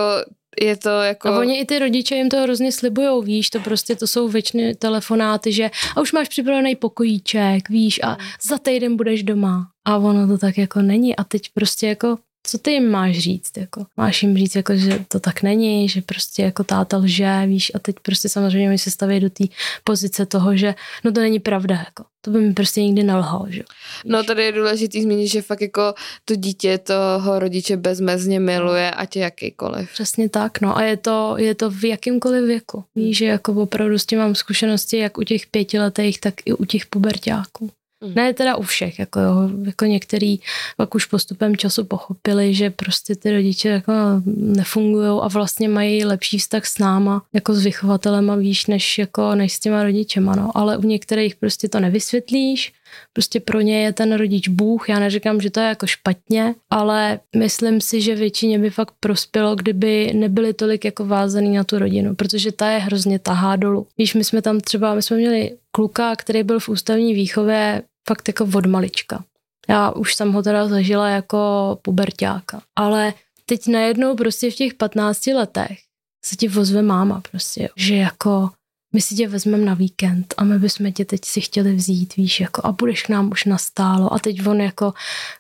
je 0.61 0.77
to 0.77 0.89
jako... 0.89 1.29
A 1.29 1.39
oni 1.39 1.61
i 1.61 1.65
ty 1.65 1.79
rodiče 1.79 2.17
jim 2.17 2.29
to 2.29 2.43
hrozně 2.43 2.73
slibujou, 2.73 3.23
víš, 3.23 3.51
to 3.51 3.61
prostě 3.61 3.97
to 3.97 4.07
jsou 4.07 4.29
většině 4.29 4.75
telefonáty, 4.75 5.53
že 5.53 5.71
a 5.97 6.01
už 6.01 6.13
máš 6.13 6.29
připravený 6.29 6.77
pokojíček, 6.77 7.69
víš, 7.69 8.01
a 8.05 8.17
za 8.49 8.59
týden 8.59 8.97
budeš 8.97 9.23
doma. 9.23 9.67
A 9.85 9.97
ono 9.97 10.27
to 10.27 10.39
tak 10.39 10.59
jako 10.59 10.83
není 10.83 11.17
a 11.17 11.25
teď 11.25 11.49
prostě 11.55 11.87
jako 11.87 12.19
co 12.47 12.59
ty 12.59 12.71
jim 12.71 12.91
máš 12.91 13.19
říct, 13.19 13.57
jako 13.57 13.87
máš 13.97 14.23
jim 14.23 14.37
říct, 14.37 14.57
jako, 14.57 14.77
že 14.77 15.05
to 15.09 15.21
tak 15.21 15.43
není, 15.43 15.89
že 15.89 16.03
prostě 16.03 16.43
jako 16.43 16.65
táta 16.65 16.97
lže, 16.97 17.43
víš, 17.47 17.73
a 17.75 17.79
teď 17.79 17.97
prostě 18.03 18.29
samozřejmě 18.29 18.69
mi 18.69 18.79
se 18.79 18.91
staví 18.91 19.21
do 19.21 19.31
té 19.31 19.45
pozice 19.85 20.27
toho, 20.27 20.57
že 20.57 20.75
no 21.05 21.13
to 21.13 21.21
není 21.21 21.39
pravda, 21.39 21.75
jako 21.75 22.05
to 22.27 22.31
by 22.31 22.41
mi 22.41 22.55
prostě 22.55 22.83
nikdy 22.83 23.03
nelhal, 23.03 23.47
že 23.49 23.63
No 24.05 24.25
tady 24.25 24.45
je 24.45 24.53
důležitý 24.53 25.03
zmínit, 25.03 25.29
že 25.29 25.43
fakt 25.43 25.61
jako 25.61 25.95
to 26.25 26.37
dítě 26.37 26.79
toho 26.79 27.39
rodiče 27.39 27.77
bezmezně 27.77 28.41
miluje, 28.41 28.91
ať 28.91 29.17
je 29.17 29.23
jakýkoliv. 29.23 29.93
Přesně 29.93 30.29
tak, 30.29 30.61
no 30.61 30.77
a 30.77 30.83
je 30.83 30.97
to, 30.97 31.35
je 31.39 31.55
to 31.55 31.71
v 31.71 31.85
jakýmkoliv 31.85 32.45
věku. 32.45 32.85
Víš, 32.95 33.17
že 33.17 33.25
jako 33.25 33.53
opravdu 33.53 33.99
s 33.99 34.07
tím 34.07 34.19
mám 34.19 34.35
zkušenosti 34.35 34.99
jak 34.99 35.19
u 35.19 35.23
těch 35.23 35.47
pětiletých, 35.47 36.21
tak 36.21 36.35
i 36.45 36.53
u 36.53 36.65
těch 36.65 36.87
pubertáků. 36.87 37.71
Mm. 38.07 38.15
Ne 38.15 38.35
teda 38.35 38.57
u 38.57 38.63
všech, 38.63 38.99
jako, 38.99 39.21
jo, 39.21 39.35
jako 39.65 39.85
některý 39.85 40.39
pak 40.77 40.95
už 40.95 41.05
postupem 41.05 41.57
času 41.57 41.85
pochopili, 41.85 42.55
že 42.55 42.71
prostě 42.71 43.17
ty 43.17 43.33
rodiče 43.33 43.69
jako 43.69 43.93
nefungují 44.37 45.21
a 45.23 45.29
vlastně 45.29 45.69
mají 45.69 46.05
lepší 46.05 46.39
vztah 46.39 46.67
s 46.67 46.79
náma, 46.79 47.23
jako 47.33 47.55
s 47.55 47.65
vychovatelem 47.65 48.31
a 48.31 48.37
víš, 48.37 48.67
než, 48.67 48.99
jako, 48.99 49.35
než 49.35 49.53
s 49.53 49.61
těma 49.61 49.83
rodičema, 49.83 50.35
no. 50.35 50.51
Ale 50.55 50.77
u 50.79 50.83
některých 50.83 51.37
prostě 51.37 51.69
to 51.69 51.81
nevysvětlíš, 51.81 52.73
prostě 53.13 53.41
pro 53.41 53.61
ně 53.61 53.83
je 53.83 53.93
ten 53.93 54.15
rodič 54.15 54.49
Bůh, 54.49 54.89
já 54.89 54.99
neříkám, 54.99 55.41
že 55.41 55.51
to 55.51 55.61
je 55.61 55.67
jako 55.67 55.87
špatně, 55.87 56.55
ale 56.71 57.21
myslím 57.37 57.81
si, 57.81 58.01
že 58.01 58.15
většině 58.15 58.59
by 58.59 58.71
fakt 58.71 58.95
prospělo, 59.01 59.57
kdyby 59.57 60.13
nebyli 60.15 60.55
tolik 60.55 60.85
jako 60.85 61.07
vázaný 61.07 61.57
na 61.57 61.65
tu 61.65 61.79
rodinu, 61.79 62.15
protože 62.15 62.53
ta 62.53 62.71
je 62.71 62.79
hrozně 62.79 63.19
tahá 63.19 63.57
dolů. 63.57 63.87
Víš, 63.99 64.15
my 64.15 64.25
jsme 64.25 64.43
tam 64.43 64.61
třeba, 64.61 64.95
my 64.95 65.03
jsme 65.03 65.17
měli 65.17 65.57
kluka, 65.71 66.17
který 66.17 66.43
byl 66.43 66.61
v 66.61 66.69
ústavní 66.69 67.15
výchově 67.15 67.83
fakt 68.09 68.29
jako 68.29 68.49
od 68.55 68.67
malička. 68.67 69.25
Já 69.69 69.91
už 69.91 70.15
jsem 70.15 70.33
ho 70.33 70.43
teda 70.43 70.69
zažila 70.69 71.09
jako 71.09 71.39
pubertáka. 71.83 72.63
Ale 72.77 73.15
teď 73.47 73.67
najednou 73.67 74.17
prostě 74.17 74.51
v 74.51 74.55
těch 74.55 74.75
15 74.75 75.27
letech 75.27 75.79
se 76.25 76.37
ti 76.37 76.49
vozve 76.49 76.83
máma 76.83 77.23
prostě, 77.31 77.69
že 77.77 77.97
jako 77.97 78.51
my 78.95 79.01
si 79.01 79.15
tě 79.15 79.29
vezmeme 79.29 79.65
na 79.65 79.75
víkend 79.75 80.35
a 80.37 80.45
my 80.45 80.59
bychom 80.59 80.93
tě 80.93 81.05
teď 81.05 81.21
si 81.25 81.41
chtěli 81.41 81.75
vzít, 81.75 82.17
víš, 82.17 82.41
jako 82.41 82.67
a 82.67 82.73
budeš 82.73 83.03
k 83.03 83.09
nám 83.09 83.31
už 83.31 83.45
nastálo. 83.45 84.13
A 84.13 84.19
teď 84.19 84.47
on 84.47 84.61
jako, 84.61 84.93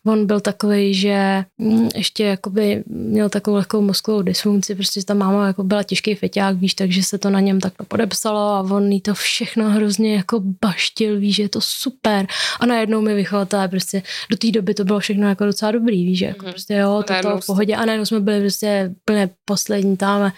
on 0.06 0.26
byl 0.26 0.40
takový, 0.40 0.94
že 0.94 1.44
mm, 1.58 1.88
ještě 1.94 2.24
jakoby 2.24 2.84
měl 2.86 3.28
takovou 3.28 3.56
lehkou 3.56 3.80
mozkovou 3.80 4.22
dysfunkci, 4.22 4.74
prostě 4.74 5.04
ta 5.04 5.14
máma 5.14 5.46
jako 5.46 5.64
byla 5.64 5.82
těžký 5.82 6.14
feťák, 6.14 6.56
víš, 6.56 6.74
takže 6.74 7.02
se 7.02 7.18
to 7.18 7.30
na 7.30 7.40
něm 7.40 7.60
takto 7.60 7.84
podepsalo 7.84 8.40
a 8.40 8.60
on 8.60 8.92
jí 8.92 9.00
to 9.00 9.14
všechno 9.14 9.70
hrozně 9.70 10.16
jako 10.16 10.42
baštil, 10.62 11.18
víš, 11.20 11.36
že 11.36 11.42
je 11.42 11.48
to 11.48 11.60
super. 11.60 12.26
A 12.60 12.66
najednou 12.66 13.00
mi 13.00 13.14
vychovatelé 13.14 13.68
prostě 13.68 14.02
do 14.30 14.36
té 14.36 14.50
doby 14.50 14.74
to 14.74 14.84
bylo 14.84 15.00
všechno 15.00 15.28
jako 15.28 15.44
docela 15.44 15.72
dobrý, 15.72 16.06
víš, 16.06 16.20
jako 16.20 16.46
mm-hmm. 16.46 16.50
prostě 16.50 16.74
jo, 16.74 17.02
to, 17.06 17.14
to 17.22 17.40
v 17.40 17.46
pohodě 17.46 17.76
a 17.76 17.84
najednou 17.84 18.06
jsme 18.06 18.20
byli 18.20 18.40
prostě 18.40 18.94
plně 19.04 19.30
poslední 19.44 19.96
tam 19.96 20.32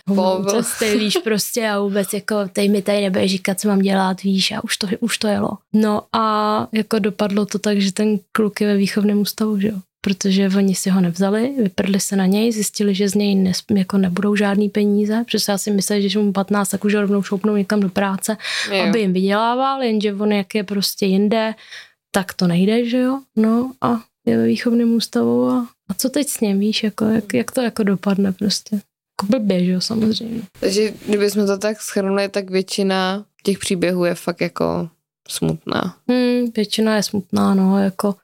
cesty, 0.50 0.98
víš, 0.98 1.18
prostě 1.24 1.68
a 1.68 1.80
vůbec 1.80 2.12
jako 2.12 2.36
tej 2.52 2.68
mi 2.68 2.82
tady 2.82 2.97
nebude 3.00 3.28
říkat, 3.28 3.60
co 3.60 3.68
mám 3.68 3.78
dělat, 3.78 4.22
víš, 4.22 4.52
a 4.52 4.64
už 4.64 4.76
to, 4.76 4.86
už 5.00 5.18
to 5.18 5.28
jelo. 5.28 5.50
No 5.74 6.02
a 6.12 6.66
jako 6.72 6.98
dopadlo 6.98 7.46
to 7.46 7.58
tak, 7.58 7.80
že 7.80 7.92
ten 7.92 8.18
kluk 8.32 8.60
je 8.60 8.66
ve 8.66 8.76
výchovném 8.76 9.20
ústavu, 9.20 9.60
že 9.60 9.68
jo 9.68 9.78
protože 10.00 10.50
oni 10.56 10.74
si 10.74 10.90
ho 10.90 11.00
nevzali, 11.00 11.54
vyprdli 11.62 12.00
se 12.00 12.16
na 12.16 12.26
něj, 12.26 12.52
zjistili, 12.52 12.94
že 12.94 13.08
z 13.08 13.14
něj 13.14 13.34
ne, 13.34 13.52
jako 13.70 13.98
nebudou 13.98 14.36
žádný 14.36 14.68
peníze, 14.68 15.24
protože 15.24 15.52
já 15.52 15.58
si 15.58 15.70
mysleli, 15.70 16.08
že 16.08 16.18
mu 16.18 16.32
15, 16.32 16.68
tak 16.68 16.84
už 16.84 16.94
ho 16.94 17.00
rovnou 17.00 17.22
šoupnou 17.22 17.56
někam 17.56 17.80
do 17.80 17.88
práce, 17.88 18.36
jo. 18.72 18.84
aby 18.84 19.00
jim 19.00 19.12
vydělával, 19.12 19.82
jenže 19.82 20.14
on 20.14 20.32
jak 20.32 20.54
je 20.54 20.64
prostě 20.64 21.06
jinde, 21.06 21.54
tak 22.10 22.32
to 22.34 22.46
nejde, 22.46 22.84
že 22.84 22.98
jo, 22.98 23.20
no 23.36 23.72
a 23.80 24.00
je 24.26 24.36
ve 24.36 24.46
výchovném 24.46 24.94
ústavu 24.94 25.48
a, 25.48 25.68
a 25.88 25.94
co 25.94 26.08
teď 26.08 26.28
s 26.28 26.40
ním, 26.40 26.58
víš, 26.58 26.82
jako, 26.82 27.04
jak, 27.04 27.34
jak 27.34 27.50
to 27.50 27.60
jako 27.60 27.82
dopadne 27.82 28.32
prostě 28.32 28.80
blbě, 29.26 29.64
že 29.64 29.72
jo, 29.72 29.80
samozřejmě. 29.80 30.42
Takže 30.60 30.92
kdybychom 31.06 31.46
to 31.46 31.58
tak 31.58 31.80
schrnuli, 31.80 32.28
tak 32.28 32.50
většina 32.50 33.24
těch 33.42 33.58
příběhů 33.58 34.04
je 34.04 34.14
fakt 34.14 34.40
jako 34.40 34.88
smutná. 35.28 35.96
Hmm, 36.08 36.50
většina 36.56 36.96
je 36.96 37.02
smutná, 37.02 37.54
no, 37.54 37.78
jako 37.82 38.14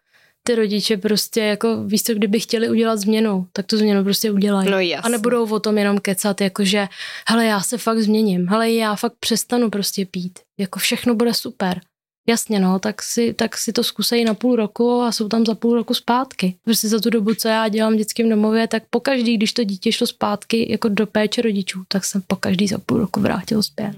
ty 0.42 0.54
rodiče 0.54 0.96
prostě 0.96 1.40
jako, 1.40 1.84
víš 1.84 2.02
co, 2.02 2.14
kdyby 2.14 2.40
chtěli 2.40 2.70
udělat 2.70 2.96
změnu, 2.96 3.46
tak 3.52 3.66
tu 3.66 3.76
změnu 3.76 4.04
prostě 4.04 4.30
udělají. 4.30 4.70
No 4.70 4.80
jasný. 4.80 5.04
A 5.04 5.08
nebudou 5.08 5.50
o 5.50 5.60
tom 5.60 5.78
jenom 5.78 5.98
kecat, 5.98 6.40
jakože, 6.40 6.88
hele, 7.28 7.46
já 7.46 7.60
se 7.60 7.78
fakt 7.78 7.98
změním, 7.98 8.48
hele, 8.48 8.72
já 8.72 8.96
fakt 8.96 9.14
přestanu 9.20 9.70
prostě 9.70 10.06
pít, 10.06 10.38
jako 10.58 10.78
všechno 10.78 11.14
bude 11.14 11.34
super. 11.34 11.80
Jasně, 12.26 12.60
no, 12.60 12.78
tak 12.78 13.02
si, 13.02 13.34
tak 13.34 13.56
si 13.56 13.72
to 13.72 13.84
zkusejí 13.84 14.24
na 14.24 14.34
půl 14.34 14.56
roku 14.56 15.00
a 15.00 15.12
jsou 15.12 15.28
tam 15.28 15.46
za 15.46 15.54
půl 15.54 15.74
roku 15.74 15.94
zpátky. 15.94 16.56
Prostě 16.64 16.88
za 16.88 17.00
tu 17.00 17.10
dobu, 17.10 17.34
co 17.34 17.48
já 17.48 17.68
dělám 17.68 17.92
v 17.92 17.96
dětském 17.96 18.28
domově, 18.28 18.68
tak 18.68 18.82
pokaždý, 18.90 19.36
když 19.36 19.52
to 19.52 19.64
dítě 19.64 19.92
šlo 19.92 20.06
zpátky 20.06 20.72
jako 20.72 20.88
do 20.88 21.06
péče 21.06 21.42
rodičů, 21.42 21.82
tak 21.88 22.04
jsem 22.04 22.22
pokaždý 22.26 22.66
za 22.66 22.78
půl 22.78 22.98
roku 22.98 23.20
vrátil 23.20 23.62
zpět. 23.62 23.96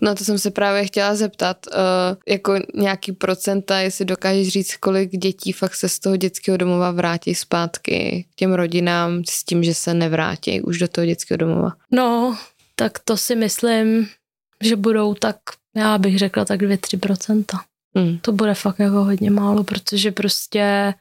No 0.00 0.14
to 0.14 0.24
jsem 0.24 0.38
se 0.38 0.50
právě 0.50 0.84
chtěla 0.84 1.14
zeptat, 1.14 1.66
uh, 1.66 1.72
jako 2.28 2.54
nějaký 2.74 3.12
procenta, 3.12 3.78
jestli 3.78 4.04
dokážeš 4.04 4.48
říct, 4.48 4.76
kolik 4.76 5.10
dětí 5.10 5.52
fakt 5.52 5.74
se 5.74 5.88
z 5.88 5.98
toho 5.98 6.16
dětského 6.16 6.56
domova 6.56 6.90
vrátí 6.90 7.34
zpátky 7.34 8.26
k 8.32 8.34
těm 8.34 8.52
rodinám 8.52 9.22
s 9.30 9.44
tím, 9.44 9.64
že 9.64 9.74
se 9.74 9.94
nevrátí 9.94 10.60
už 10.60 10.78
do 10.78 10.88
toho 10.88 11.06
dětského 11.06 11.38
domova. 11.38 11.72
No, 11.90 12.38
tak 12.76 12.98
to 12.98 13.16
si 13.16 13.36
myslím, 13.36 14.08
že 14.60 14.76
budou 14.76 15.14
tak 15.14 15.36
já 15.76 15.98
bych 15.98 16.18
řekla 16.18 16.44
tak 16.44 16.60
2-3%. 16.62 17.44
Mm. 17.94 18.18
To 18.18 18.32
bude 18.32 18.54
fakt 18.54 18.78
jako 18.78 19.04
hodně 19.04 19.30
málo, 19.30 19.64
protože 19.64 20.12
prostě... 20.12 20.94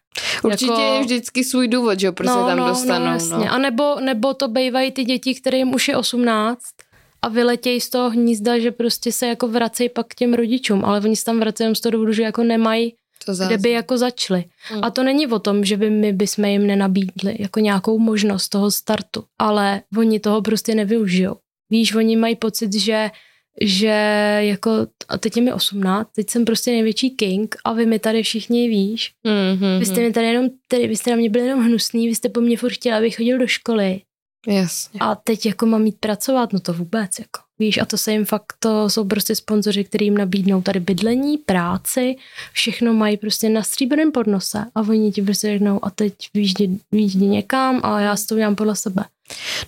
Určitě 0.43 0.71
jako, 0.71 0.81
je 0.81 1.01
vždycky 1.01 1.43
svůj 1.43 1.67
důvod, 1.67 1.99
že 1.99 2.11
prostě 2.11 2.39
no, 2.39 2.45
tam 2.45 2.57
no, 2.57 2.67
dostanou. 2.67 3.05
No, 3.05 3.11
jasně. 3.11 3.35
No. 3.35 3.53
A 3.53 3.57
nebo, 3.57 3.99
nebo 3.99 4.33
to 4.33 4.47
bývají 4.47 4.91
ty 4.91 5.03
děti, 5.03 5.35
kterým 5.35 5.73
už 5.73 5.87
je 5.87 5.97
18 5.97 6.59
a 7.21 7.27
vyletějí 7.27 7.81
z 7.81 7.89
toho 7.89 8.09
hnízda, 8.09 8.59
že 8.59 8.71
prostě 8.71 9.11
se 9.11 9.27
jako 9.27 9.47
vracejí 9.47 9.89
pak 9.89 10.07
k 10.07 10.15
těm 10.15 10.33
rodičům, 10.33 10.85
ale 10.85 10.99
oni 10.99 11.15
se 11.15 11.25
tam 11.25 11.39
vracejí 11.39 11.75
z 11.75 11.79
toho 11.79 11.91
důvodu, 11.91 12.13
že 12.13 12.23
jako 12.23 12.43
nemají 12.43 12.95
to 13.25 13.33
kde 13.45 13.57
by 13.57 13.71
jako 13.71 13.97
začali. 13.97 14.45
Mm. 14.73 14.83
A 14.83 14.91
to 14.91 15.03
není 15.03 15.27
o 15.27 15.39
tom, 15.39 15.65
že 15.65 15.77
by 15.77 15.89
my 15.89 16.13
bychom 16.13 16.45
jim 16.45 16.67
nenabídli 16.67 17.35
jako 17.39 17.59
nějakou 17.59 17.99
možnost 17.99 18.49
toho 18.49 18.71
startu, 18.71 19.23
ale 19.39 19.81
oni 19.97 20.19
toho 20.19 20.41
prostě 20.41 20.75
nevyužijou. 20.75 21.35
Víš, 21.69 21.95
oni 21.95 22.15
mají 22.15 22.35
pocit, 22.35 22.73
že 22.73 23.11
že 23.61 23.87
jako, 24.39 24.71
a 25.07 25.17
teď 25.17 25.37
je 25.37 25.43
mi 25.43 25.53
18, 25.53 26.09
teď 26.15 26.29
jsem 26.29 26.45
prostě 26.45 26.71
největší 26.71 27.09
king 27.09 27.55
a 27.63 27.73
vy 27.73 27.85
mi 27.85 27.99
tady 27.99 28.23
všichni 28.23 28.69
víš. 28.69 29.11
Mm-hmm. 29.25 29.79
Vy 29.79 29.85
jste 29.85 29.99
mi 29.99 30.13
tady 30.13 30.27
jenom, 30.27 30.49
tady, 30.67 30.87
vy 30.87 30.95
jste 30.95 31.09
na 31.09 31.15
mě 31.15 31.29
byli 31.29 31.45
jenom 31.45 31.63
hnusný, 31.65 32.07
vy 32.07 32.15
jste 32.15 32.29
po 32.29 32.41
mně 32.41 32.57
furt 32.57 32.73
chtěli, 32.73 32.95
abych 32.95 33.15
chodil 33.15 33.37
do 33.37 33.47
školy. 33.47 34.01
Jasně. 34.47 34.99
A 34.99 35.15
teď 35.15 35.45
jako 35.45 35.65
mám 35.65 35.85
jít 35.85 35.97
pracovat, 35.99 36.53
no 36.53 36.59
to 36.59 36.73
vůbec 36.73 37.19
jako. 37.19 37.39
Víš, 37.61 37.77
a 37.77 37.85
to 37.85 37.97
se 37.97 38.11
jim 38.11 38.25
fakt, 38.25 38.53
to 38.59 38.89
jsou 38.89 39.05
prostě 39.05 39.35
sponzoři, 39.35 39.83
kteří 39.83 40.05
jim 40.05 40.17
nabídnou 40.17 40.61
tady 40.61 40.79
bydlení, 40.79 41.37
práci, 41.37 42.15
všechno 42.53 42.93
mají 42.93 43.17
prostě 43.17 43.49
na 43.49 43.63
stříbrném 43.63 44.11
podnose 44.11 44.65
a 44.75 44.79
oni 44.79 45.11
ti 45.11 45.21
prostě 45.21 45.47
řeknou 45.47 45.85
a 45.85 45.89
teď 45.89 46.13
výjdi 46.91 47.25
někam 47.25 47.79
a 47.83 47.99
já 47.99 48.15
si 48.15 48.27
to 48.27 48.35
udělám 48.35 48.55
podle 48.55 48.75
sebe. 48.75 49.05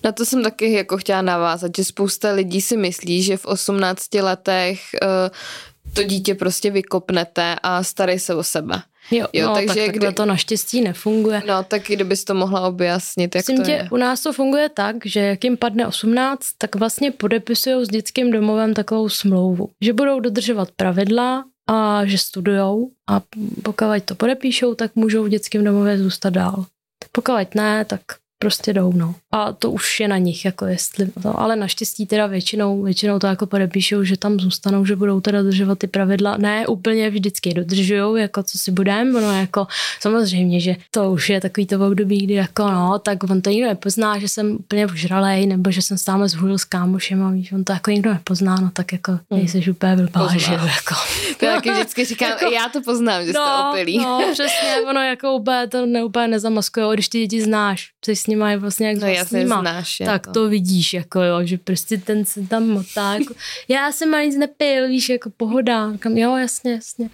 Na 0.04 0.12
to 0.12 0.24
jsem 0.24 0.42
taky 0.42 0.72
jako 0.72 0.98
chtěla 0.98 1.22
navázat, 1.22 1.70
že 1.76 1.84
spousta 1.84 2.32
lidí 2.32 2.60
si 2.60 2.76
myslí, 2.76 3.22
že 3.22 3.36
v 3.36 3.46
18 3.46 4.14
letech 4.14 4.80
uh, 5.02 5.92
to 5.94 6.02
dítě 6.02 6.34
prostě 6.34 6.70
vykopnete 6.70 7.56
a 7.62 7.82
starej 7.82 8.18
se 8.18 8.34
o 8.34 8.42
sebe. 8.42 8.82
Jo, 9.10 9.26
jo 9.32 9.48
no, 9.48 9.54
takže 9.54 9.86
tak 9.86 9.96
kdy... 9.96 10.12
to 10.12 10.26
naštěstí 10.26 10.80
nefunguje. 10.80 11.42
No, 11.46 11.62
tak 11.62 11.82
kdybys 11.82 12.24
to 12.24 12.34
mohla 12.34 12.68
objasnit, 12.68 13.34
jak 13.34 13.42
Myslím 13.42 13.56
to 13.56 13.64
tě, 13.64 13.70
je. 13.70 13.88
u 13.90 13.96
nás 13.96 14.22
to 14.22 14.32
funguje 14.32 14.68
tak, 14.68 14.96
že 15.04 15.20
jak 15.20 15.44
jim 15.44 15.56
padne 15.56 15.86
18, 15.86 16.40
tak 16.58 16.74
vlastně 16.76 17.10
podepisují 17.10 17.86
s 17.86 17.88
dětským 17.88 18.30
domovem 18.30 18.74
takovou 18.74 19.08
smlouvu, 19.08 19.70
že 19.80 19.92
budou 19.92 20.20
dodržovat 20.20 20.68
pravidla 20.76 21.44
a 21.68 22.06
že 22.06 22.18
studujou 22.18 22.90
a 23.10 23.20
pokud 23.62 23.86
to 24.04 24.14
podepíšou, 24.14 24.74
tak 24.74 24.90
můžou 24.94 25.24
v 25.24 25.28
dětském 25.28 25.64
domově 25.64 25.98
zůstat 25.98 26.30
dál. 26.30 26.66
Pokud 27.12 27.54
ne, 27.54 27.84
tak 27.84 28.00
prostě 28.38 28.72
jdou, 28.72 28.92
no. 28.92 29.14
A 29.32 29.52
to 29.52 29.70
už 29.70 30.00
je 30.00 30.08
na 30.08 30.18
nich, 30.18 30.44
jako 30.44 30.66
jestli 30.66 31.06
to, 31.22 31.40
ale 31.40 31.56
naštěstí 31.56 32.06
teda 32.06 32.26
většinou, 32.26 32.82
většinou 32.82 33.18
to 33.18 33.26
jako 33.26 33.46
podepíšou, 33.46 34.04
že 34.04 34.16
tam 34.16 34.40
zůstanou, 34.40 34.84
že 34.84 34.96
budou 34.96 35.20
teda 35.20 35.42
dodržovat 35.42 35.78
ty 35.78 35.86
pravidla. 35.86 36.36
Ne, 36.36 36.66
úplně 36.66 37.10
vždycky 37.10 37.54
dodržují, 37.54 38.22
jako 38.22 38.42
co 38.42 38.58
si 38.58 38.70
budeme, 38.70 39.20
no 39.20 39.40
jako 39.40 39.66
samozřejmě, 40.00 40.60
že 40.60 40.76
to 40.90 41.12
už 41.12 41.30
je 41.30 41.40
takový 41.40 41.66
to 41.66 41.86
období, 41.86 42.18
kdy 42.26 42.34
jako 42.34 42.70
no, 42.70 42.98
tak 42.98 43.24
on 43.24 43.42
to 43.42 43.50
nikdo 43.50 43.68
nepozná, 43.68 44.18
že 44.18 44.28
jsem 44.28 44.54
úplně 44.54 44.86
ožralej, 44.86 45.46
nebo 45.46 45.70
že 45.70 45.82
jsem 45.82 45.98
stále 45.98 46.28
zhulil 46.28 46.58
s 46.58 46.64
kámošem 46.64 47.22
a 47.22 47.30
víš, 47.30 47.52
on 47.52 47.64
to 47.64 47.72
jako 47.72 47.90
nikdo 47.90 48.12
nepozná, 48.12 48.56
no 48.56 48.70
tak 48.72 48.92
jako 48.92 49.12
hmm. 49.12 49.20
nejsi 49.30 49.70
úplně 49.70 49.96
blbá, 49.96 50.36
že 50.36 50.52
jako. 50.52 50.94
To 51.40 51.46
taky 51.46 51.70
vždycky 51.70 52.04
říkám, 52.10 52.30
jako, 52.30 52.50
já 52.50 52.68
to 52.68 52.82
poznám, 52.82 53.26
že 53.26 53.32
no, 53.32 53.40
jste 53.40 53.70
opilý. 53.70 53.98
No, 53.98 54.20
přesně, 54.32 54.80
ono 54.90 55.00
jako 55.00 55.32
úplně 55.32 55.66
to 55.68 55.86
neúplně 55.86 56.28
nezamaskuje, 56.28 56.86
když 56.94 57.08
ty 57.08 57.18
děti 57.18 57.42
znáš, 57.42 57.88
jsi 58.06 58.16
s 58.24 58.26
nima 58.26 58.50
je 58.50 58.56
vlastně 58.56 58.88
jak 58.88 58.98
no, 59.00 59.38
nima, 59.38 59.60
znáš, 59.60 60.02
tak 60.04 60.26
to. 60.26 60.32
to 60.32 60.48
vidíš, 60.48 60.94
jako 60.94 61.22
jo, 61.22 61.46
že 61.46 61.58
prostě 61.58 61.98
ten 61.98 62.24
se 62.24 62.40
tam 62.40 62.68
motá, 62.68 63.14
jako, 63.14 63.34
já 63.68 63.92
jsem 63.92 64.14
ani 64.14 64.26
nic 64.26 64.36
nepil, 64.36 64.88
víš, 64.88 65.08
jako 65.08 65.30
pohoda, 65.36 65.92
kam, 65.98 66.16
jo, 66.16 66.36
jasně, 66.36 66.72
jasně. 66.72 67.10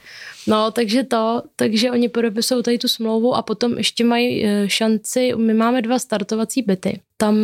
No, 0.46 0.70
takže 0.70 1.05
to, 1.05 1.42
takže 1.57 1.90
oni 1.90 2.09
podepisují 2.09 2.62
tady 2.62 2.79
tu 2.79 2.88
smlouvu 2.88 3.35
a 3.35 3.42
potom 3.42 3.79
ještě 3.79 4.05
mají 4.05 4.44
eh, 4.44 4.68
šanci, 4.68 5.33
my 5.37 5.55
máme 5.55 5.83
dva 5.83 5.99
startovací 5.99 6.62
byty. 6.62 7.01
Tam 7.16 7.37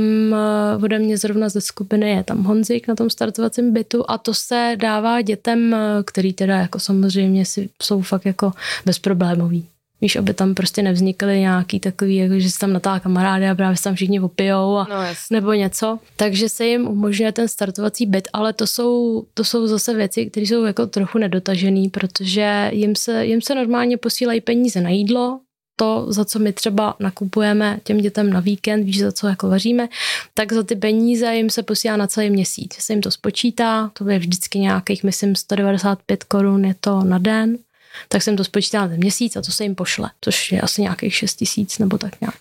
uh, 0.77 0.85
ode 0.85 0.99
mě 0.99 1.19
zrovna 1.19 1.49
ze 1.49 1.61
skupiny 1.61 2.11
je 2.11 2.25
tam 2.25 2.45
Honzik 2.45 2.89
na 2.89 2.95
tom 2.95 3.11
startovacím 3.11 3.73
bytu 3.73 4.05
a 4.11 4.19
to 4.19 4.35
se 4.35 4.77
dává 4.77 5.21
dětem, 5.21 5.73
uh, 5.73 5.79
který 6.05 6.33
teda 6.33 6.57
jako 6.57 6.79
samozřejmě 6.79 7.47
si, 7.47 7.69
jsou 7.83 8.03
fakt 8.03 8.25
jako 8.25 8.53
bezproblémový. 8.87 9.67
Víš, 10.01 10.17
aby 10.17 10.35
tam 10.35 10.55
prostě 10.55 10.83
nevznikly 10.83 11.41
nějaký 11.41 11.81
takový, 11.81 12.17
jako 12.17 12.39
že 12.39 12.51
se 12.51 12.59
tam 12.59 12.73
natá 12.73 13.01
kamarády 13.01 13.49
a 13.49 13.55
právě 13.55 13.77
se 13.77 13.83
tam 13.83 13.95
všichni 13.95 14.21
opijou 14.21 14.77
a, 14.77 14.87
no, 14.91 14.97
nebo 15.31 15.53
něco. 15.53 15.99
Takže 16.17 16.49
se 16.49 16.67
jim 16.67 16.87
umožňuje 16.89 17.33
ten 17.33 17.49
startovací 17.49 18.07
byt, 18.07 18.29
ale 18.33 18.53
to 18.53 18.67
jsou, 18.67 19.25
to 19.35 19.45
jsou 19.45 19.67
zase 19.67 19.95
věci, 19.95 20.27
které 20.27 20.47
jsou 20.47 20.65
jako 20.65 20.87
trochu 20.87 21.19
nedotažené, 21.19 21.89
protože 21.91 22.71
jim 22.73 22.97
se, 22.97 23.27
jim 23.27 23.43
se 23.43 23.55
normálně 23.55 23.97
posílají 23.97 24.41
peníze 24.41 24.81
na 24.81 24.91
jídlo, 24.91 25.41
to, 25.77 26.07
za 26.09 26.25
co 26.25 26.39
my 26.39 26.53
třeba 26.53 26.97
nakupujeme 27.01 27.81
těm 27.85 27.99
dětem 27.99 28.31
na 28.31 28.41
víkend, 28.41 28.85
víš, 28.85 29.01
za 29.01 29.13
co 29.13 29.29
jako 29.29 29.49
vaříme, 29.49 29.89
tak 30.35 30.53
za 30.53 30.63
ty 30.63 30.77
peníze 30.77 31.35
jim 31.35 31.51
se 31.51 31.63
posílá 31.63 31.97
na 31.97 32.07
celý 32.07 32.31
měsíc. 32.31 32.75
Se 32.79 32.93
jim 32.93 33.03
to 33.03 33.11
spočítá, 33.11 33.91
to 33.93 34.09
je 34.09 34.19
vždycky 34.19 34.59
nějakých, 34.59 35.05
myslím, 35.05 35.37
195 35.37 36.25
korun 36.25 36.65
je 36.65 36.75
to 36.81 37.05
na 37.05 37.19
den, 37.19 37.59
tak 38.09 38.23
jsem 38.23 38.37
to 38.37 38.45
spočítala 38.45 38.89
ten 38.89 38.97
měsíc 38.97 39.37
a 39.37 39.43
to 39.43 39.53
se 39.53 39.65
jim 39.65 39.75
pošle, 39.75 40.11
což 40.21 40.53
je 40.53 40.61
asi 40.61 40.83
nějakých 40.83 41.15
6 41.15 41.35
tisíc 41.35 41.79
nebo 41.79 41.99
tak 41.99 42.21
nějak. 42.21 42.35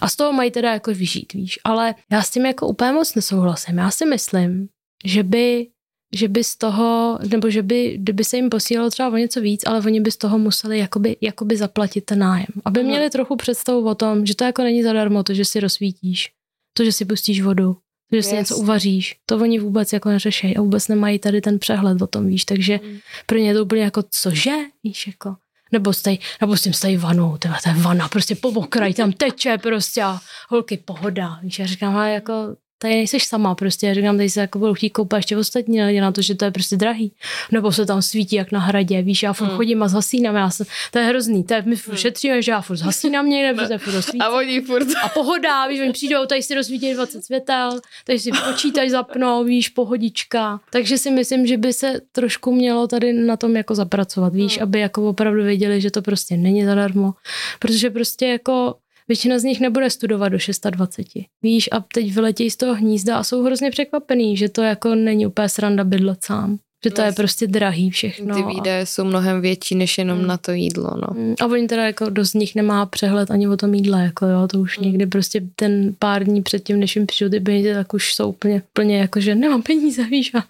A 0.00 0.08
z 0.08 0.16
toho 0.16 0.32
mají 0.32 0.50
teda 0.50 0.72
jako 0.72 0.90
vyžít, 0.90 1.32
víš. 1.32 1.58
Ale 1.64 1.94
já 2.12 2.22
s 2.22 2.30
tím 2.30 2.46
jako 2.46 2.68
úplně 2.68 2.92
moc 2.92 3.14
nesouhlasím. 3.14 3.78
Já 3.78 3.90
si 3.90 4.06
myslím, 4.06 4.68
že 5.04 5.22
by 5.22 5.66
že 6.14 6.28
by 6.28 6.44
z 6.44 6.56
toho, 6.56 7.18
nebo 7.30 7.50
že 7.50 7.62
by, 7.62 7.98
kdyby 7.98 8.24
se 8.24 8.36
jim 8.36 8.50
posílalo 8.50 8.90
třeba 8.90 9.08
o 9.08 9.16
něco 9.16 9.40
víc, 9.40 9.62
ale 9.66 9.78
oni 9.80 10.00
by 10.00 10.10
z 10.10 10.16
toho 10.16 10.38
museli 10.38 10.78
jakoby, 10.78 11.16
jakoby 11.20 11.56
zaplatit 11.56 12.04
ten 12.04 12.18
nájem. 12.18 12.46
Aby 12.64 12.84
měli 12.84 13.10
trochu 13.10 13.36
představu 13.36 13.88
o 13.88 13.94
tom, 13.94 14.26
že 14.26 14.36
to 14.36 14.44
jako 14.44 14.62
není 14.62 14.82
zadarmo, 14.82 15.22
to, 15.22 15.34
že 15.34 15.44
si 15.44 15.60
rozsvítíš, 15.60 16.30
to, 16.76 16.84
že 16.84 16.92
si 16.92 17.04
pustíš 17.04 17.42
vodu, 17.42 17.76
že 18.12 18.22
si 18.22 18.34
yes. 18.34 18.38
něco 18.38 18.56
uvaříš, 18.56 19.16
to 19.26 19.36
oni 19.36 19.58
vůbec 19.58 19.92
jako 19.92 20.08
neřešejí 20.08 20.56
a 20.56 20.60
vůbec 20.60 20.88
nemají 20.88 21.18
tady 21.18 21.40
ten 21.40 21.58
přehled 21.58 22.02
o 22.02 22.06
tom, 22.06 22.26
víš, 22.26 22.44
takže 22.44 22.80
mm. 22.84 22.98
pro 23.26 23.38
ně 23.38 23.48
je 23.48 23.54
to 23.54 23.64
úplně 23.64 23.82
jako 23.82 24.02
cože, 24.10 24.52
víš, 24.84 25.06
jako. 25.06 25.36
Nebo 25.72 25.92
stej, 25.92 26.18
nebo 26.40 26.56
s 26.56 26.62
tím 26.62 26.72
stojí 26.72 26.96
vanou, 26.96 27.36
to 27.36 27.48
je 27.48 27.74
vana, 27.74 28.08
prostě 28.08 28.34
po 28.34 28.48
okraji 28.48 28.94
tam 28.94 29.12
teče 29.12 29.58
prostě 29.58 30.02
a 30.02 30.20
holky 30.48 30.76
pohoda, 30.76 31.38
víš, 31.42 31.58
já 31.58 31.66
říkám, 31.66 31.96
ale 31.96 32.12
jako 32.12 32.56
tady 32.84 32.94
nejseš 32.94 33.24
sama 33.24 33.54
prostě, 33.54 33.86
já 33.86 33.94
říkám, 33.94 34.16
tady 34.16 34.30
se 34.30 34.40
jako 34.40 34.58
budou 34.58 34.74
chtít 34.74 34.90
koupat 34.90 35.18
ještě 35.18 35.36
ostatní 35.36 35.82
lidi 35.82 36.00
na 36.00 36.12
to, 36.12 36.22
že 36.22 36.34
to 36.34 36.44
je 36.44 36.50
prostě 36.50 36.76
drahý. 36.76 37.12
Nebo 37.52 37.72
se 37.72 37.86
tam 37.86 38.02
svítí 38.02 38.36
jak 38.36 38.52
na 38.52 38.60
hradě, 38.60 39.02
víš, 39.02 39.22
já 39.22 39.32
furt 39.32 39.46
hmm. 39.46 39.56
chodím 39.56 39.82
a 39.82 39.88
zhasínám, 39.88 40.36
já 40.36 40.50
jsem, 40.50 40.66
to 40.90 40.98
je 40.98 41.04
hrozný, 41.04 41.44
to 41.44 41.54
je, 41.54 41.62
my 41.62 41.76
furt 41.76 41.92
hmm. 41.92 41.98
šetříme, 41.98 42.42
že 42.42 42.52
já 42.52 42.60
furt 42.60 42.76
zhasínám 42.76 43.28
někde, 43.28 43.54
protože 43.54 43.78
furt 43.78 43.94
rozsvítí. 43.94 44.18
A 44.20 44.30
oni 44.30 44.60
furt. 44.60 44.88
A 45.02 45.08
pohoda, 45.08 45.66
víš, 45.66 45.80
oni 45.80 45.92
přijdou, 45.92 46.26
tady 46.26 46.42
si 46.42 46.54
rozsvítí 46.54 46.94
20 46.94 47.24
světel, 47.24 47.80
tady 48.06 48.18
si 48.18 48.30
počítač 48.48 48.88
zapnou, 48.88 49.44
víš, 49.44 49.68
pohodička. 49.68 50.60
Takže 50.70 50.98
si 50.98 51.10
myslím, 51.10 51.46
že 51.46 51.56
by 51.56 51.72
se 51.72 52.00
trošku 52.12 52.52
mělo 52.52 52.86
tady 52.86 53.12
na 53.12 53.36
tom 53.36 53.56
jako 53.56 53.74
zapracovat, 53.74 54.34
víš, 54.34 54.56
hmm. 54.56 54.62
aby 54.62 54.80
jako 54.80 55.08
opravdu 55.08 55.42
věděli, 55.42 55.80
že 55.80 55.90
to 55.90 56.02
prostě 56.02 56.36
není 56.36 56.64
zadarmo. 56.64 57.14
Protože 57.58 57.90
prostě 57.90 58.26
jako 58.26 58.74
většina 59.08 59.38
z 59.38 59.44
nich 59.44 59.60
nebude 59.60 59.90
studovat 59.90 60.28
do 60.28 60.38
26. 60.70 61.18
Víš, 61.42 61.68
a 61.72 61.80
teď 61.94 62.12
vyletějí 62.12 62.50
z 62.50 62.56
toho 62.56 62.74
hnízda 62.74 63.18
a 63.18 63.24
jsou 63.24 63.42
hrozně 63.42 63.70
překvapený, 63.70 64.36
že 64.36 64.48
to 64.48 64.62
jako 64.62 64.94
není 64.94 65.26
úplně 65.26 65.48
sranda 65.48 65.84
bydlet 65.84 66.24
sám. 66.24 66.58
Že 66.84 66.90
to 66.90 67.02
je 67.02 67.12
prostě 67.12 67.46
drahý 67.46 67.90
všechno. 67.90 68.34
Ty 68.34 68.42
výdaje 68.54 68.86
jsou 68.86 69.04
mnohem 69.04 69.40
větší 69.40 69.74
než 69.74 69.98
jenom 69.98 70.18
hmm. 70.18 70.26
na 70.26 70.36
to 70.36 70.52
jídlo, 70.52 70.90
no. 70.94 71.08
Hmm. 71.10 71.34
A 71.40 71.46
oni 71.46 71.68
teda 71.68 71.86
jako 71.86 72.10
dost 72.10 72.30
z 72.30 72.34
nich 72.34 72.54
nemá 72.54 72.86
přehled 72.86 73.30
ani 73.30 73.48
o 73.48 73.56
tom 73.56 73.74
jídle, 73.74 74.02
jako 74.02 74.26
jo, 74.26 74.48
to 74.48 74.58
už 74.58 74.78
hmm. 74.78 74.86
někdy 74.86 75.06
prostě 75.06 75.40
ten 75.56 75.94
pár 75.98 76.24
dní 76.24 76.42
předtím, 76.42 76.80
než 76.80 76.96
jim 76.96 77.06
přijdu 77.06 77.30
ty 77.30 77.40
peníze, 77.40 77.74
tak 77.74 77.94
už 77.94 78.14
jsou 78.14 78.28
úplně, 78.28 78.62
úplně 78.70 78.98
jako, 78.98 79.20
že 79.20 79.34
nemám 79.34 79.62
peníze, 79.62 80.04
víš, 80.04 80.34
a, 80.34 80.44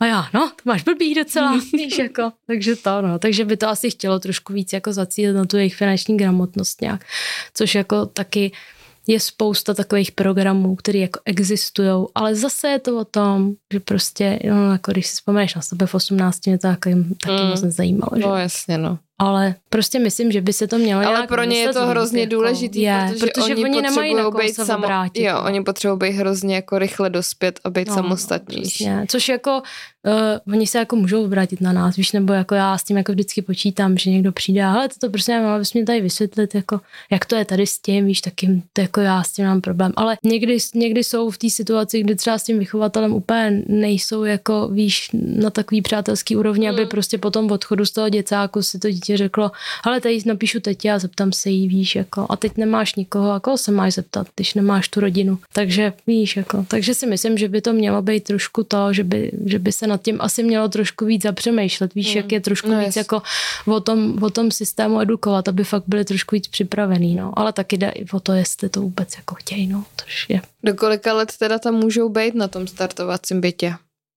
a 0.00 0.06
já, 0.06 0.28
no, 0.34 0.48
to 0.48 0.62
máš 0.64 0.82
blbý 0.82 1.14
docela, 1.14 1.60
víš, 1.72 1.98
jako, 1.98 2.32
takže 2.46 2.76
to, 2.76 3.02
no, 3.02 3.18
takže 3.18 3.44
by 3.44 3.56
to 3.56 3.68
asi 3.68 3.90
chtělo 3.90 4.18
trošku 4.18 4.52
víc 4.52 4.72
jako 4.72 4.92
zacílit 4.92 5.36
na 5.36 5.44
tu 5.44 5.56
jejich 5.56 5.76
finanční 5.76 6.16
gramotnost 6.16 6.80
nějak, 6.80 7.04
což 7.54 7.74
jako 7.74 8.06
taky 8.06 8.52
je 9.06 9.20
spousta 9.20 9.74
takových 9.74 10.12
programů, 10.12 10.76
které 10.76 10.98
jako 10.98 11.20
existují, 11.24 12.06
ale 12.14 12.34
zase 12.34 12.68
je 12.68 12.78
to 12.78 12.98
o 12.98 13.04
tom, 13.04 13.52
že 13.72 13.80
prostě, 13.80 14.38
no, 14.48 14.72
jako 14.72 14.92
když 14.92 15.06
si 15.06 15.14
vzpomeneš 15.14 15.54
na 15.54 15.62
sebe 15.62 15.86
v 15.86 15.94
18, 15.94 16.46
mě 16.46 16.58
to 16.58 16.66
jako, 16.66 16.90
taky 17.20 17.42
mm. 17.42 17.48
moc 17.48 17.62
nezajímalo. 17.62 18.10
Že? 18.16 18.22
No 18.22 18.36
jasně, 18.36 18.78
no. 18.78 18.98
Ale 19.18 19.54
prostě 19.70 19.98
myslím, 19.98 20.32
že 20.32 20.40
by 20.40 20.52
se 20.52 20.66
to 20.66 20.78
mělo 20.78 21.06
Ale 21.06 21.26
pro 21.26 21.44
ně 21.44 21.58
je 21.58 21.72
to 21.72 21.86
hrozně 21.86 22.20
jako, 22.20 22.34
důležitý, 22.34 22.80
je, 22.80 23.06
protože, 23.08 23.26
protože 23.26 23.54
oni, 23.54 23.64
oni 23.64 23.82
nemají 23.82 24.14
na 24.14 24.30
být 24.30 24.54
se 24.54 24.64
samo, 24.64 24.84
obrátit, 24.84 25.22
Jo, 25.22 25.34
no. 25.34 25.44
oni 25.44 25.62
potřebují 25.62 26.12
hrozně 26.12 26.54
jako 26.54 26.78
rychle 26.78 27.10
dospět 27.10 27.60
a 27.64 27.70
být 27.70 27.88
no, 27.88 27.94
samostatnější. 27.94 28.88
Což 29.08 29.28
jako 29.28 29.62
uh, 30.06 30.52
oni 30.54 30.66
se 30.66 30.78
jako 30.78 30.96
můžou 30.96 31.24
obrátit 31.24 31.60
na 31.60 31.72
nás, 31.72 31.96
víš, 31.96 32.12
nebo 32.12 32.32
jako 32.32 32.54
já 32.54 32.78
s 32.78 32.84
tím 32.84 32.96
jako 32.96 33.12
vždycky 33.12 33.42
počítám, 33.42 33.98
že 33.98 34.10
někdo 34.10 34.32
přijde, 34.32 34.64
ale 34.64 34.88
to, 34.88 34.94
to 35.00 35.10
prostě 35.10 35.32
nemám, 35.32 35.50
abys 35.50 35.74
mě 35.74 35.84
tady 35.84 36.00
vysvětlit, 36.00 36.54
jako, 36.54 36.80
jak 37.10 37.26
to 37.26 37.36
je 37.36 37.44
tady 37.44 37.66
s 37.66 37.78
tím, 37.78 38.06
víš, 38.06 38.20
taky 38.20 38.62
to 38.72 38.80
jako 38.80 39.00
já 39.00 39.22
s 39.22 39.32
tím 39.32 39.44
mám 39.44 39.60
problém. 39.60 39.92
Ale 39.96 40.16
někdy, 40.24 40.58
někdy 40.74 41.04
jsou 41.04 41.30
v 41.30 41.38
té 41.38 41.50
situaci, 41.50 42.00
kdy 42.02 42.14
třeba 42.14 42.38
s 42.38 42.44
tím 42.44 42.58
vychovatelem 42.58 43.12
úplně 43.12 43.62
nejsou 43.66 44.24
jako, 44.24 44.68
víš, 44.68 45.10
na 45.12 45.50
takový 45.50 45.82
přátelský 45.82 46.36
úrovni, 46.36 46.66
hmm. 46.66 46.76
aby 46.76 46.86
prostě 46.86 47.18
po 47.18 47.30
tom 47.30 47.50
odchodu 47.50 47.86
z 47.86 47.90
toho 47.90 48.08
děcáku 48.08 48.62
si 48.62 48.78
to 48.78 48.90
dítě 48.90 49.16
řeklo, 49.16 49.50
ale 49.84 50.00
tady 50.00 50.18
napíšu 50.26 50.60
teď 50.60 50.86
a 50.86 50.98
zeptám 50.98 51.32
se 51.32 51.50
jí, 51.50 51.68
víš, 51.68 51.96
jako, 51.96 52.26
a 52.30 52.36
teď 52.36 52.56
nemáš 52.56 52.94
nikoho, 52.94 53.30
a 53.30 53.40
koho 53.40 53.58
se 53.58 53.72
máš 53.72 53.94
zeptat, 53.94 54.26
když 54.36 54.54
nemáš 54.54 54.88
tu 54.88 55.00
rodinu. 55.00 55.38
Takže 55.52 55.92
víš, 56.06 56.36
jako, 56.36 56.64
takže 56.68 56.94
si 56.94 57.06
myslím, 57.06 57.38
že 57.38 57.48
by 57.48 57.60
to 57.60 57.72
mělo 57.72 58.02
být 58.02 58.24
trošku 58.24 58.64
to, 58.64 58.92
že 58.92 59.04
by, 59.04 59.32
že 59.46 59.58
by 59.58 59.72
se 59.72 59.86
nad 59.96 60.02
tím 60.02 60.16
asi 60.20 60.42
mělo 60.42 60.68
trošku 60.68 61.04
víc 61.04 61.22
zapřemýšlet, 61.22 61.94
víš, 61.94 62.10
mm. 62.10 62.16
jak 62.16 62.32
je 62.32 62.40
trošku 62.40 62.70
no, 62.70 62.80
víc 62.80 62.96
jako 62.96 63.22
o 63.66 63.80
tom, 63.80 64.22
o 64.22 64.30
tom 64.30 64.50
systému 64.50 65.00
edukovat, 65.00 65.48
aby 65.48 65.64
fakt 65.64 65.84
byli 65.86 66.04
trošku 66.04 66.36
víc 66.36 66.48
připravený, 66.48 67.14
no. 67.14 67.32
Ale 67.36 67.52
taky 67.52 67.76
jde 67.76 67.88
i 67.88 68.06
o 68.12 68.20
to, 68.20 68.32
jestli 68.32 68.68
to 68.68 68.80
vůbec 68.80 69.16
jako 69.16 69.34
chtějí, 69.34 69.66
no. 69.66 69.84
Tož 69.96 70.26
je. 70.28 70.40
Do 70.64 70.74
kolika 70.74 71.14
let 71.14 71.32
teda 71.38 71.58
tam 71.58 71.74
můžou 71.74 72.08
být 72.08 72.34
na 72.34 72.48
tom 72.48 72.66
startovacím 72.66 73.40
bytě? 73.40 73.74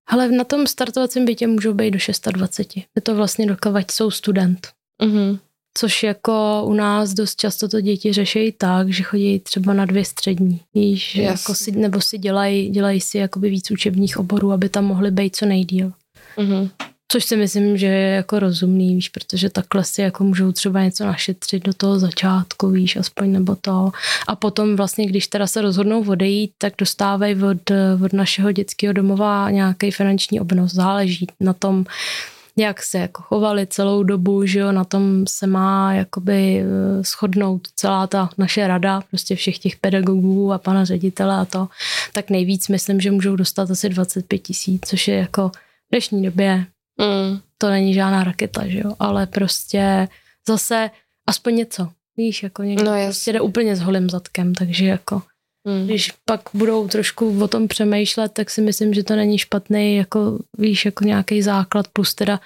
Ale 0.08 0.32
na 0.32 0.44
tom 0.44 0.68
startovacím 0.68 1.26
bytě 1.26 1.48
můžou 1.48 1.74
být 1.74 1.92
do 1.92 2.00
620. 2.00 2.78
Je 2.78 3.02
to 3.04 3.16
vlastně 3.16 3.46
dokavať 3.46 3.92
jsou 3.92 4.12
student. 4.12 4.68
Mm-hmm. 5.04 5.40
Což 5.80 6.04
jako 6.04 6.64
u 6.66 6.74
nás 6.74 7.14
dost 7.14 7.36
často 7.36 7.68
to 7.68 7.82
děti 7.82 8.14
řeší 8.14 8.52
tak, 8.58 8.90
že 8.90 9.04
chodí 9.04 9.40
třeba 9.40 9.74
na 9.74 9.86
dvě 9.86 10.06
střední. 10.06 10.60
Víš, 10.76 11.16
yes. 11.16 11.26
jako 11.26 11.56
si, 11.56 11.72
nebo 11.72 12.02
si 12.02 12.18
dělají, 12.18 12.70
dělají 12.70 13.02
si 13.02 13.18
jakoby 13.18 13.50
víc 13.50 13.72
učebních 13.72 14.18
oborů, 14.18 14.52
aby 14.52 14.70
tam 14.70 14.86
mohli 14.86 15.12
být 15.12 15.36
co 15.36 15.46
nejdíl. 15.46 15.92
Mm-hmm. 16.38 16.70
Což 17.12 17.26
si 17.26 17.38
myslím, 17.38 17.78
že 17.78 17.86
je 17.86 18.16
jako 18.16 18.40
rozumný, 18.40 18.96
víš, 18.96 19.10
protože 19.10 19.50
takhle 19.50 19.84
si 19.84 20.02
jako 20.02 20.24
můžou 20.24 20.52
třeba 20.52 20.84
něco 20.84 21.06
našetřit 21.06 21.64
do 21.64 21.74
toho 21.74 22.00
začátku, 22.00 22.70
víš, 22.70 22.96
aspoň 22.96 23.32
nebo 23.32 23.56
to. 23.56 23.92
A 24.28 24.36
potom 24.36 24.76
vlastně, 24.76 25.06
když 25.06 25.28
teda 25.28 25.48
se 25.48 25.62
rozhodnou 25.62 26.10
odejít, 26.10 26.52
tak 26.58 26.74
dostávají 26.78 27.44
od, 27.44 27.72
od 28.06 28.14
našeho 28.14 28.52
dětského 28.52 28.94
domova 28.94 29.50
nějaký 29.50 29.92
finanční 29.92 30.40
obnos. 30.40 30.74
Záleží 30.74 31.28
na 31.40 31.54
tom, 31.54 31.86
jak 32.60 32.84
se 32.84 32.98
jako 32.98 33.22
chovali 33.22 33.68
celou 33.68 34.04
dobu, 34.04 34.46
že 34.46 34.60
jo, 34.60 34.72
na 34.72 34.84
tom 34.84 35.28
se 35.28 35.48
má 35.48 35.94
jakoby 35.94 36.60
eh, 36.60 37.04
shodnout 37.04 37.68
celá 37.76 38.08
ta 38.08 38.30
naše 38.38 38.68
rada, 38.68 39.02
prostě 39.02 39.36
všech 39.36 39.60
těch 39.60 39.76
pedagogů 39.76 40.54
a 40.54 40.58
pana 40.58 40.86
ředitele 40.86 41.36
a 41.36 41.46
to, 41.46 41.68
tak 42.14 42.30
nejvíc 42.30 42.68
myslím, 42.68 43.02
že 43.02 43.12
můžou 43.12 43.36
dostat 43.36 43.72
asi 43.72 43.90
25 43.90 44.40
tisíc, 44.40 44.82
což 44.86 45.08
je 45.08 45.16
jako 45.16 45.50
v 45.50 45.92
dnešní 45.92 46.24
době, 46.24 46.66
mm. 46.98 47.40
to 47.58 47.70
není 47.70 47.94
žádná 47.94 48.24
raketa, 48.24 48.68
že 48.68 48.80
jo, 48.80 48.94
ale 49.00 49.28
prostě 49.28 50.08
zase 50.48 50.90
aspoň 51.28 51.56
něco, 51.56 51.90
víš, 52.18 52.44
jako 52.44 52.64
někdo 52.64 52.86
no, 52.86 53.06
prostě 53.06 53.34
jde 53.34 53.42
úplně 53.42 53.76
s 53.76 53.80
holým 53.80 54.10
zadkem, 54.10 54.56
takže 54.56 54.86
jako 54.86 55.22
Hmm. 55.68 55.86
Když 55.86 56.12
pak 56.26 56.42
budou 56.54 56.88
trošku 56.88 57.44
o 57.44 57.48
tom 57.48 57.68
přemýšlet, 57.68 58.32
tak 58.32 58.50
si 58.50 58.62
myslím, 58.62 58.94
že 58.94 59.04
to 59.04 59.16
není 59.16 59.38
špatný, 59.38 59.96
jako 59.96 60.40
víš, 60.58 60.86
jako 60.86 61.04
nějaký 61.04 61.42
základ, 61.42 61.88
plus 61.88 62.16
teda, 62.16 62.40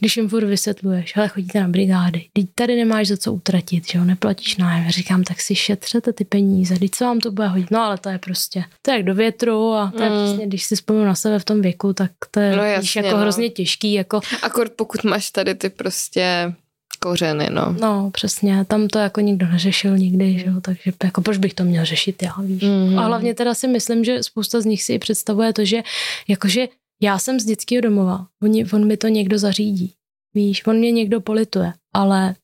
když 0.00 0.16
jim 0.16 0.28
furt 0.28 0.46
vysvětluješ, 0.46 1.16
ale 1.16 1.28
chodíte 1.28 1.60
na 1.60 1.68
brigády, 1.68 2.26
teď 2.32 2.46
tady 2.54 2.76
nemáš 2.76 3.08
za 3.08 3.16
co 3.16 3.32
utratit, 3.32 3.88
že 3.90 3.98
jo, 3.98 4.04
neplatíš 4.04 4.56
nájem, 4.56 4.90
říkám, 4.90 5.22
tak 5.22 5.40
si 5.40 5.54
šetřete 5.54 6.12
ty 6.12 6.24
peníze, 6.24 6.78
teď 6.78 6.90
co 6.90 7.04
vám 7.04 7.20
to 7.20 7.30
bude 7.30 7.48
hodit, 7.48 7.70
no 7.70 7.80
ale 7.80 7.98
to 7.98 8.08
je 8.08 8.18
prostě, 8.18 8.64
to 8.82 8.90
je 8.90 8.96
jak 8.96 9.06
do 9.06 9.14
větru 9.14 9.72
a 9.72 9.92
to 9.96 10.02
je 10.02 10.08
hmm. 10.08 10.26
prostě, 10.26 10.46
když 10.46 10.64
si 10.64 10.76
vzpomínám 10.76 11.08
na 11.08 11.14
sebe 11.14 11.38
v 11.38 11.44
tom 11.44 11.62
věku, 11.62 11.92
tak 11.92 12.10
to 12.30 12.40
je 12.40 12.56
no, 12.56 12.64
jasně, 12.64 12.80
víš, 12.80 12.96
jako 12.96 13.10
no. 13.10 13.16
hrozně 13.18 13.50
těžký, 13.50 13.92
jako. 13.92 14.20
Akord 14.42 14.72
pokud 14.72 15.04
máš 15.04 15.30
tady 15.30 15.54
ty 15.54 15.70
prostě 15.70 16.54
kořeny, 17.02 17.48
no. 17.50 17.76
No, 17.80 18.10
přesně, 18.10 18.64
tam 18.64 18.88
to 18.88 18.98
jako 18.98 19.20
nikdo 19.20 19.46
neřešil 19.46 19.98
nikdy, 19.98 20.38
že 20.38 20.46
jo, 20.46 20.60
takže 20.60 20.92
jako 21.04 21.22
proč 21.22 21.38
bych 21.38 21.54
to 21.54 21.64
měl 21.64 21.84
řešit 21.84 22.22
já, 22.22 22.34
víš. 22.42 22.62
Mm-hmm. 22.62 23.00
A 23.00 23.06
hlavně 23.06 23.34
teda 23.34 23.54
si 23.54 23.68
myslím, 23.68 24.04
že 24.04 24.22
spousta 24.22 24.60
z 24.60 24.64
nich 24.64 24.82
si 24.82 24.98
představuje 24.98 25.52
to, 25.52 25.64
že 25.64 25.82
jakože 26.28 26.68
já 27.02 27.18
jsem 27.18 27.40
z 27.40 27.44
dětského 27.44 27.80
domova, 27.80 28.26
on, 28.42 28.52
on 28.72 28.86
mi 28.86 28.96
to 28.96 29.08
někdo 29.08 29.38
zařídí, 29.38 29.94
víš, 30.34 30.66
on 30.66 30.76
mě 30.76 30.90
někdo 30.90 31.20
polituje, 31.20 31.72
ale 31.94 32.34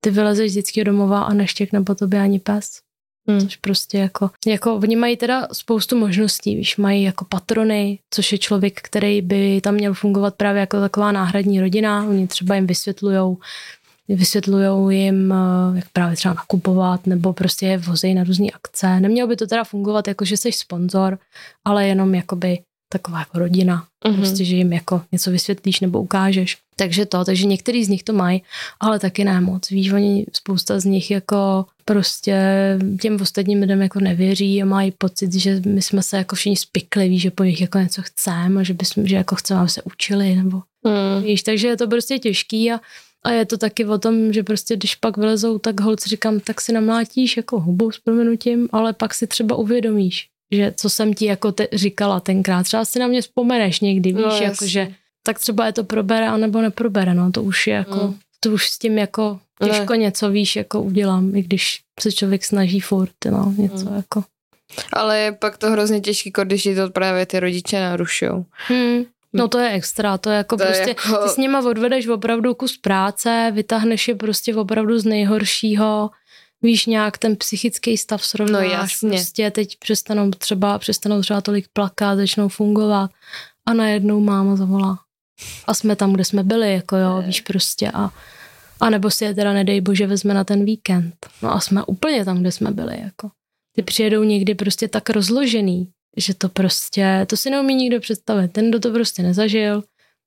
ty 0.00 0.10
vylezeš 0.10 0.50
z 0.50 0.54
dětského 0.54 0.84
domova 0.84 1.22
a 1.22 1.34
neštěkne 1.34 1.82
po 1.82 1.94
tobě 1.94 2.20
ani 2.20 2.38
pes. 2.38 2.80
Hmm. 3.28 3.40
Což 3.40 3.56
prostě 3.56 3.98
jako, 3.98 4.30
jako, 4.46 4.74
oni 4.74 4.96
mají 4.96 5.16
teda 5.16 5.48
spoustu 5.52 5.98
možností, 5.98 6.56
víš, 6.56 6.76
mají 6.76 7.02
jako 7.02 7.24
patrony, 7.24 7.98
což 8.14 8.32
je 8.32 8.38
člověk, 8.38 8.80
který 8.82 9.22
by 9.22 9.60
tam 9.60 9.74
měl 9.74 9.94
fungovat 9.94 10.34
právě 10.34 10.60
jako 10.60 10.80
taková 10.80 11.12
náhradní 11.12 11.60
rodina, 11.60 12.06
oni 12.08 12.26
třeba 12.26 12.54
jim 12.54 12.66
vysvětlujou, 12.66 13.38
vysvětlují 14.14 14.98
jim, 15.04 15.32
eh, 15.32 15.76
jak 15.76 15.88
právě 15.92 16.16
třeba 16.16 16.34
nakupovat, 16.34 17.06
nebo 17.06 17.32
prostě 17.32 17.66
je 17.66 17.78
vozej 17.78 18.14
na 18.14 18.24
různé 18.24 18.46
akce. 18.54 19.00
Nemělo 19.00 19.28
by 19.28 19.36
to 19.36 19.46
teda 19.46 19.64
fungovat 19.64 20.08
jako, 20.08 20.24
že 20.24 20.36
jsi 20.36 20.52
sponzor, 20.52 21.18
ale 21.64 21.88
jenom 21.88 22.14
jakoby 22.14 22.58
taková 22.92 23.18
jako 23.18 23.38
rodina, 23.38 23.84
mm-hmm. 24.04 24.16
prostě, 24.16 24.44
že 24.44 24.56
jim 24.56 24.72
jako 24.72 25.02
něco 25.12 25.30
vysvětlíš 25.30 25.80
nebo 25.80 26.00
ukážeš. 26.00 26.58
Takže 26.76 27.06
to, 27.06 27.24
takže 27.24 27.46
některý 27.46 27.84
z 27.84 27.88
nich 27.88 28.02
to 28.02 28.12
mají, 28.12 28.42
ale 28.80 28.98
taky 28.98 29.24
ne 29.24 29.40
moc. 29.40 29.70
Víš, 29.70 29.92
oni 29.92 30.26
spousta 30.32 30.80
z 30.80 30.84
nich 30.84 31.10
jako 31.10 31.66
prostě 31.84 32.38
těm 33.00 33.20
ostatním 33.20 33.60
lidem 33.60 33.82
jako 33.82 34.00
nevěří 34.00 34.62
a 34.62 34.66
mají 34.66 34.92
pocit, 34.98 35.32
že 35.32 35.60
my 35.66 35.82
jsme 35.82 36.02
se 36.02 36.16
jako 36.16 36.36
všichni 36.36 36.56
spikli, 36.56 37.08
víš, 37.08 37.22
že 37.22 37.30
po 37.30 37.44
nich 37.44 37.60
jako 37.60 37.78
něco 37.78 38.02
chceme 38.02 38.60
a 38.60 38.64
že, 38.64 38.74
bychom, 38.74 39.06
že 39.06 39.16
jako 39.16 39.34
chceme, 39.34 39.60
aby 39.60 39.68
se 39.68 39.82
učili, 39.82 40.36
nebo 40.36 40.62
mm. 40.84 41.24
víš, 41.24 41.42
takže 41.42 41.68
je 41.68 41.76
to 41.76 41.88
prostě 41.88 42.18
těžký 42.18 42.72
a 42.72 42.80
a 43.26 43.30
je 43.30 43.46
to 43.46 43.58
taky 43.58 43.84
o 43.84 43.98
tom, 43.98 44.32
že 44.32 44.42
prostě 44.42 44.76
když 44.76 44.94
pak 44.94 45.16
vylezou, 45.16 45.58
tak 45.58 45.80
holci 45.80 46.08
říkám, 46.08 46.40
tak 46.40 46.60
si 46.60 46.72
namlátíš 46.72 47.36
jako 47.36 47.60
hubou 47.60 47.90
s 47.90 47.98
proměnutím, 47.98 48.68
ale 48.72 48.92
pak 48.92 49.14
si 49.14 49.26
třeba 49.26 49.56
uvědomíš, 49.56 50.28
že 50.52 50.72
co 50.76 50.90
jsem 50.90 51.14
ti 51.14 51.24
jako 51.26 51.52
te, 51.52 51.68
říkala 51.72 52.20
tenkrát, 52.20 52.62
třeba 52.62 52.84
si 52.84 52.98
na 52.98 53.06
mě 53.06 53.22
vzpomeneš 53.22 53.80
někdy, 53.80 54.12
víš, 54.12 54.24
no, 54.24 54.36
jako 54.36 54.66
že 54.66 54.88
tak 55.22 55.38
třeba 55.38 55.66
je 55.66 55.72
to 55.72 55.84
probere, 55.84 56.28
anebo 56.28 56.60
neprobere, 56.60 57.14
no 57.14 57.32
to 57.32 57.42
už 57.42 57.66
je 57.66 57.74
jako, 57.74 58.06
mm. 58.06 58.14
to 58.40 58.50
už 58.50 58.68
s 58.68 58.78
tím 58.78 58.98
jako 58.98 59.40
těžko 59.64 59.92
ne. 59.92 59.98
něco, 59.98 60.30
víš, 60.30 60.56
jako 60.56 60.82
udělám, 60.82 61.36
i 61.36 61.42
když 61.42 61.80
se 62.00 62.12
člověk 62.12 62.44
snaží 62.44 62.80
furt, 62.80 63.14
no, 63.30 63.54
něco 63.56 63.90
mm. 63.90 63.96
jako. 63.96 64.24
Ale 64.92 65.18
je 65.18 65.32
pak 65.32 65.58
to 65.58 65.70
hrozně 65.70 66.00
těžký, 66.00 66.32
když 66.44 66.62
to 66.62 66.90
právě 66.90 67.26
ty 67.26 67.40
rodiče 67.40 67.80
narušou. 67.80 68.44
Hmm. 68.50 69.04
No 69.32 69.48
to 69.48 69.58
je 69.58 69.70
extra, 69.70 70.18
to 70.18 70.30
je 70.30 70.36
jako 70.36 70.56
to 70.56 70.64
prostě, 70.64 70.82
je 70.82 70.88
jako... 70.88 71.22
ty 71.22 71.28
s 71.28 71.36
nima 71.36 71.60
odvedeš 71.60 72.08
opravdu 72.08 72.54
kus 72.54 72.78
práce, 72.78 73.52
vytáhneš 73.54 74.08
je 74.08 74.14
prostě 74.14 74.54
opravdu 74.54 74.98
z 74.98 75.04
nejhoršího, 75.04 76.10
víš, 76.62 76.86
nějak 76.86 77.18
ten 77.18 77.36
psychický 77.36 77.96
stav 77.96 78.24
srovnáš, 78.24 78.68
no 78.68 78.74
jasně. 78.74 79.10
prostě 79.10 79.50
teď 79.50 79.78
přestanou 79.78 80.30
třeba, 80.30 80.78
přestanou 80.78 81.20
třeba 81.20 81.40
tolik 81.40 81.66
plakat, 81.72 82.18
začnou 82.18 82.48
fungovat 82.48 83.10
a 83.66 83.74
najednou 83.74 84.20
máma 84.20 84.56
zavolá. 84.56 84.98
A 85.66 85.74
jsme 85.74 85.96
tam, 85.96 86.12
kde 86.12 86.24
jsme 86.24 86.42
byli, 86.42 86.72
jako 86.72 86.96
jo, 86.96 87.22
víš, 87.26 87.40
prostě 87.40 87.90
a 87.90 88.10
a 88.80 88.90
nebo 88.90 89.10
si 89.10 89.24
je 89.24 89.34
teda 89.34 89.52
nedej 89.52 89.80
bože 89.80 90.06
vezme 90.06 90.34
na 90.34 90.44
ten 90.44 90.64
víkend. 90.64 91.14
No 91.42 91.52
a 91.52 91.60
jsme 91.60 91.84
úplně 91.84 92.24
tam, 92.24 92.40
kde 92.40 92.52
jsme 92.52 92.70
byli, 92.70 93.00
jako. 93.00 93.30
Ty 93.76 93.82
přijedou 93.82 94.22
někdy 94.22 94.54
prostě 94.54 94.88
tak 94.88 95.10
rozložený, 95.10 95.88
že 96.16 96.34
to 96.34 96.48
prostě, 96.48 97.26
to 97.28 97.36
si 97.36 97.50
neumí 97.50 97.74
nikdo 97.74 98.00
představit. 98.00 98.52
Ten, 98.52 98.70
kdo 98.70 98.80
to 98.80 98.92
prostě 98.92 99.22
nezažil, 99.22 99.82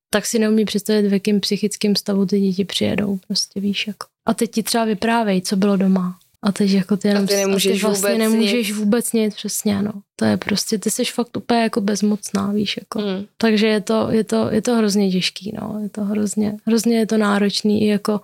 tak 0.09 0.25
si 0.25 0.39
neumí 0.39 0.65
představit, 0.65 1.09
v 1.09 1.13
jakém 1.13 1.39
psychickém 1.39 1.95
stavu 1.95 2.25
ty 2.25 2.39
děti 2.39 2.65
přijedou, 2.65 3.19
prostě 3.27 3.59
víš, 3.59 3.87
jako. 3.87 4.07
A 4.25 4.33
teď 4.33 4.51
ti 4.51 4.63
třeba 4.63 4.85
vyprávěj, 4.85 5.41
co 5.41 5.55
bylo 5.55 5.77
doma. 5.77 6.17
A 6.43 6.51
teď 6.51 6.71
jako 6.71 6.97
ty, 6.97 7.07
jenom, 7.07 7.23
a 7.23 7.27
ty 7.27 7.35
nemůžeš 7.35 7.71
a 7.71 7.75
ty 7.75 7.79
vlastně 7.79 8.09
vůbec 8.09 8.19
nemůžeš 8.19 8.67
nic. 8.67 8.77
vůbec 8.77 9.13
nic, 9.13 9.35
přesně, 9.35 9.81
no. 9.81 9.91
To 10.15 10.25
je 10.25 10.37
prostě, 10.37 10.77
ty 10.77 10.91
jsi 10.91 11.05
fakt 11.05 11.37
úplně 11.37 11.61
jako 11.61 11.81
bezmocná, 11.81 12.51
víš, 12.51 12.77
jako. 12.77 12.99
Mm. 12.99 13.25
Takže 13.37 13.67
je 13.67 13.81
to, 13.81 14.07
je 14.11 14.23
to, 14.23 14.49
je 14.51 14.61
to 14.61 14.75
hrozně 14.75 15.11
těžký, 15.11 15.53
no. 15.61 15.79
Je 15.83 15.89
to 15.89 16.03
hrozně, 16.03 16.57
hrozně 16.65 16.97
je 16.97 17.07
to 17.07 17.17
náročný 17.17 17.83
i 17.83 17.87
jako 17.87 18.21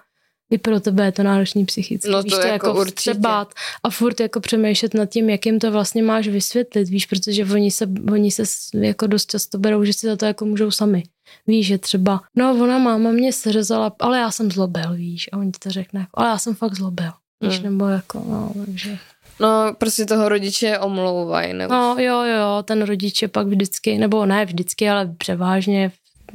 i 0.51 0.58
pro 0.58 0.79
tebe 0.79 1.05
je 1.05 1.12
to 1.12 1.23
náročný 1.23 1.65
psychicky. 1.65 2.10
No 2.10 2.17
to, 2.17 2.23
víš, 2.23 2.34
to 2.34 2.39
jako, 2.39 2.67
jako 2.67 2.79
určitě. 2.79 3.13
Bát 3.13 3.53
a 3.84 3.89
furt 3.89 4.19
jako 4.19 4.39
přemýšlet 4.39 4.93
nad 4.93 5.05
tím, 5.05 5.29
jak 5.29 5.45
jim 5.45 5.60
to 5.60 5.71
vlastně 5.71 6.03
máš 6.03 6.27
vysvětlit, 6.27 6.89
víš, 6.89 7.05
protože 7.05 7.45
oni 7.45 7.71
se, 7.71 7.88
oni 8.12 8.31
se 8.31 8.43
jako 8.73 9.08
dost 9.08 9.31
často 9.31 9.58
berou, 9.58 9.84
že 9.84 9.93
si 9.93 10.08
za 10.08 10.15
to 10.15 10.25
jako 10.25 10.45
můžou 10.45 10.71
sami. 10.71 11.03
Víš, 11.47 11.67
že 11.67 11.77
třeba, 11.77 12.21
no 12.36 12.63
ona 12.63 12.77
máma 12.77 13.12
mě 13.12 13.34
seřezala, 13.34 13.95
ale 13.99 14.19
já 14.19 14.31
jsem 14.31 14.51
zlobil, 14.51 14.93
víš, 14.93 15.29
a 15.31 15.38
oni 15.38 15.51
ti 15.51 15.60
to 15.60 15.71
řekne, 15.71 16.08
ale 16.13 16.27
já 16.27 16.38
jsem 16.38 16.55
fakt 16.55 16.75
zlobil, 16.75 17.12
víš, 17.43 17.55
hmm. 17.55 17.63
nebo 17.63 17.88
jako, 17.88 18.23
no, 18.29 18.51
takže... 18.65 18.97
No, 19.39 19.75
prostě 19.77 20.05
toho 20.05 20.29
rodiče 20.29 20.79
omlouvají. 20.79 21.53
Nebo... 21.53 21.73
No, 21.73 21.95
jo, 21.99 22.21
jo, 22.23 22.63
ten 22.63 22.81
rodiče 22.81 23.27
pak 23.27 23.47
vždycky, 23.47 23.97
nebo 23.97 24.25
ne 24.25 24.45
vždycky, 24.45 24.89
ale 24.89 25.13
převážně 25.17 25.91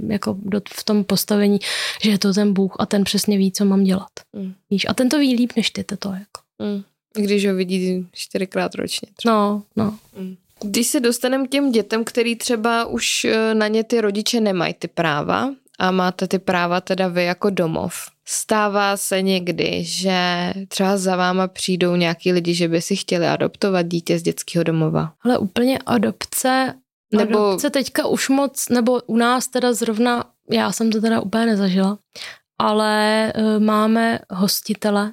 jako 0.07 0.37
do, 0.43 0.61
v 0.75 0.85
tom 0.85 1.05
postavení, 1.05 1.59
že 2.03 2.11
je 2.11 2.19
to 2.19 2.35
ten 2.35 2.53
Bůh 2.53 2.77
a 2.79 2.87
ten 2.87 3.05
přesně 3.05 3.39
ví, 3.39 3.53
co 3.53 3.65
mám 3.65 3.85
dělat. 3.85 4.11
Mm. 4.33 4.55
Víš? 4.71 4.87
A 4.89 4.95
ten 4.95 5.09
to 5.09 5.19
ví 5.19 5.37
líp 5.37 5.53
než 5.57 5.71
ty, 5.71 5.85
to 5.85 6.09
jako. 6.09 6.41
Mm. 6.59 6.83
Když 7.25 7.47
ho 7.47 7.55
vidí 7.55 8.07
čtyřikrát 8.13 8.75
ročně. 8.75 9.09
Třeba. 9.17 9.35
No, 9.35 9.63
no. 9.77 9.99
Mm. 10.19 10.37
Když 10.63 10.87
se 10.87 11.01
dostaneme 11.01 11.47
k 11.47 11.51
těm 11.51 11.73
dětem, 11.73 12.05
který 12.05 12.37
třeba 12.37 12.85
už 12.85 13.25
eh, 13.25 13.55
na 13.55 13.69
ně 13.69 13.85
ty 13.85 14.01
rodiče 14.01 14.41
nemají 14.41 14.75
ty 14.75 14.89
práva 14.89 15.55
a 15.79 15.91
máte 15.91 16.29
ty 16.29 16.39
práva 16.39 16.81
teda 16.81 17.09
vy 17.09 17.25
jako 17.25 17.51
domov, 17.51 17.95
Stává 18.33 18.97
se 18.97 19.23
někdy, 19.23 19.85
že 19.85 20.53
třeba 20.69 20.97
za 20.97 21.17
váma 21.17 21.49
přijdou 21.49 21.97
nějaký 21.97 22.33
lidi, 22.33 22.55
že 22.55 22.69
by 22.69 22.83
si 22.83 22.97
chtěli 22.97 23.27
adoptovat 23.27 23.87
dítě 23.87 24.19
z 24.19 24.23
dětského 24.23 24.65
domova? 24.65 25.13
Ale 25.23 25.39
úplně 25.39 25.79
adopce 25.87 26.75
nebo... 27.12 27.46
Adopce 27.49 27.70
teďka 27.70 28.07
už 28.07 28.29
moc, 28.29 28.68
nebo 28.68 29.01
u 29.07 29.16
nás 29.16 29.49
teda 29.49 29.73
zrovna, 29.73 30.25
já 30.51 30.73
jsem 30.73 30.92
to 30.92 31.01
teda 31.01 31.20
úplně 31.20 31.46
nezažila, 31.46 31.99
ale 32.59 33.33
uh, 33.38 33.62
máme 33.62 34.18
hostitele 34.31 35.12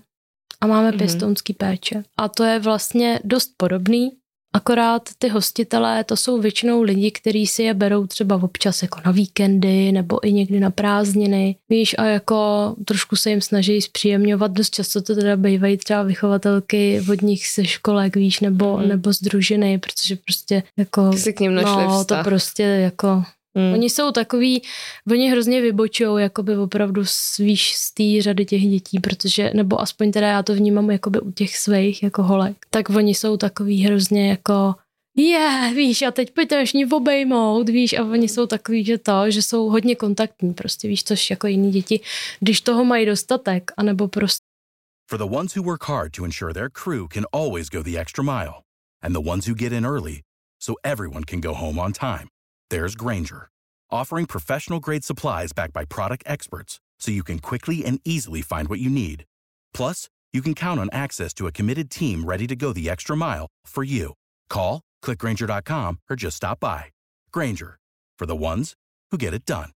a 0.61 0.67
máme 0.67 0.91
mm-hmm. 0.91 0.97
pěstounský 0.97 1.53
péče. 1.53 2.03
A 2.17 2.29
to 2.29 2.43
je 2.43 2.59
vlastně 2.59 3.19
dost 3.23 3.51
podobný, 3.57 4.11
Akorát 4.53 5.09
ty 5.17 5.29
hostitelé, 5.29 6.03
to 6.03 6.17
jsou 6.17 6.41
většinou 6.41 6.81
lidi, 6.81 7.11
kteří 7.11 7.47
si 7.47 7.63
je 7.63 7.73
berou 7.73 8.07
třeba 8.07 8.35
občas 8.35 8.81
jako 8.81 8.99
na 9.05 9.11
víkendy 9.11 9.91
nebo 9.91 10.27
i 10.27 10.33
někdy 10.33 10.59
na 10.59 10.71
prázdniny, 10.71 11.55
víš, 11.69 11.95
a 11.97 12.05
jako 12.05 12.75
trošku 12.85 13.15
se 13.15 13.29
jim 13.29 13.41
snaží 13.41 13.81
zpříjemňovat. 13.81 14.51
Dost 14.51 14.69
často 14.69 15.01
to 15.01 15.15
teda 15.15 15.35
bývají 15.35 15.77
třeba 15.77 16.03
vychovatelky 16.03 16.99
vodních 16.99 17.47
se 17.47 17.65
školek, 17.65 18.15
víš, 18.15 18.39
nebo, 18.39 18.77
mm. 18.77 18.87
nebo 18.87 19.13
z 19.13 19.19
družiny, 19.19 19.77
protože 19.77 20.15
prostě 20.15 20.63
jako... 20.77 21.11
Ty 21.23 21.33
k 21.33 21.39
ním 21.39 21.55
no, 21.55 21.99
vztah. 22.01 22.05
to 22.05 22.29
prostě 22.29 22.63
jako 22.63 23.23
Mm. 23.57 23.73
Oni 23.73 23.89
jsou 23.89 24.11
takový, 24.11 24.61
oni 25.11 25.29
hrozně 25.29 25.61
vybočují 25.61 26.23
jakoby 26.23 26.57
opravdu 26.57 27.03
víš, 27.39 27.75
z 27.75 27.93
té 27.93 28.21
řady 28.21 28.45
těch 28.45 28.61
dětí, 28.61 28.99
protože, 28.99 29.51
nebo 29.53 29.81
aspoň 29.81 30.11
teda 30.11 30.27
já 30.27 30.43
to 30.43 30.53
vnímám 30.53 30.91
jakoby 30.91 31.19
u 31.19 31.31
těch 31.31 31.57
svých 31.57 32.03
jako 32.03 32.23
holek, 32.23 32.57
tak 32.69 32.89
oni 32.89 33.15
jsou 33.15 33.37
takový 33.37 33.83
hrozně 33.83 34.29
jako 34.29 34.75
je, 35.17 35.29
yeah, 35.29 35.73
víš, 35.73 36.01
a 36.01 36.11
teď 36.11 36.33
pojďte 36.33 36.63
ní 36.73 36.85
obejmout, 36.85 37.69
víš, 37.69 37.93
a 37.93 38.03
oni 38.03 38.29
jsou 38.29 38.45
takový, 38.45 38.85
že 38.85 38.97
to, 38.97 39.31
že 39.31 39.41
jsou 39.41 39.69
hodně 39.69 39.95
kontaktní, 39.95 40.53
prostě 40.53 40.87
víš, 40.87 41.03
což 41.03 41.29
jako 41.29 41.47
jiní 41.47 41.71
děti, 41.71 41.99
když 42.39 42.61
toho 42.61 42.85
mají 42.85 43.05
dostatek, 43.05 43.71
anebo 43.77 44.07
prostě. 44.07 44.45
For 45.09 45.19
the 45.19 45.35
ones 45.37 45.55
who 45.55 45.63
work 45.63 45.87
hard 45.87 46.11
to 46.15 46.25
ensure 46.25 46.53
their 46.53 46.69
crew 46.69 47.07
can 47.13 47.25
always 47.33 47.69
go 47.69 47.83
the 47.83 47.97
extra 47.99 48.23
mile, 48.23 48.53
and 49.01 49.13
the 49.13 49.29
ones 49.29 49.47
who 49.47 49.55
get 49.55 49.71
in 49.71 49.85
early, 49.85 50.21
so 50.59 50.79
everyone 50.83 51.25
can 51.25 51.41
go 51.41 51.53
home 51.53 51.79
on 51.79 51.93
time. 51.93 52.27
There's 52.69 52.95
Granger, 52.95 53.49
offering 53.89 54.25
professional 54.25 54.81
grade 54.81 55.05
supplies 55.05 55.53
backed 55.53 55.73
by 55.73 55.85
product 55.85 56.23
experts 56.25 56.81
so 56.99 57.11
you 57.11 57.23
can 57.23 57.39
quickly 57.39 57.85
and 57.85 58.01
easily 58.03 58.41
find 58.41 58.67
what 58.67 58.79
you 58.79 58.89
need. 58.89 59.23
Plus, 59.73 60.09
you 60.33 60.41
can 60.41 60.53
count 60.53 60.79
on 60.79 60.89
access 60.91 61.33
to 61.35 61.47
a 61.47 61.51
committed 61.51 61.89
team 61.89 62.25
ready 62.25 62.45
to 62.47 62.55
go 62.55 62.73
the 62.73 62.89
extra 62.89 63.15
mile 63.15 63.47
for 63.65 63.85
you. 63.85 64.13
Call, 64.49 64.81
clickgranger.com, 65.01 65.99
or 66.09 66.17
just 66.17 66.35
stop 66.37 66.59
by. 66.59 66.91
Granger, 67.31 67.79
for 68.19 68.25
the 68.25 68.35
ones 68.35 68.73
who 69.11 69.17
get 69.17 69.33
it 69.33 69.45
done. 69.45 69.71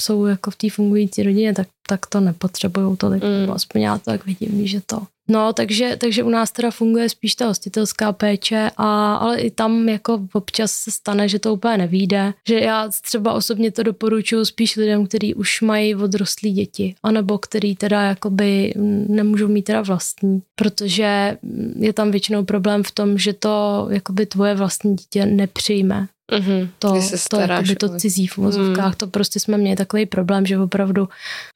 jsou 0.00 0.26
jako 0.26 0.50
v 0.50 0.56
té 0.56 0.70
fungující 0.70 1.22
rodině, 1.22 1.54
tak, 1.54 1.68
tak 1.88 2.06
to 2.06 2.20
nepotřebují 2.20 2.96
tolik, 2.96 3.22
mm. 3.22 3.50
aspoň 3.50 3.80
já 3.80 3.98
to 3.98 4.04
tak 4.04 4.26
vidím, 4.26 4.66
že 4.66 4.80
to 4.80 5.06
No, 5.30 5.52
takže, 5.52 5.96
takže 5.96 6.22
u 6.22 6.28
nás 6.28 6.52
teda 6.52 6.70
funguje 6.70 7.08
spíš 7.08 7.34
ta 7.34 7.46
hostitelská 7.46 8.12
péče, 8.12 8.70
a, 8.76 9.14
ale 9.14 9.40
i 9.40 9.50
tam 9.50 9.88
jako 9.88 10.26
občas 10.32 10.72
se 10.72 10.90
stane, 10.90 11.28
že 11.28 11.38
to 11.38 11.54
úplně 11.54 11.76
nevíde. 11.76 12.34
Že 12.48 12.60
já 12.60 12.88
třeba 13.02 13.32
osobně 13.32 13.72
to 13.72 13.82
doporučuji 13.82 14.44
spíš 14.44 14.76
lidem, 14.76 15.06
kteří 15.06 15.34
už 15.34 15.60
mají 15.60 15.94
odrostlí 15.94 16.52
děti, 16.52 16.94
anebo 17.02 17.38
který 17.38 17.76
teda 17.76 18.02
jakoby 18.02 18.74
nemůžou 19.08 19.48
mít 19.48 19.62
teda 19.62 19.82
vlastní, 19.82 20.42
protože 20.54 21.38
je 21.76 21.92
tam 21.92 22.10
většinou 22.10 22.44
problém 22.44 22.82
v 22.82 22.90
tom, 22.90 23.18
že 23.18 23.32
to 23.32 23.86
jakoby 23.90 24.26
tvoje 24.26 24.54
vlastní 24.54 24.96
dítě 24.96 25.26
nepřijme 25.26 26.08
mm-hmm. 26.30 26.68
to, 26.78 27.02
se 27.02 27.28
to, 27.30 27.40
jakoby 27.40 27.76
to 27.76 27.98
cizí 27.98 28.26
v 28.26 28.38
uvozovkách, 28.38 28.92
mm. 28.92 28.96
to 28.96 29.06
prostě 29.06 29.40
jsme 29.40 29.58
měli 29.58 29.76
takový 29.76 30.06
problém, 30.06 30.46
že 30.46 30.58
opravdu 30.58 31.08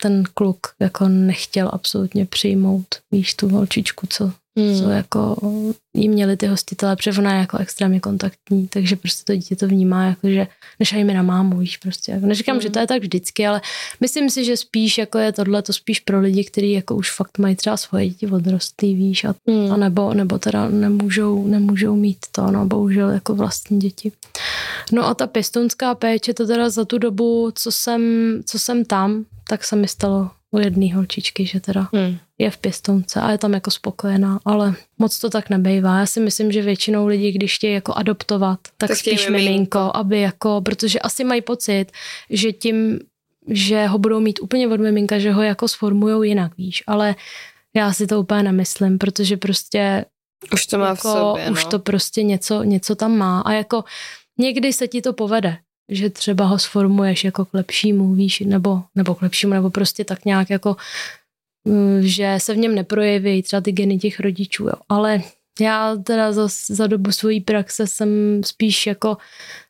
ten 0.03 0.25
kluk 0.35 0.67
jako 0.81 1.09
nechtěl 1.09 1.71
absolutně 1.73 2.27
přijmout, 2.27 2.87
víš, 3.13 3.35
tu 3.35 3.49
holčičku, 3.49 4.07
co 4.11 4.33
Hmm. 4.59 4.79
Co 4.79 4.91
jako 4.91 5.37
jí 5.95 6.09
měli 6.09 6.37
ty 6.37 6.47
hostitele, 6.47 6.97
protože 6.97 7.21
ona 7.21 7.33
je 7.33 7.41
jako 7.41 7.59
extrémně 7.59 8.01
kontaktní, 8.01 8.69
takže 8.69 8.97
prostě 8.97 9.25
to 9.25 9.37
dítě 9.37 9.57
to 9.57 9.69
vnímá, 9.69 10.05
jako 10.05 10.29
že 10.29 10.47
nešají 10.79 11.05
mi 11.05 11.15
na 11.15 11.23
mámu, 11.23 11.59
víš, 11.59 11.77
prostě. 11.77 12.13
Jako 12.13 12.27
neříkám, 12.27 12.55
hmm. 12.55 12.63
že 12.63 12.71
to 12.71 12.79
je 12.79 12.87
tak 12.87 13.03
vždycky, 13.03 13.47
ale 13.47 13.61
myslím 14.01 14.31
si, 14.31 14.45
že 14.45 14.57
spíš 14.57 14.99
jako 14.99 15.19
je 15.19 15.33
tohle 15.33 15.63
to 15.63 15.73
spíš 15.73 16.01
pro 16.01 16.21
lidi, 16.21 16.45
kteří 16.45 16.73
jako 16.73 16.97
už 16.97 17.11
fakt 17.11 17.39
mají 17.39 17.57
třeba 17.57 17.77
svoje 17.77 18.09
děti 18.09 18.27
odrostlý, 18.27 18.95
víš, 18.95 19.25
a, 19.25 19.35
hmm. 19.49 19.73
a 19.73 19.77
nebo, 19.77 20.15
nebo 20.15 20.39
teda 20.39 20.69
nemůžou, 20.69 21.47
nemůžou 21.47 21.97
mít 21.97 22.19
to, 22.33 22.51
no, 22.51 22.67
bohužel 22.67 23.11
jako 23.11 23.35
vlastní 23.35 23.79
děti. 23.79 24.13
No 24.93 25.07
a 25.07 25.15
ta 25.15 25.27
pěstounská 25.27 25.95
péče, 25.95 26.35
to 26.35 26.47
teda 26.47 26.71
za 26.71 26.85
tu 26.85 26.99
dobu, 26.99 27.53
co 27.55 27.73
jsem, 27.73 28.03
co 28.47 28.59
jsem 28.59 28.85
tam, 28.85 29.25
tak 29.49 29.65
se 29.65 29.77
mi 29.77 29.89
stalo 29.89 30.31
u 30.55 30.59
jedné 30.59 30.95
holčičky, 30.95 31.47
že 31.47 31.61
teda 31.61 31.89
hmm. 31.93 32.19
je 32.39 32.51
v 32.51 32.59
pěstonce 32.59 33.21
a 33.21 33.31
je 33.31 33.39
tam 33.39 33.55
jako 33.55 33.71
spokojená, 33.71 34.41
ale 34.45 34.75
moc 34.99 35.19
to 35.19 35.31
tak 35.31 35.51
nebejvá. 35.51 35.99
Já 35.99 36.07
si 36.07 36.21
myslím, 36.21 36.53
že 36.53 36.63
většinou 36.63 37.07
lidí, 37.07 37.33
když 37.33 37.55
chtějí 37.57 37.75
jako 37.75 37.95
adoptovat, 37.95 38.59
tak, 38.77 38.89
tak 38.89 38.99
spíš 38.99 39.29
miminko, 39.29 39.91
aby 39.95 40.21
jako, 40.21 40.61
protože 40.65 40.99
asi 40.99 41.25
mají 41.25 41.43
pocit, 41.43 41.87
že 42.31 42.53
tím, 42.53 42.99
že 43.49 43.87
ho 43.87 43.99
budou 43.99 44.21
mít 44.21 44.39
úplně 44.43 44.69
od 44.69 44.81
miminka, 44.81 45.19
že 45.19 45.33
ho 45.33 45.43
jako 45.43 45.69
sformujou 45.69 46.23
jinak, 46.23 46.57
víš, 46.57 46.83
ale 46.87 47.15
já 47.77 47.93
si 47.93 48.07
to 48.07 48.21
úplně 48.21 48.43
nemyslím, 48.43 48.99
protože 48.99 49.37
prostě 49.37 50.05
už 50.53 50.67
to 50.67 50.79
má 50.79 50.89
jako, 50.89 51.09
v 51.09 51.13
sobě, 51.13 51.47
no. 51.47 51.53
už 51.53 51.65
to 51.65 51.79
prostě 51.79 52.23
něco, 52.23 52.63
něco 52.63 52.95
tam 52.95 53.17
má 53.17 53.41
a 53.41 53.53
jako 53.53 53.85
někdy 54.39 54.73
se 54.73 54.89
ti 54.89 55.03
to 55.03 55.13
povede, 55.13 55.57
že 55.89 56.11
třeba 56.11 56.45
ho 56.45 56.59
sformuješ 56.59 57.25
jako 57.25 57.45
k 57.45 57.55
lepšímu, 57.55 58.15
víš, 58.15 58.41
nebo, 58.41 58.83
nebo 58.95 59.15
k 59.15 59.23
lepšímu, 59.23 59.53
nebo 59.53 59.71
prostě 59.71 60.05
tak 60.05 60.25
nějak 60.25 60.51
jako, 60.51 60.77
mm, 61.65 62.03
že 62.03 62.35
se 62.39 62.55
v 62.55 62.57
něm 62.57 62.75
neprojeví 62.75 63.43
třeba 63.43 63.61
ty 63.61 63.73
geny 63.73 63.99
těch 63.99 64.21
rodičů, 64.21 64.65
jo. 64.65 64.75
ale 64.89 65.23
já 65.61 65.97
teda 65.97 66.33
za, 66.33 66.49
za 66.67 66.87
dobu 66.87 67.13
svojí 67.13 67.41
praxe 67.41 67.87
jsem 67.87 68.41
spíš 68.45 68.87
jako 68.87 69.17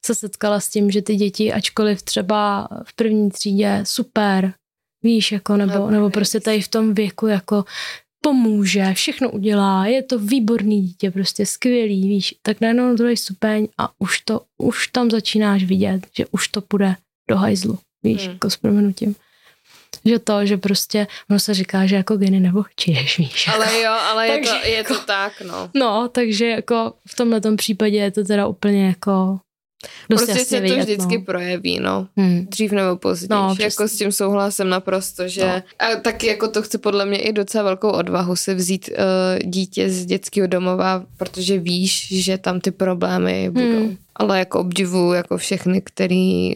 se 0.05 0.15
setkala 0.15 0.61
s 0.61 0.69
tím, 0.69 0.91
že 0.91 1.03
ty 1.03 1.17
děti, 1.17 1.53
ačkoliv 1.53 2.03
třeba 2.03 2.69
v 2.85 2.97
první 2.97 3.31
třídě 3.31 3.81
super, 3.83 4.55
víš, 5.03 5.33
jako, 5.33 5.57
nebo, 5.57 5.91
nebo 5.91 6.11
prostě 6.11 6.41
tady 6.41 6.61
v 6.61 6.69
tom 6.69 6.95
věku 6.95 7.27
jako 7.27 7.65
pomůže, 8.25 8.95
všechno 8.95 9.31
udělá, 9.31 9.87
je 9.87 10.03
to 10.03 10.19
výborný 10.19 10.83
dítě, 10.83 11.11
prostě 11.11 11.47
skvělý, 11.47 12.09
víš, 12.09 12.35
tak 12.43 12.61
najednou 12.61 12.89
na 12.89 12.95
druhý 12.95 13.17
stupeň 13.17 13.69
a 13.79 13.91
už 13.99 14.21
to, 14.21 14.41
už 14.59 14.89
tam 14.89 15.11
začínáš 15.11 15.65
vidět, 15.65 16.07
že 16.17 16.27
už 16.31 16.49
to 16.49 16.61
půjde 16.61 16.97
do 17.31 17.37
hajzlu, 17.37 17.79
víš, 18.03 18.23
hmm. 18.23 18.33
jako 18.33 18.51
s 18.51 18.57
proměnutím. 18.57 19.15
Že 20.05 20.19
to, 20.19 20.47
že 20.47 20.57
prostě, 20.57 21.07
ono 21.31 21.39
se 21.39 21.55
říká, 21.55 21.87
že 21.87 21.97
jako 21.97 22.17
geny 22.17 22.41
nebo 22.41 22.63
chčíš, 22.63 23.19
víš. 23.19 23.49
Ale 23.49 23.81
jo, 23.81 23.93
ale 23.93 24.29
je, 24.29 24.39
to, 24.39 24.55
je 24.55 24.85
to 24.85 24.95
jako- 24.95 25.05
tak, 25.07 25.41
no. 25.41 25.71
No, 25.75 26.09
takže 26.09 26.47
jako 26.47 26.93
v 27.09 27.17
tomhle 27.17 27.41
případě 27.57 27.97
je 27.97 28.11
to 28.11 28.25
teda 28.25 28.47
úplně 28.47 28.87
jako 28.87 29.39
Dost 30.11 30.25
prostě 30.25 30.45
se 30.45 30.61
to 30.61 30.77
vždycky 30.77 31.19
no. 31.19 31.25
projeví, 31.25 31.81
no. 31.81 32.09
Hmm. 32.17 32.47
Dřív 32.47 32.73
nebo 32.73 32.97
později. 32.97 33.29
No, 33.31 33.57
jako 33.61 33.89
s 33.89 33.93
tím 33.97 34.13
souhlasem 34.13 34.69
naprosto, 34.69 35.29
že 35.29 35.47
no. 35.47 35.63
a 35.79 35.97
taky 36.01 36.27
jako 36.27 36.49
to 36.49 36.63
chce 36.63 36.79
podle 36.79 37.07
mě 37.07 37.19
i 37.19 37.33
docela 37.33 37.65
velkou 37.65 37.91
odvahu 37.91 38.37
se 38.37 38.55
vzít 38.55 38.91
uh, 38.91 39.51
dítě 39.51 39.91
z 39.91 40.07
dětského 40.07 40.47
domova, 40.47 41.05
protože 41.17 41.59
víš, 41.59 42.09
že 42.25 42.39
tam 42.39 42.61
ty 42.61 42.71
problémy 42.71 43.51
budou. 43.51 43.67
Hmm. 43.67 43.97
Ale 44.17 44.39
jako 44.39 44.61
obdivu 44.61 45.13
jako 45.13 45.37
všechny, 45.39 45.81
který 45.81 46.55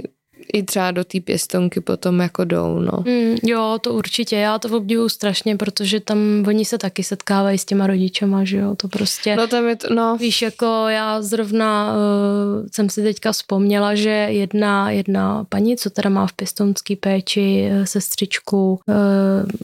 i 0.53 0.63
třeba 0.63 0.91
do 0.91 1.05
té 1.05 1.21
pěstonky 1.21 1.81
potom 1.81 2.21
jako 2.21 2.45
jdou, 2.45 2.79
no. 2.79 3.05
Mm, 3.07 3.37
jo, 3.43 3.79
to 3.81 3.95
určitě, 3.95 4.37
já 4.37 4.59
to 4.59 4.77
obdivuju 4.77 5.09
strašně, 5.09 5.57
protože 5.57 6.01
tam 6.01 6.45
oni 6.47 6.65
se 6.65 6.79
taky 6.79 7.05
setkávají 7.05 7.59
s 7.59 7.65
těma 7.65 7.87
rodičema, 7.87 8.45
že 8.45 8.57
jo, 8.57 8.75
to 8.77 8.89
prostě. 8.89 9.37
No 9.37 9.47
tam 9.47 9.69
je 9.69 9.77
to, 9.77 9.95
no. 9.95 10.17
Víš, 10.17 10.43
jako 10.43 10.85
já 10.89 11.23
zrovna 11.23 11.93
uh, 11.93 12.67
jsem 12.73 12.91
si 12.91 13.03
teďka 13.03 13.33
vzpomněla, 13.33 13.95
že 13.95 14.11
jedna, 14.11 14.91
jedna 14.91 15.45
paní, 15.49 15.77
co 15.77 15.91
teda 15.91 16.11
má 16.11 16.27
v 16.27 16.33
pěstonské 16.33 16.97
péči 16.97 17.69
uh, 17.71 17.85
sestřičku, 17.85 18.81
uh, 18.87 18.95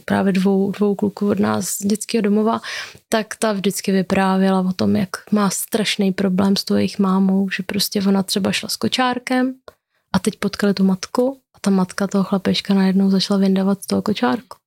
právě 0.05 0.33
dvou, 0.33 0.71
dvou 0.71 0.95
kluků 0.95 1.29
od 1.29 1.39
nás 1.39 1.65
z 1.65 1.85
dětského 1.85 2.21
domova, 2.21 2.61
tak 3.09 3.35
ta 3.39 3.53
vždycky 3.53 3.91
vyprávěla 3.91 4.59
o 4.59 4.73
tom, 4.73 4.95
jak 4.95 5.09
má 5.31 5.49
strašný 5.49 6.11
problém 6.11 6.55
s 6.55 6.63
tou 6.63 6.75
jejich 6.75 6.99
mámou, 6.99 7.49
že 7.49 7.63
prostě 7.63 8.01
ona 8.07 8.23
třeba 8.23 8.51
šla 8.51 8.69
s 8.69 8.75
kočárkem, 8.75 9.53
a 10.15 10.19
teď 10.19 10.33
potkali 10.39 10.73
tu 10.73 10.83
matku 10.83 11.39
a 11.53 11.59
ta 11.59 11.69
matka 11.69 12.07
toho 12.07 12.23
chlapečka 12.23 12.73
najednou 12.73 13.09
začala 13.09 13.39
vyndávat 13.39 13.83
z 13.83 13.87
toho 13.87 14.01
kočárku. 14.01 14.57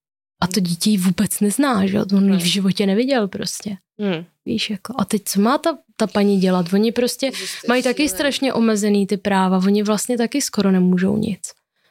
A 0.42 0.46
to 0.46 0.60
dítě 0.60 0.90
ji 0.90 0.96
vůbec 0.98 1.40
nezná, 1.40 1.86
že 1.86 2.00
on 2.00 2.24
ji 2.24 2.30
v 2.30 2.40
hmm. 2.40 2.40
životě 2.40 2.86
neviděl 2.86 3.28
prostě. 3.28 3.76
Hmm. 4.00 4.24
Víš, 4.44 4.70
jako, 4.70 4.94
a 4.98 5.04
teď 5.04 5.22
co 5.24 5.40
má 5.40 5.58
ta, 5.58 5.78
ta 5.96 6.06
paní 6.06 6.40
dělat? 6.40 6.72
Oni 6.72 6.92
prostě 6.92 7.30
mají 7.68 7.82
taky 7.82 8.08
strašně 8.08 8.52
omezený 8.52 9.06
ty 9.06 9.16
práva, 9.16 9.58
oni 9.66 9.82
vlastně 9.82 10.18
taky 10.18 10.42
skoro 10.42 10.70
nemůžou 10.70 11.16
nic. 11.16 11.40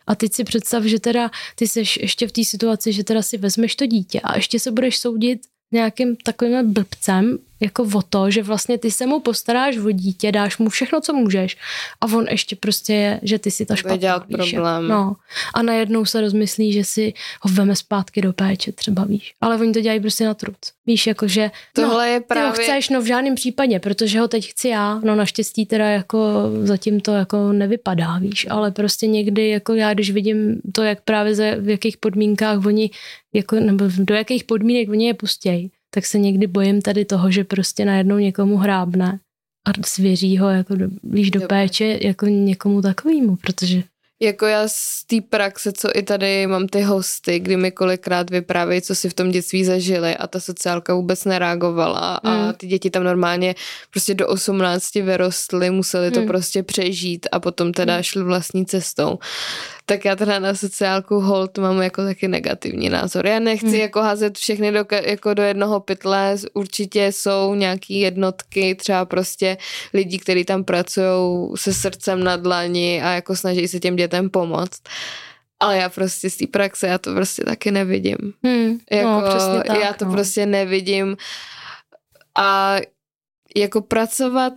A 0.07 0.15
teď 0.15 0.33
si 0.33 0.43
představ, 0.43 0.83
že 0.83 0.99
teda 0.99 1.31
ty 1.55 1.67
jsi 1.67 1.83
ještě 2.01 2.27
v 2.27 2.31
té 2.31 2.43
situaci, 2.43 2.93
že 2.93 3.03
teda 3.03 3.21
si 3.21 3.37
vezmeš 3.37 3.75
to 3.75 3.85
dítě 3.85 4.21
a 4.21 4.35
ještě 4.35 4.59
se 4.59 4.71
budeš 4.71 4.99
soudit 4.99 5.39
nějakým 5.71 6.15
takovým 6.15 6.73
blbcem, 6.73 7.37
jako 7.59 7.83
o 7.93 8.01
to, 8.01 8.31
že 8.31 8.43
vlastně 8.43 8.77
ty 8.77 8.91
se 8.91 9.05
mu 9.05 9.19
postaráš 9.19 9.77
o 9.77 9.91
dítě, 9.91 10.31
dáš 10.31 10.57
mu 10.57 10.69
všechno, 10.69 11.01
co 11.01 11.13
můžeš 11.13 11.57
a 12.01 12.05
on 12.05 12.25
ještě 12.29 12.55
prostě 12.55 12.93
je, 12.93 13.19
že 13.23 13.39
ty 13.39 13.51
si 13.51 13.65
ta 13.65 13.75
špatná. 13.75 13.97
dělat 13.97 14.25
víš, 14.27 14.51
problém. 14.51 14.87
No. 14.87 15.15
A 15.53 15.61
najednou 15.61 16.05
se 16.05 16.21
rozmyslí, 16.21 16.73
že 16.73 16.83
si 16.83 17.13
ho 17.41 17.51
veme 17.53 17.75
zpátky 17.75 18.21
do 18.21 18.33
péče 18.33 18.71
třeba, 18.71 19.03
víš. 19.03 19.33
Ale 19.41 19.57
oni 19.57 19.73
to 19.73 19.81
dělají 19.81 19.99
prostě 19.99 20.25
na 20.25 20.33
truc. 20.33 20.57
Víš, 20.85 21.07
jakože 21.07 21.51
Tohle 21.73 22.05
no, 22.05 22.13
je 22.13 22.19
právě... 22.19 22.51
ty 22.51 22.57
ho 22.57 22.63
chceš, 22.63 22.89
no 22.89 23.01
v 23.01 23.05
žádném 23.05 23.35
případě, 23.35 23.79
protože 23.79 24.19
ho 24.19 24.27
teď 24.27 24.49
chci 24.49 24.67
já, 24.67 24.99
no 25.03 25.15
naštěstí 25.15 25.65
teda 25.65 25.85
jako 25.85 26.19
zatím 26.63 26.99
to 26.99 27.11
jako 27.11 27.51
nevypadá, 27.51 28.17
víš, 28.17 28.47
ale 28.49 28.71
prostě 28.71 29.07
někdy 29.07 29.49
jako 29.49 29.73
já, 29.73 29.93
když 29.93 30.11
vidím 30.11 30.61
to, 30.71 30.83
jak 30.83 31.01
právě 31.01 31.35
za, 31.35 31.43
v 31.59 31.69
jakých 31.69 31.97
podmínkách 31.97 32.65
oni, 32.65 32.89
jako, 33.33 33.55
nebo 33.59 33.85
do 33.97 34.15
jakých 34.15 34.43
podmínek 34.43 34.89
oni 34.89 35.07
je 35.07 35.13
pustějí, 35.13 35.71
tak 35.97 36.05
se 36.05 36.19
někdy 36.19 36.47
bojím 36.47 36.81
tady 36.81 37.05
toho, 37.05 37.31
že 37.31 37.43
prostě 37.43 37.85
najednou 37.85 38.17
někomu 38.17 38.57
hrábne 38.57 39.19
a 39.67 39.87
svěří 39.87 40.37
ho 40.37 40.49
jako 40.49 40.75
do, 40.75 40.87
blíž 41.03 41.31
do 41.31 41.41
péče 41.41 41.99
jako 42.01 42.25
někomu 42.25 42.81
takovýmu, 42.81 43.35
protože 43.35 43.83
jako 44.21 44.45
já 44.45 44.67
z 44.67 45.05
té 45.05 45.21
praxe, 45.21 45.71
co 45.71 45.89
i 45.95 46.03
tady 46.03 46.47
mám 46.47 46.67
ty 46.67 46.81
hosty, 46.81 47.39
kdy 47.39 47.57
mi 47.57 47.71
kolikrát 47.71 48.29
vyprávějí, 48.29 48.81
co 48.81 48.95
si 48.95 49.09
v 49.09 49.13
tom 49.13 49.31
dětství 49.31 49.65
zažili 49.65 50.15
a 50.15 50.27
ta 50.27 50.39
sociálka 50.39 50.93
vůbec 50.93 51.25
nereagovala 51.25 52.19
mm. 52.23 52.31
a 52.31 52.53
ty 52.53 52.67
děti 52.67 52.89
tam 52.89 53.03
normálně 53.03 53.55
prostě 53.91 54.13
do 54.13 54.27
18 54.27 54.95
vyrostly, 54.95 55.69
museli 55.69 56.11
to 56.11 56.21
mm. 56.21 56.27
prostě 56.27 56.63
přežít 56.63 57.27
a 57.31 57.39
potom 57.39 57.73
teda 57.73 57.97
mm. 57.97 58.03
šli 58.03 58.23
vlastní 58.23 58.65
cestou 58.65 59.19
tak 59.89 60.05
já 60.05 60.15
teda 60.15 60.39
na 60.39 60.55
sociálku 60.55 61.19
hold 61.19 61.57
mám 61.57 61.81
jako 61.81 62.03
taky 62.03 62.27
negativní 62.27 62.89
názor. 62.89 63.25
Já 63.27 63.39
nechci 63.39 63.67
hmm. 63.67 63.75
jako 63.75 64.01
házet 64.01 64.37
všechny 64.37 64.71
do, 64.71 64.85
jako 65.01 65.33
do 65.33 65.43
jednoho 65.43 65.79
pytle, 65.79 66.35
určitě 66.53 67.11
jsou 67.11 67.55
nějaký 67.55 67.99
jednotky, 67.99 68.75
třeba 68.75 69.05
prostě 69.05 69.57
lidi, 69.93 70.19
kteří 70.19 70.45
tam 70.45 70.63
pracují 70.63 71.51
se 71.55 71.73
srdcem 71.73 72.23
na 72.23 72.35
dlani 72.35 73.01
a 73.03 73.09
jako 73.09 73.35
snaží 73.35 73.67
se 73.67 73.79
těm 73.79 73.95
dětem 73.95 74.29
pomoct. 74.29 74.81
Ale 75.59 75.77
já 75.77 75.89
prostě 75.89 76.29
z 76.29 76.37
té 76.37 76.47
praxe, 76.47 76.87
já 76.87 76.97
to 76.97 77.13
prostě 77.13 77.43
taky 77.43 77.71
nevidím. 77.71 78.17
Hmm. 78.43 78.79
Jako, 78.91 79.09
no, 79.09 79.63
tak, 79.67 79.79
já 79.79 79.93
to 79.93 80.05
no. 80.05 80.11
prostě 80.11 80.45
nevidím. 80.45 81.17
A 82.37 82.77
jako 83.55 83.81
pracovat 83.81 84.53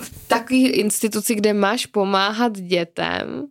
v 0.00 0.28
takové 0.28 0.58
instituci, 0.58 1.34
kde 1.34 1.52
máš 1.52 1.86
pomáhat 1.86 2.52
dětem 2.58 3.46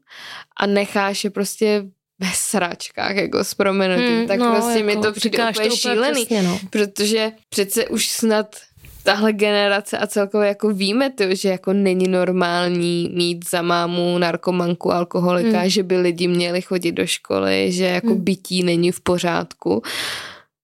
a 0.57 0.65
necháš 0.65 1.23
je 1.23 1.29
prostě 1.29 1.85
ve 2.19 2.27
sračkách, 2.33 3.15
jako 3.15 3.43
s 3.43 3.53
proměnutím, 3.53 4.17
hmm, 4.17 4.27
tak 4.27 4.39
no, 4.39 4.51
prostě 4.51 4.79
jako, 4.79 4.85
mi 4.85 4.97
to 4.97 5.11
přijde 5.11 5.49
úplně 5.49 5.69
to 5.69 5.75
šílený, 5.75 6.25
přesně, 6.25 6.43
no. 6.43 6.59
protože 6.69 7.31
přece 7.49 7.87
už 7.87 8.09
snad 8.09 8.55
tahle 9.03 9.33
generace 9.33 9.97
a 9.97 10.07
celkově 10.07 10.47
jako 10.47 10.69
víme 10.69 11.09
to, 11.09 11.35
že 11.35 11.49
jako 11.49 11.73
není 11.73 12.07
normální 12.07 13.09
mít 13.13 13.49
za 13.49 13.61
mámu 13.61 14.17
narkomanku, 14.17 14.91
alkoholika, 14.91 15.59
hmm. 15.59 15.69
že 15.69 15.83
by 15.83 15.97
lidi 15.97 16.27
měli 16.27 16.61
chodit 16.61 16.91
do 16.91 17.07
školy, 17.07 17.71
že 17.71 17.85
jako 17.85 18.07
hmm. 18.07 18.23
bytí 18.23 18.63
není 18.63 18.91
v 18.91 19.01
pořádku. 19.01 19.81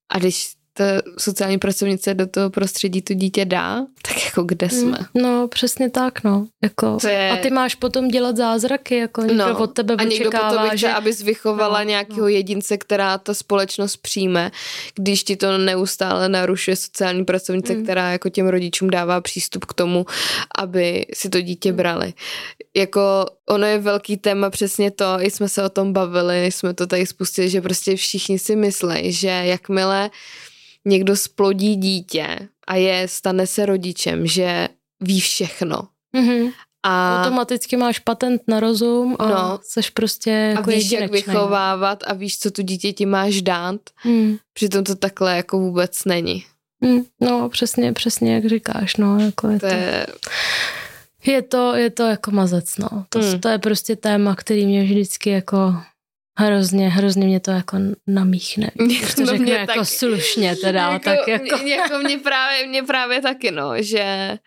A 0.09 0.19
když 0.19 0.55
ta 0.78 0.84
sociální 1.17 1.57
pracovnice 1.57 2.13
do 2.13 2.28
toho 2.28 2.49
prostředí 2.49 3.01
to 3.01 3.13
dítě 3.13 3.45
dá, 3.45 3.86
tak 4.01 4.26
jako 4.26 4.43
kde 4.43 4.67
hmm. 4.67 4.80
jsme? 4.80 4.97
No, 5.13 5.47
přesně 5.47 5.89
tak, 5.89 6.23
no. 6.23 6.47
Jako, 6.63 6.97
je... 7.07 7.32
A 7.32 7.38
ty 7.38 7.49
máš 7.49 7.76
potom 7.76 8.07
dělat 8.07 8.38
zázraky, 8.38 8.97
jako 8.97 9.21
někdo 9.21 9.47
no, 9.47 9.59
od 9.59 9.67
tebe 9.67 9.95
a 9.97 10.03
někdo 10.03 10.32
potom 10.32 10.67
chce, 10.67 10.78
že... 10.78 10.89
abys 10.89 11.21
vychovala 11.21 11.80
no, 11.80 11.89
nějakého 11.89 12.21
no. 12.21 12.28
jedince, 12.28 12.78
která 12.78 13.17
ta 13.17 13.34
společnost 13.34 13.97
přijme, 13.97 14.51
když 14.95 15.23
ti 15.23 15.36
to 15.36 15.57
neustále 15.57 16.30
narušuje 16.30 16.76
sociální 16.76 17.26
pracovnice, 17.26 17.73
hmm. 17.73 17.84
která 17.84 18.11
jako 18.11 18.30
těm 18.30 18.47
rodičům 18.47 18.89
dává 18.89 19.21
přístup 19.21 19.65
k 19.65 19.73
tomu, 19.73 20.05
aby 20.57 21.05
si 21.13 21.30
to 21.30 21.41
dítě 21.41 21.69
hmm. 21.69 21.78
brali. 21.78 22.13
Jako 22.76 23.26
ono 23.49 23.65
je 23.65 23.78
velký 23.78 24.17
téma 24.17 24.49
přesně 24.49 24.91
to, 24.91 25.05
i 25.19 25.32
jsme 25.32 25.49
se 25.49 25.63
o 25.63 25.69
tom 25.69 25.93
bavili, 25.93 26.45
jsme 26.45 26.73
to 26.73 26.88
tady 26.88 27.05
spustili, 27.05 27.49
že 27.49 27.61
prostě 27.61 27.95
všichni 27.95 28.39
si 28.39 28.55
myslí, 28.55 29.11
že 29.11 29.28
jakmile 29.28 30.09
někdo 30.86 31.16
splodí 31.16 31.76
dítě 31.76 32.50
a 32.68 32.76
je, 32.76 33.08
stane 33.08 33.48
se 33.48 33.66
rodičem, 33.66 34.28
že 34.28 34.68
ví 35.02 35.20
všechno. 35.20 35.88
Mm-hmm. 36.18 36.52
A 36.88 37.22
automaticky 37.22 37.78
máš 37.78 38.00
patent 38.00 38.42
na 38.48 38.60
rozum 38.60 39.16
a 39.20 39.30
no, 39.30 39.60
seš 39.64 39.90
prostě 39.90 40.30
jako 40.30 40.70
A 40.70 40.74
víš, 40.74 40.92
jak 40.92 41.12
vychovávat 41.12 42.04
a 42.08 42.14
víš, 42.14 42.40
co 42.40 42.52
tu 42.52 42.62
dítě 42.62 42.94
ti 42.94 43.06
máš 43.06 43.42
dát. 43.42 43.82
Mm. 44.04 44.38
Přitom 44.54 44.84
to 44.84 44.96
takhle 44.96 45.36
jako 45.36 45.60
vůbec 45.60 46.06
není. 46.06 46.46
Mm, 46.82 47.04
no, 47.22 47.50
přesně, 47.50 47.94
přesně 47.94 48.36
jak 48.36 48.46
říkáš, 48.46 48.98
no, 48.98 49.20
jako 49.20 49.50
je 49.50 49.60
to... 49.60 49.68
to... 49.68 49.74
Je... 49.74 50.08
Je 51.26 51.42
to, 51.42 51.76
je 51.76 51.90
to 51.90 52.04
jako 52.04 52.32
mazec, 52.32 52.78
no. 52.78 53.06
To, 53.10 53.20
mm. 53.20 53.40
to 53.40 53.50
je 53.50 53.60
prostě 53.60 53.96
téma, 53.96 54.36
který 54.36 54.66
mě 54.66 54.84
vždycky 54.84 55.30
jako 55.30 55.76
Hrozně, 56.38 56.90
hrozně 56.90 57.28
mě 57.28 57.40
to 57.40 57.52
jako 57.52 57.78
namíchne. 58.08 58.72
Když 58.86 59.14
to 59.14 59.22
no 59.22 59.28
řekne 59.28 59.52
jako 59.52 59.74
taky. 59.74 59.86
slušně 59.86 60.56
teda, 60.56 60.92
jako, 60.92 61.06
tak 61.06 61.28
jako... 61.28 61.58
Mě, 61.58 61.76
jako 61.76 61.98
mě 61.98 62.18
právě, 62.18 62.68
mě 62.68 62.84
právě 62.84 63.22
taky, 63.22 63.52
no, 63.52 63.72
že 63.80 64.38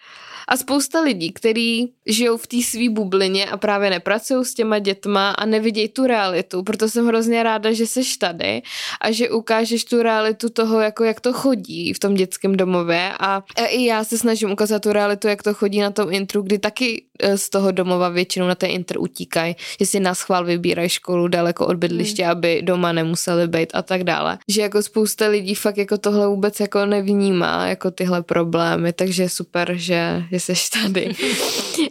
a 0.49 0.57
spousta 0.57 1.01
lidí, 1.01 1.33
kteří 1.33 1.93
žijou 2.07 2.37
v 2.37 2.47
té 2.47 2.63
své 2.63 2.89
bublině 2.89 3.47
a 3.47 3.57
právě 3.57 3.91
nepracují 3.91 4.45
s 4.45 4.55
těma 4.55 4.79
dětma 4.79 5.31
a 5.31 5.47
nevidějí 5.47 5.89
tu 5.89 6.07
realitu. 6.07 6.63
Proto 6.63 6.89
jsem 6.89 7.07
hrozně 7.07 7.43
ráda, 7.43 7.73
že 7.73 7.87
seš 7.87 8.17
tady 8.17 8.63
a 9.01 9.11
že 9.11 9.31
ukážeš 9.31 9.85
tu 9.85 10.03
realitu 10.03 10.49
toho, 10.49 10.81
jako 10.81 11.05
jak 11.05 11.21
to 11.21 11.33
chodí 11.33 11.93
v 11.93 11.99
tom 11.99 12.15
dětském 12.15 12.57
domově. 12.57 13.13
A, 13.21 13.43
i 13.69 13.85
já 13.85 14.05
se 14.05 14.19
snažím 14.19 14.51
ukázat 14.51 14.83
tu 14.83 14.93
realitu, 14.93 15.29
jak 15.29 15.43
to 15.43 15.55
chodí 15.55 15.81
na 15.81 15.91
tom 15.91 16.13
intru, 16.13 16.43
kdy 16.43 16.59
taky 16.59 17.05
e, 17.19 17.39
z 17.39 17.49
toho 17.49 17.73
domova 17.73 18.09
většinou 18.09 18.47
na 18.47 18.55
ten 18.55 18.71
intr 18.71 18.99
utíkají, 18.99 19.57
že 19.81 19.87
si 19.87 20.01
na 20.01 20.15
schvál 20.15 20.45
vybírají 20.45 20.89
školu 20.89 21.29
daleko 21.29 21.67
od 21.67 21.77
bydliště, 21.77 22.23
hmm. 22.23 22.33
aby 22.33 22.63
doma 22.63 22.93
nemuseli 22.93 23.49
být 23.49 23.71
a 23.75 23.83
tak 23.83 24.05
dále. 24.05 24.39
Že 24.49 24.63
jako 24.63 24.83
spousta 24.83 25.29
lidí 25.29 25.55
fakt 25.55 25.77
jako 25.77 25.99
tohle 25.99 26.29
vůbec 26.29 26.61
jako 26.61 26.87
nevnímá, 26.87 27.67
jako 27.67 27.91
tyhle 27.91 28.23
problémy, 28.23 28.93
takže 28.93 29.23
je 29.23 29.29
super, 29.29 29.73
že, 29.77 30.23
že 30.31 30.38
seš 30.41 30.69
tady. 30.69 31.15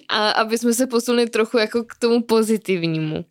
A 0.09 0.31
aby 0.31 0.57
jsme 0.57 0.73
se 0.73 0.87
posunuli 0.87 1.29
trochu 1.29 1.57
jako 1.57 1.83
k 1.83 1.95
tomu 1.99 2.21
pozitivnímu. 2.21 3.25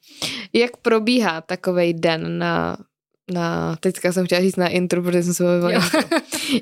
Jak 0.52 0.76
probíhá 0.76 1.40
takový 1.40 1.94
den 1.94 2.38
na 2.38 2.76
na, 3.32 3.76
teďka 3.80 4.12
jsem 4.12 4.26
chtěla 4.26 4.40
říct 4.40 4.56
na 4.56 4.68
intro, 4.68 5.02
protože 5.02 5.22
jsem 5.22 5.34
se 5.34 5.44
bavila 5.44 5.90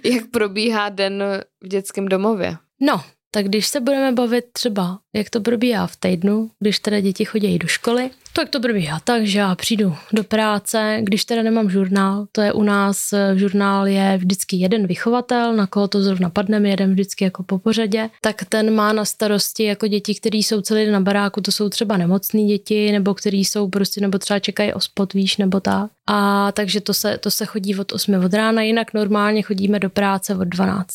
Jak 0.05 0.31
probíhá 0.31 0.89
den 0.89 1.25
v 1.63 1.69
dětském 1.69 2.09
domově? 2.09 2.57
No, 2.81 3.05
tak 3.35 3.47
když 3.47 3.67
se 3.67 3.81
budeme 3.81 4.13
bavit 4.13 4.45
třeba, 4.53 4.99
jak 5.15 5.31
to 5.31 5.41
probíhá 5.41 5.87
v 5.87 5.97
týdnu, 5.97 6.51
když 6.61 6.79
teda 6.79 7.01
děti 7.01 7.25
chodí 7.25 7.59
do 7.59 7.67
školy, 7.67 8.11
tak 8.33 8.49
to 8.49 8.61
probíhá 8.61 9.01
tak, 9.05 9.27
že 9.27 9.39
já 9.39 9.55
přijdu 9.55 9.97
do 10.13 10.25
práce, 10.25 10.99
když 11.03 11.25
teda 11.25 11.43
nemám 11.43 11.71
žurnál, 11.71 12.27
to 12.33 12.41
je 12.41 12.53
u 12.53 12.63
nás, 12.63 13.13
v 13.35 13.37
žurnál 13.37 13.87
je 13.87 14.17
vždycky 14.17 14.57
jeden 14.57 14.87
vychovatel, 14.87 15.57
na 15.57 15.67
koho 15.67 15.89
to 15.89 16.03
zrovna 16.03 16.31
padne, 16.31 16.69
jeden 16.69 16.93
vždycky 16.93 17.25
jako 17.25 17.43
po 17.43 17.59
pořadě, 17.59 18.11
tak 18.21 18.45
ten 18.49 18.75
má 18.75 18.93
na 18.93 19.05
starosti 19.05 19.65
jako 19.65 19.87
děti, 19.87 20.15
které 20.15 20.39
jsou 20.39 20.61
celý 20.61 20.85
den 20.85 20.93
na 20.93 21.01
baráku, 21.01 21.41
to 21.41 21.53
jsou 21.53 21.69
třeba 21.69 21.97
nemocné 21.97 22.45
děti, 22.45 22.93
nebo 22.93 23.15
který 23.15 23.45
jsou 23.45 23.69
prostě, 23.69 24.01
nebo 24.01 24.19
třeba 24.19 24.39
čekají 24.39 24.73
o 24.73 24.81
spot, 24.81 25.13
víš, 25.13 25.37
nebo 25.37 25.61
tak. 25.61 25.91
A 26.07 26.53
takže 26.53 26.81
to 26.81 26.95
se, 26.95 27.19
to 27.19 27.31
se 27.31 27.47
chodí 27.47 27.77
od 27.77 27.93
8 27.93 28.15
od 28.25 28.35
rána, 28.35 28.63
jinak 28.63 28.95
normálně 28.95 29.43
chodíme 29.43 29.79
do 29.79 29.91
práce 29.91 30.37
od 30.37 30.45
12. 30.45 30.95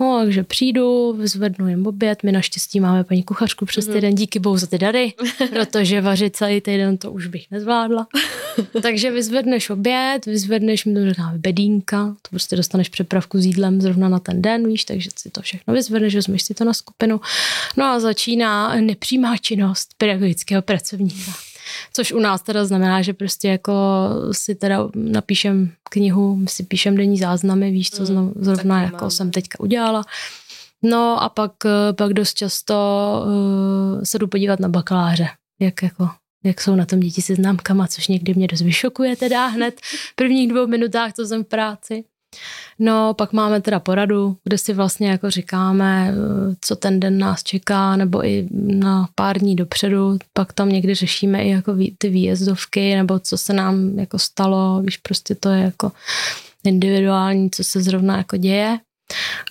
No, 0.00 0.18
takže 0.24 0.42
přijdu, 0.42 1.12
vyzvednu 1.12 1.68
jim 1.68 1.86
oběd, 1.86 2.22
my 2.22 2.32
naštěstí 2.32 2.80
máme 2.80 3.04
paní 3.04 3.22
kuchařku 3.22 3.66
přes 3.66 3.88
mm-hmm. 3.88 3.92
týden, 3.92 4.14
díky 4.14 4.38
bohu 4.38 4.56
za 4.56 4.66
ty 4.66 4.78
dary, 4.78 5.12
protože 5.50 6.00
vařit 6.00 6.36
celý 6.36 6.60
týden 6.60 6.98
to 6.98 7.12
už 7.12 7.26
bych 7.26 7.50
nezvládla. 7.50 8.06
takže 8.82 9.10
vyzvedneš 9.10 9.70
oběd, 9.70 10.26
vyzvedneš 10.26 10.84
mi 10.84 11.14
to 11.14 11.22
bedínka, 11.36 12.16
to 12.22 12.28
prostě 12.30 12.56
dostaneš 12.56 12.88
přepravku 12.88 13.38
s 13.38 13.46
jídlem 13.46 13.80
zrovna 13.80 14.08
na 14.08 14.18
ten 14.18 14.42
den, 14.42 14.68
víš, 14.68 14.84
takže 14.84 15.10
si 15.16 15.30
to 15.30 15.42
všechno 15.42 15.74
vyzvedneš, 15.74 16.14
vezmeš 16.14 16.42
si 16.42 16.54
to 16.54 16.64
na 16.64 16.74
skupinu. 16.74 17.20
No 17.76 17.84
a 17.84 18.00
začíná 18.00 18.74
nepřímá 18.74 19.36
činnost 19.36 19.94
pedagogického 19.98 20.62
pracovníka. 20.62 21.49
Což 21.92 22.12
u 22.12 22.18
nás 22.18 22.42
teda 22.42 22.64
znamená, 22.64 23.02
že 23.02 23.12
prostě 23.12 23.48
jako 23.48 23.72
si 24.32 24.54
teda 24.54 24.88
napíšem 24.94 25.72
knihu, 25.90 26.38
si 26.48 26.62
píšem 26.62 26.96
denní 26.96 27.18
záznamy, 27.18 27.70
víš, 27.70 27.90
co 27.90 28.12
mm, 28.12 28.32
zrovna 28.36 28.82
jako 28.82 28.96
mám. 29.00 29.10
jsem 29.10 29.30
teďka 29.30 29.60
udělala. 29.60 30.04
No 30.82 31.22
a 31.22 31.28
pak, 31.28 31.52
eh, 31.64 31.92
pak 31.92 32.12
dost 32.12 32.34
často 32.34 32.74
uh, 33.26 34.02
se 34.04 34.18
jdu 34.18 34.26
podívat 34.26 34.60
na 34.60 34.68
bakaláře, 34.68 35.28
jak 35.60 35.82
jako 35.82 36.08
jak 36.44 36.60
jsou 36.60 36.74
na 36.74 36.86
tom 36.86 37.00
děti 37.00 37.22
se 37.22 37.34
známkama, 37.34 37.86
což 37.86 38.08
někdy 38.08 38.34
mě 38.34 38.46
dost 38.46 38.60
vyšokuje 38.60 39.16
teda 39.16 39.46
hned 39.46 39.80
v 39.80 40.14
prvních 40.14 40.48
dvou 40.48 40.66
minutách, 40.66 41.12
co 41.12 41.26
jsem 41.26 41.44
v 41.44 41.46
práci. 41.46 42.04
No, 42.78 43.14
pak 43.14 43.32
máme 43.32 43.60
teda 43.60 43.80
poradu, 43.80 44.36
kde 44.44 44.58
si 44.58 44.72
vlastně 44.72 45.10
jako 45.10 45.30
říkáme, 45.30 46.14
co 46.60 46.76
ten 46.76 47.00
den 47.00 47.18
nás 47.18 47.42
čeká, 47.42 47.96
nebo 47.96 48.26
i 48.26 48.48
na 48.52 49.08
pár 49.14 49.38
dní 49.38 49.56
dopředu. 49.56 50.18
Pak 50.32 50.52
tam 50.52 50.68
někdy 50.68 50.94
řešíme 50.94 51.44
i 51.44 51.50
jako 51.50 51.76
ty 51.98 52.08
výjezdovky, 52.08 52.96
nebo 52.96 53.18
co 53.18 53.38
se 53.38 53.52
nám 53.52 53.98
jako 53.98 54.18
stalo, 54.18 54.82
víš, 54.82 54.96
prostě 54.96 55.34
to 55.34 55.48
je 55.48 55.62
jako 55.62 55.92
individuální, 56.64 57.50
co 57.50 57.64
se 57.64 57.82
zrovna 57.82 58.16
jako 58.16 58.36
děje. 58.36 58.78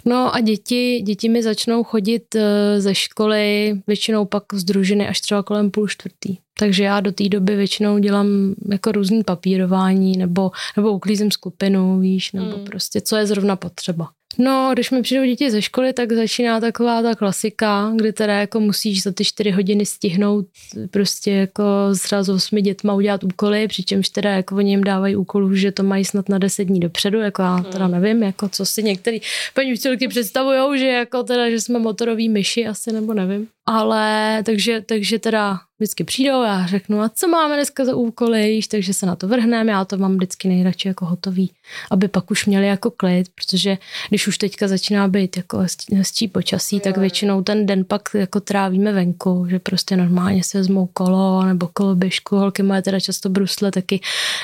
No 0.06 0.36
a 0.36 0.40
děti, 0.40 1.02
děti 1.02 1.30
mi 1.30 1.44
začnou 1.44 1.84
chodit 1.84 2.36
eh, 2.36 2.82
ze 2.82 2.96
školy, 2.96 3.74
většinou 3.88 4.26
pak 4.26 4.44
z 4.54 4.64
družiny 4.64 5.08
až 5.08 5.22
třeba 5.22 5.44
kolem 5.44 5.72
půl 5.72 5.88
čtvrtý. 5.88 6.38
Takže 6.60 6.84
já 6.84 7.00
do 7.00 7.12
té 7.12 7.30
doby 7.30 7.56
většinou 7.56 7.98
dělám 7.98 8.56
jako 8.72 8.92
různý 8.92 9.24
papírování 9.24 10.18
nebo, 10.18 10.52
nebo 10.78 10.92
uklízím 10.92 11.32
skupinu, 11.32 12.00
víš, 12.00 12.32
nebo 12.32 12.58
mm. 12.58 12.66
prostě 12.66 13.02
co 13.02 13.16
je 13.16 13.28
zrovna 13.28 13.56
potřeba. 13.56 14.10
No, 14.38 14.70
když 14.74 14.92
mi 14.92 15.02
přijdou 15.02 15.26
děti 15.26 15.52
ze 15.52 15.62
školy, 15.62 15.94
tak 15.94 16.12
začíná 16.12 16.60
taková 16.60 17.02
ta 17.02 17.16
klasika, 17.16 17.92
kdy 17.96 18.14
teda 18.14 18.34
jako 18.34 18.60
musíš 18.60 19.04
za 19.04 19.12
ty 19.12 19.26
čtyři 19.26 19.52
hodiny 19.52 19.86
stihnout 19.86 20.46
prostě 20.92 21.32
jako 21.32 21.64
třeba 22.04 22.24
s 22.24 22.30
osmi 22.30 22.62
dětma 22.62 22.94
udělat 22.94 23.24
úkoly, 23.24 23.68
přičemž 23.68 24.10
teda 24.10 24.32
jako 24.32 24.56
oni 24.56 24.72
jim 24.72 24.84
dávají 24.84 25.16
úkolů, 25.16 25.56
že 25.56 25.72
to 25.72 25.84
mají 25.84 26.06
snad 26.06 26.30
na 26.30 26.38
deset 26.38 26.64
dní 26.66 26.80
dopředu, 26.80 27.20
jako 27.20 27.42
já 27.42 27.66
teda 27.72 27.86
hmm. 27.86 28.02
nevím, 28.02 28.24
jako 28.24 28.50
co 28.50 28.66
si 28.66 28.84
některý 28.84 29.22
paní 29.54 29.74
učitelky 29.74 30.08
představujou, 30.08 30.76
že 30.76 30.88
jako 30.88 31.24
teda, 31.24 31.50
že 31.50 31.62
jsme 31.62 31.80
motorový 31.80 32.30
myši 32.30 32.68
asi, 32.68 32.92
nebo 32.92 33.14
nevím. 33.14 33.48
Ale 33.66 34.42
takže, 34.46 34.82
takže 34.82 35.20
teda 35.20 35.60
vždycky 35.80 36.04
přijdou, 36.04 36.44
já 36.44 36.68
řeknu, 36.68 37.02
a 37.02 37.10
co 37.10 37.28
máme 37.28 37.56
dneska 37.56 37.86
za 37.86 37.96
úkoly, 37.96 38.50
víš, 38.50 38.68
takže 38.68 38.94
se 38.94 39.06
na 39.06 39.16
to 39.16 39.28
vrhneme, 39.28 39.72
já 39.72 39.86
to 39.86 39.98
mám 39.98 40.16
vždycky 40.16 40.48
nejradši 40.48 40.88
jako 40.88 41.06
hotový, 41.06 41.52
aby 41.92 42.08
pak 42.08 42.32
už 42.32 42.46
měli 42.46 42.68
jako 42.68 42.92
klid, 42.92 43.28
protože 43.36 43.78
když 44.10 44.28
už 44.28 44.38
teďka 44.38 44.68
začíná 44.68 45.08
být 45.08 45.38
jako 45.38 45.66
hezčí 45.94 46.28
počasí, 46.28 46.76
jo. 46.76 46.82
tak 46.84 46.98
většinou 46.98 47.42
ten 47.42 47.66
den 47.66 47.86
pak 47.86 48.02
jako 48.14 48.40
trávíme 48.40 48.92
venku, 48.92 49.48
že 49.50 49.60
prostě 49.60 49.98
normálně 49.98 50.44
se 50.44 50.58
vezmou 50.58 50.86
kolo 50.94 51.44
nebo 51.44 51.70
koloběžku, 51.74 52.36
holky 52.36 52.64
mají 52.64 52.84
teda 52.84 53.00
často 53.00 53.30
brusle, 53.30 53.72
taky 53.72 54.00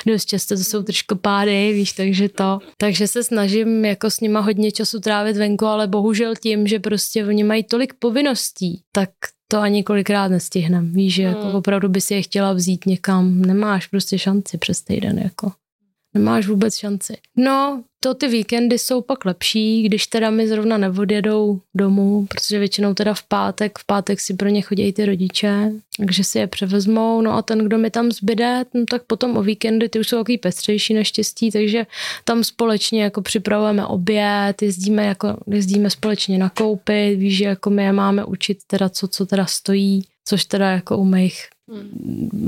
dost 0.06 0.24
často 0.24 0.56
to 0.56 0.64
jsou 0.64 0.84
pády, 1.20 1.72
víš, 1.72 1.92
takže 1.92 2.28
to, 2.28 2.58
takže 2.76 3.08
se 3.08 3.24
snažím 3.24 3.84
jako 3.84 4.10
s 4.10 4.20
nima 4.20 4.40
hodně 4.40 4.72
času 4.72 5.00
trávit 5.00 5.36
venku, 5.36 5.66
ale 5.66 5.86
bohužel 5.86 6.34
tím, 6.36 6.66
že 6.66 6.78
prostě 6.78 7.26
oni 7.26 7.44
mají 7.44 7.64
tolik 7.64 7.94
povinností, 7.98 8.82
tak 8.92 9.10
to 9.48 9.58
ani 9.58 9.82
kolikrát 9.82 10.28
nestihnem. 10.28 10.92
Víš, 10.92 11.14
že 11.14 11.22
jako 11.22 11.46
hmm. 11.46 11.54
opravdu 11.54 11.88
by 11.88 12.00
si 12.00 12.14
je 12.14 12.22
chtěla 12.22 12.52
vzít 12.52 12.86
někam, 12.86 13.42
nemáš 13.42 13.86
prostě 13.86 14.18
šanci 14.18 14.58
přes 14.58 14.82
týden, 14.82 15.18
jako. 15.18 15.52
Nemáš 16.14 16.46
vůbec 16.46 16.76
šanci. 16.76 17.16
No, 17.36 17.82
to 18.06 18.14
ty 18.14 18.28
víkendy 18.28 18.78
jsou 18.78 19.00
pak 19.00 19.24
lepší, 19.24 19.82
když 19.82 20.06
teda 20.06 20.30
mi 20.30 20.48
zrovna 20.48 20.78
neodjedou 20.78 21.60
domů, 21.74 22.26
protože 22.26 22.58
většinou 22.58 22.94
teda 22.94 23.14
v 23.14 23.22
pátek, 23.22 23.78
v 23.78 23.86
pátek 23.86 24.20
si 24.20 24.34
pro 24.34 24.48
ně 24.48 24.62
chodí 24.62 24.92
ty 24.92 25.06
rodiče, 25.06 25.72
takže 25.98 26.24
si 26.24 26.38
je 26.38 26.46
převezmou, 26.46 27.20
no 27.20 27.32
a 27.32 27.42
ten, 27.42 27.58
kdo 27.58 27.78
mi 27.78 27.90
tam 27.90 28.12
zbyde, 28.12 28.64
no 28.74 28.84
tak 28.90 29.02
potom 29.02 29.36
o 29.36 29.42
víkendy, 29.42 29.88
ty 29.88 29.98
už 29.98 30.08
jsou 30.08 30.16
takový 30.16 30.38
pestřejší 30.38 30.94
naštěstí, 30.94 31.50
takže 31.50 31.86
tam 32.24 32.44
společně 32.44 33.02
jako 33.02 33.22
připravujeme 33.22 33.86
oběd, 33.86 34.62
jezdíme, 34.62 35.06
jako, 35.06 35.36
jezdíme 35.46 35.90
společně 35.90 36.38
nakoupit, 36.38 37.16
víš, 37.16 37.36
že 37.36 37.44
jako 37.44 37.70
my 37.70 37.84
je 37.84 37.92
máme 37.92 38.24
učit 38.24 38.58
teda 38.66 38.88
co, 38.88 39.08
co 39.08 39.26
teda 39.26 39.46
stojí, 39.46 40.02
což 40.24 40.44
teda 40.44 40.70
jako 40.70 40.98
u 40.98 41.04
mých. 41.04 41.55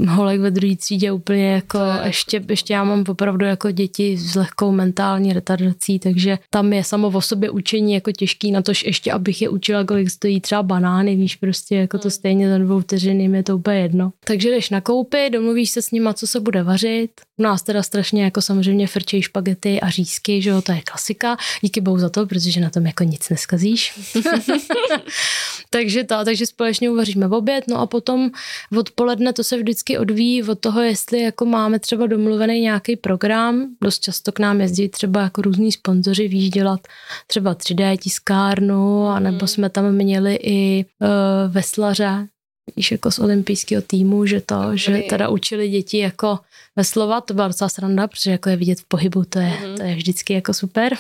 Holek 0.09 0.41
ve 0.41 0.51
druhé 0.51 0.77
třídě 0.77 1.13
úplně 1.13 1.53
jako 1.53 1.79
ještě, 2.05 2.45
ještě 2.49 2.73
já 2.73 2.85
mám 2.85 3.05
opravdu 3.09 3.45
jako 3.45 3.71
děti 3.71 4.17
s 4.17 4.35
lehkou 4.35 4.73
mentální 4.73 5.33
retardací, 5.33 5.99
takže 5.99 6.39
tam 6.51 6.73
je 6.73 6.85
samo 6.85 7.09
o 7.09 7.21
sobě 7.21 7.51
učení 7.51 7.95
jako 7.95 8.13
těžký 8.13 8.53
na 8.53 8.63
to, 8.63 8.73
ještě 8.85 9.13
abych 9.13 9.43
je 9.43 9.49
učila, 9.49 9.85
kolik 9.85 10.11
stojí 10.11 10.41
třeba 10.41 10.63
banány, 10.63 11.17
víš, 11.17 11.37
prostě 11.37 11.77
jako 11.77 11.99
to 11.99 12.03
hmm. 12.03 12.11
stejně 12.11 12.51
za 12.51 12.59
dvou 12.59 12.81
vteřin, 12.81 13.21
jim 13.21 13.35
je 13.35 13.43
to 13.43 13.57
úplně 13.57 13.79
jedno. 13.79 14.13
Takže 14.25 14.51
jdeš 14.51 14.71
na 14.71 14.81
koupy, 14.81 15.31
domluvíš 15.33 15.71
se 15.71 15.83
s 15.83 15.91
nima, 15.91 16.15
co 16.15 16.27
se 16.27 16.41
bude 16.41 16.63
vařit. 16.63 17.11
U 17.39 17.43
nás 17.43 17.63
teda 17.63 17.83
strašně 17.83 18.25
jako 18.25 18.43
samozřejmě 18.43 18.87
frčejí 18.87 19.23
špagety 19.23 19.81
a 19.81 19.91
řízky, 19.91 20.43
že 20.43 20.51
jo, 20.51 20.63
to 20.63 20.73
je 20.73 20.81
klasika. 20.81 21.37
Díky 21.61 21.81
bohu 21.81 21.99
za 21.99 22.09
to, 22.09 22.27
protože 22.27 22.61
na 22.61 22.71
tom 22.71 22.87
jako 22.87 23.05
nic 23.05 23.29
neskazíš. 23.29 24.01
takže 25.71 26.05
to, 26.05 26.25
takže 26.25 26.47
společně 26.47 26.91
uvaříme 26.91 27.29
v 27.29 27.33
oběd, 27.33 27.65
no 27.69 27.79
a 27.79 27.87
potom 27.87 28.31
odpoledne 28.79 29.33
to 29.33 29.45
se 29.45 29.57
vždycky 29.57 29.99
odvíjí 29.99 30.43
od 30.43 30.59
toho, 30.59 30.81
jestli 30.81 31.23
jako 31.23 31.45
máme 31.45 31.79
třeba 31.79 32.07
domluvený 32.07 32.61
nějaký 32.61 32.97
program. 32.97 33.67
Dost 33.83 34.03
často 34.03 34.33
k 34.33 34.39
nám 34.39 34.61
jezdí 34.61 34.89
třeba 34.89 35.23
jako 35.23 35.43
různí 35.43 35.73
sponzoři, 35.73 36.29
víš, 36.29 36.51
dělat 36.51 36.81
třeba 37.27 37.55
3D 37.55 37.99
tiskárnu, 37.99 39.07
anebo 39.07 39.37
mhm. 39.37 39.47
jsme 39.47 39.71
tam 39.71 39.93
měli 39.93 40.39
i 40.43 40.85
uh, 41.01 41.09
veslaře, 41.53 42.29
víš, 42.77 42.93
jako 42.93 43.11
z 43.11 43.19
olympijského 43.19 43.83
týmu, 43.83 44.27
že 44.27 44.41
to, 44.41 44.63
Dobrý. 44.63 44.79
že 44.79 45.03
teda 45.09 45.29
učili 45.29 45.69
děti 45.69 45.99
jako 45.99 46.39
veslovat, 46.77 47.25
to 47.25 47.35
byla 47.35 47.49
docela 47.49 47.69
sranda, 47.69 48.07
protože 48.07 48.31
jako 48.31 48.49
je 48.49 48.57
vidět 48.57 48.81
v 48.81 48.85
pohybu, 48.85 49.25
to 49.25 49.39
je, 49.39 49.51
mm-hmm. 49.51 49.77
to 49.77 49.83
je 49.83 49.95
vždycky 49.95 50.33
jako 50.33 50.55
super. 50.55 50.95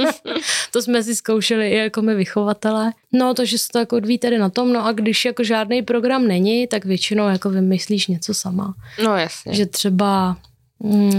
to 0.72 0.82
jsme 0.82 1.02
si 1.02 1.16
zkoušeli 1.16 1.70
i 1.70 1.76
jako 1.76 2.02
my 2.02 2.14
vychovatele. 2.14 2.92
No, 3.12 3.34
takže 3.34 3.58
se 3.58 3.68
to 3.72 3.78
jako 3.78 3.96
odvíjí 3.96 4.18
tady 4.18 4.38
na 4.38 4.48
tom, 4.48 4.72
no 4.72 4.86
a 4.86 4.92
když 4.92 5.24
jako 5.24 5.44
žádný 5.44 5.82
program 5.82 6.28
není, 6.28 6.66
tak 6.66 6.84
většinou 6.84 7.28
jako 7.28 7.50
vymyslíš 7.50 8.06
něco 8.06 8.34
sama. 8.34 8.74
No 9.04 9.16
jasně. 9.16 9.54
Že 9.54 9.66
třeba 9.66 10.36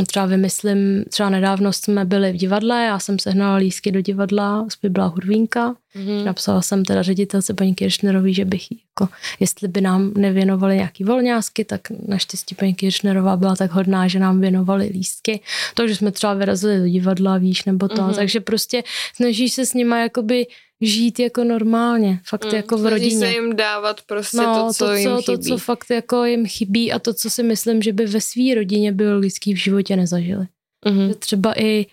třeba 0.07 0.25
vymyslím, 0.25 1.03
třeba 1.09 1.29
nedávno 1.29 1.73
jsme 1.73 2.05
byli 2.05 2.31
v 2.31 2.35
divadle, 2.35 2.85
já 2.85 2.99
jsem 2.99 3.19
sehnala 3.19 3.55
lísky 3.55 3.91
do 3.91 4.01
divadla, 4.01 4.67
by 4.81 4.89
byla 4.89 5.05
hudvínka. 5.05 5.75
Mm-hmm. 5.95 6.23
Napsala 6.23 6.61
jsem 6.61 6.85
teda 6.85 7.01
ředitelce 7.01 7.53
paní 7.53 7.75
Kiršnerový, 7.75 8.33
že 8.33 8.45
bych 8.45 8.71
jako, 8.71 9.13
jestli 9.39 9.67
by 9.67 9.81
nám 9.81 10.13
nevěnovali 10.17 10.75
nějaký 10.75 11.03
volňásky, 11.03 11.65
tak 11.65 11.81
naštěstí 12.07 12.55
paní 12.55 12.73
Kiršnerová 12.73 13.37
byla 13.37 13.55
tak 13.55 13.71
hodná, 13.71 14.07
že 14.07 14.19
nám 14.19 14.41
věnovali 14.41 14.89
lístky. 14.93 15.41
Takže 15.75 15.95
jsme 15.95 16.11
třeba 16.11 16.33
vyrazili 16.33 16.79
do 16.79 16.87
divadla, 16.87 17.37
víš, 17.37 17.65
nebo 17.65 17.87
to. 17.87 17.95
Mm-hmm. 17.95 18.15
Takže 18.15 18.39
prostě 18.39 18.83
snažíš 19.15 19.53
se 19.53 19.65
s 19.65 19.73
nima 19.73 19.99
jakoby 19.99 20.45
žít 20.87 21.19
jako 21.19 21.43
normálně, 21.43 22.19
fakt 22.25 22.45
mm, 22.45 22.55
jako 22.55 22.77
v 22.77 22.85
rodině. 22.85 23.19
se 23.19 23.31
jim 23.31 23.55
dávat 23.55 24.01
prostě 24.01 24.37
no, 24.37 24.67
to, 24.67 24.73
co, 24.73 24.85
to, 24.85 24.91
co 24.91 24.93
jim 24.93 25.17
chybí. 25.17 25.37
To, 25.37 25.43
co 25.43 25.57
fakt 25.57 25.89
jako 25.89 26.25
jim 26.25 26.47
chybí 26.47 26.91
a 26.91 26.99
to, 26.99 27.13
co 27.13 27.29
si 27.29 27.43
myslím, 27.43 27.81
že 27.81 27.93
by 27.93 28.05
ve 28.05 28.21
své 28.21 28.55
rodině 28.55 28.91
biologický 28.91 29.53
v 29.53 29.57
životě 29.57 29.95
nezažili. 29.95 30.47
Mm. 30.85 31.13
třeba 31.13 31.59
i 31.59 31.85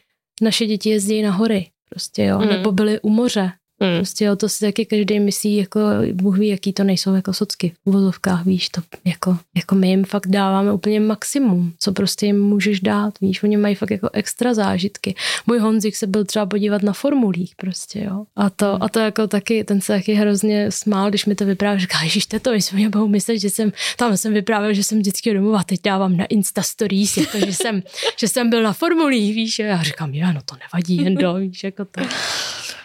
naše 0.42 0.66
děti 0.66 0.90
jezdí 0.90 1.22
na 1.22 1.30
hory, 1.30 1.66
prostě 1.90 2.24
jo, 2.24 2.38
mm. 2.38 2.48
nebo 2.48 2.72
byly 2.72 3.00
u 3.00 3.08
moře, 3.08 3.52
Hmm. 3.82 3.96
Prostě 3.96 4.24
jo, 4.24 4.36
to 4.36 4.48
si 4.48 4.64
taky 4.64 4.86
každý 4.86 5.20
myslí, 5.20 5.56
jako 5.56 5.80
Bůh 6.12 6.38
ví, 6.38 6.48
jaký 6.48 6.72
to 6.72 6.84
nejsou 6.84 7.14
jako 7.14 7.32
socky 7.32 7.72
v 7.84 7.88
uvozovkách, 7.88 8.44
víš, 8.44 8.68
to 8.68 8.80
jako, 9.04 9.38
jako 9.56 9.74
my 9.74 9.88
jim 9.88 10.04
fakt 10.04 10.26
dáváme 10.26 10.72
úplně 10.72 11.00
maximum, 11.00 11.72
co 11.78 11.92
prostě 11.92 12.26
jim 12.26 12.42
můžeš 12.42 12.80
dát, 12.80 13.20
víš, 13.20 13.42
oni 13.42 13.56
mají 13.56 13.74
fakt 13.74 13.90
jako 13.90 14.10
extra 14.12 14.54
zážitky. 14.54 15.14
Můj 15.46 15.58
Honzik 15.58 15.96
se 15.96 16.06
byl 16.06 16.24
třeba 16.24 16.46
podívat 16.46 16.82
na 16.82 16.92
formulích 16.92 17.56
prostě, 17.56 18.00
jo, 18.00 18.24
a 18.36 18.50
to, 18.50 18.66
hmm. 18.66 18.82
a 18.82 18.88
to 18.88 18.98
jako 18.98 19.26
taky, 19.26 19.64
ten 19.64 19.80
se 19.80 19.92
taky 19.92 20.14
hrozně 20.14 20.70
smál, 20.70 21.08
když 21.08 21.26
mi 21.26 21.34
to 21.34 21.44
vyprávěl, 21.44 21.80
říká, 21.80 22.02
ježiš, 22.02 22.26
to, 22.26 22.50
my 22.50 22.62
jsme 22.62 22.88
budou 22.88 23.08
myslet, 23.08 23.38
že 23.38 23.50
jsem, 23.50 23.72
tam 23.96 24.16
jsem 24.16 24.34
vyprávěl, 24.34 24.74
že 24.74 24.84
jsem 24.84 24.98
vždycky 24.98 25.34
domů 25.34 25.54
a 25.54 25.64
teď 25.64 25.80
dávám 25.84 26.16
na 26.16 26.24
Insta 26.24 26.62
stories, 26.62 27.16
jako, 27.16 27.38
že 27.38 27.52
jsem, 27.52 27.82
že 28.16 28.28
jsem 28.28 28.50
byl 28.50 28.62
na 28.62 28.72
formulích, 28.72 29.34
víš, 29.34 29.58
a 29.58 29.62
já 29.62 29.82
říkám, 29.82 30.14
já, 30.14 30.32
no 30.32 30.40
to 30.44 30.56
nevadí, 30.56 30.96
jen 30.96 31.14
do, 31.14 31.34
víš, 31.34 31.64
jako 31.64 31.84
to. 31.84 32.00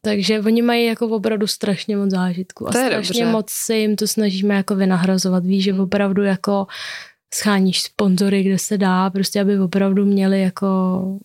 Takže 0.02 0.40
oni 0.40 0.62
mají 0.62 0.86
jako 0.86 1.08
opravdu 1.08 1.48
strašně 1.48 1.98
moc 1.98 2.12
zážitku 2.12 2.68
a 2.68 2.72
strašně 2.72 3.22
dobře. 3.22 3.32
moc 3.32 3.50
se 3.50 3.78
jim 3.78 3.96
to 3.96 4.08
snažíme 4.08 4.56
jako 4.56 4.76
vynahrazovat. 4.76 5.46
Víš, 5.46 5.64
že 5.64 5.74
opravdu 5.74 6.24
jako 6.24 6.68
scháníš 7.34 7.82
sponzory, 7.82 8.44
kde 8.44 8.58
se 8.58 8.78
dá, 8.78 9.10
prostě 9.10 9.42
aby 9.42 9.60
opravdu 9.60 10.06
měli 10.06 10.42
jako 10.42 10.68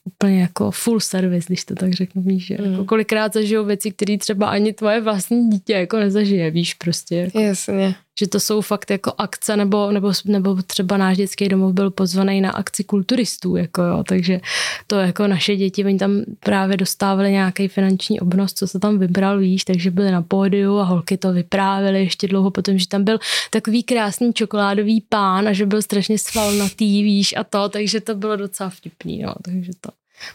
úplně 0.05 0.41
jako 0.41 0.71
full 0.71 1.01
service, 1.01 1.47
když 1.47 1.65
to 1.65 1.75
tak 1.75 1.93
řeknu, 1.93 2.23
víš, 2.23 2.47
že 2.47 2.57
mm. 2.61 2.73
jako 2.73 2.85
kolikrát 2.85 3.33
zažijou 3.33 3.65
věci, 3.65 3.91
které 3.91 4.19
třeba 4.19 4.47
ani 4.49 4.73
tvoje 4.73 5.01
vlastní 5.01 5.51
dítě 5.51 5.73
jako 5.73 5.97
nezažije, 5.97 6.51
víš, 6.51 6.75
prostě. 6.75 7.17
Jako. 7.17 7.41
Jasně 7.41 7.95
že 8.21 8.29
to 8.29 8.41
jsou 8.41 8.61
fakt 8.61 8.91
jako 8.91 9.13
akce, 9.19 9.57
nebo, 9.57 9.93
nebo, 9.93 10.13
nebo 10.25 10.63
třeba 10.63 10.97
náš 10.97 11.17
dětský 11.17 11.49
domov 11.49 11.73
byl 11.73 11.91
pozvaný 11.91 12.41
na 12.41 12.51
akci 12.51 12.85
kulturistů, 12.85 13.57
jako 13.57 13.83
jo, 13.83 14.05
takže 14.09 14.41
to 14.87 14.97
jako 14.97 15.27
naše 15.27 15.57
děti, 15.57 15.85
oni 15.85 15.99
tam 15.99 16.23
právě 16.41 16.77
dostávali 16.77 17.33
nějaký 17.33 17.69
finanční 17.69 18.21
obnos, 18.21 18.53
co 18.53 18.67
se 18.67 18.79
tam 18.79 18.99
vybral, 18.99 19.39
víš, 19.39 19.65
takže 19.65 19.91
byli 19.91 20.11
na 20.11 20.23
pódiu 20.23 20.77
a 20.77 20.85
holky 20.85 21.17
to 21.17 21.33
vyprávěly 21.33 22.01
ještě 22.01 22.29
dlouho 22.29 22.51
potom, 22.51 22.79
že 22.79 22.89
tam 22.89 23.05
byl 23.05 23.19
takový 23.51 23.83
krásný 23.83 24.33
čokoládový 24.33 25.01
pán 25.09 25.49
a 25.49 25.53
že 25.53 25.67
byl 25.67 25.83
strašně 25.83 26.19
svalnatý, 26.19 27.03
víš, 27.03 27.35
a 27.37 27.45
to, 27.45 27.69
takže 27.69 28.01
to 28.01 28.15
bylo 28.15 28.37
docela 28.37 28.71
vtipný, 28.71 29.23
no, 29.23 29.35
takže 29.45 29.71
to. 29.81 29.91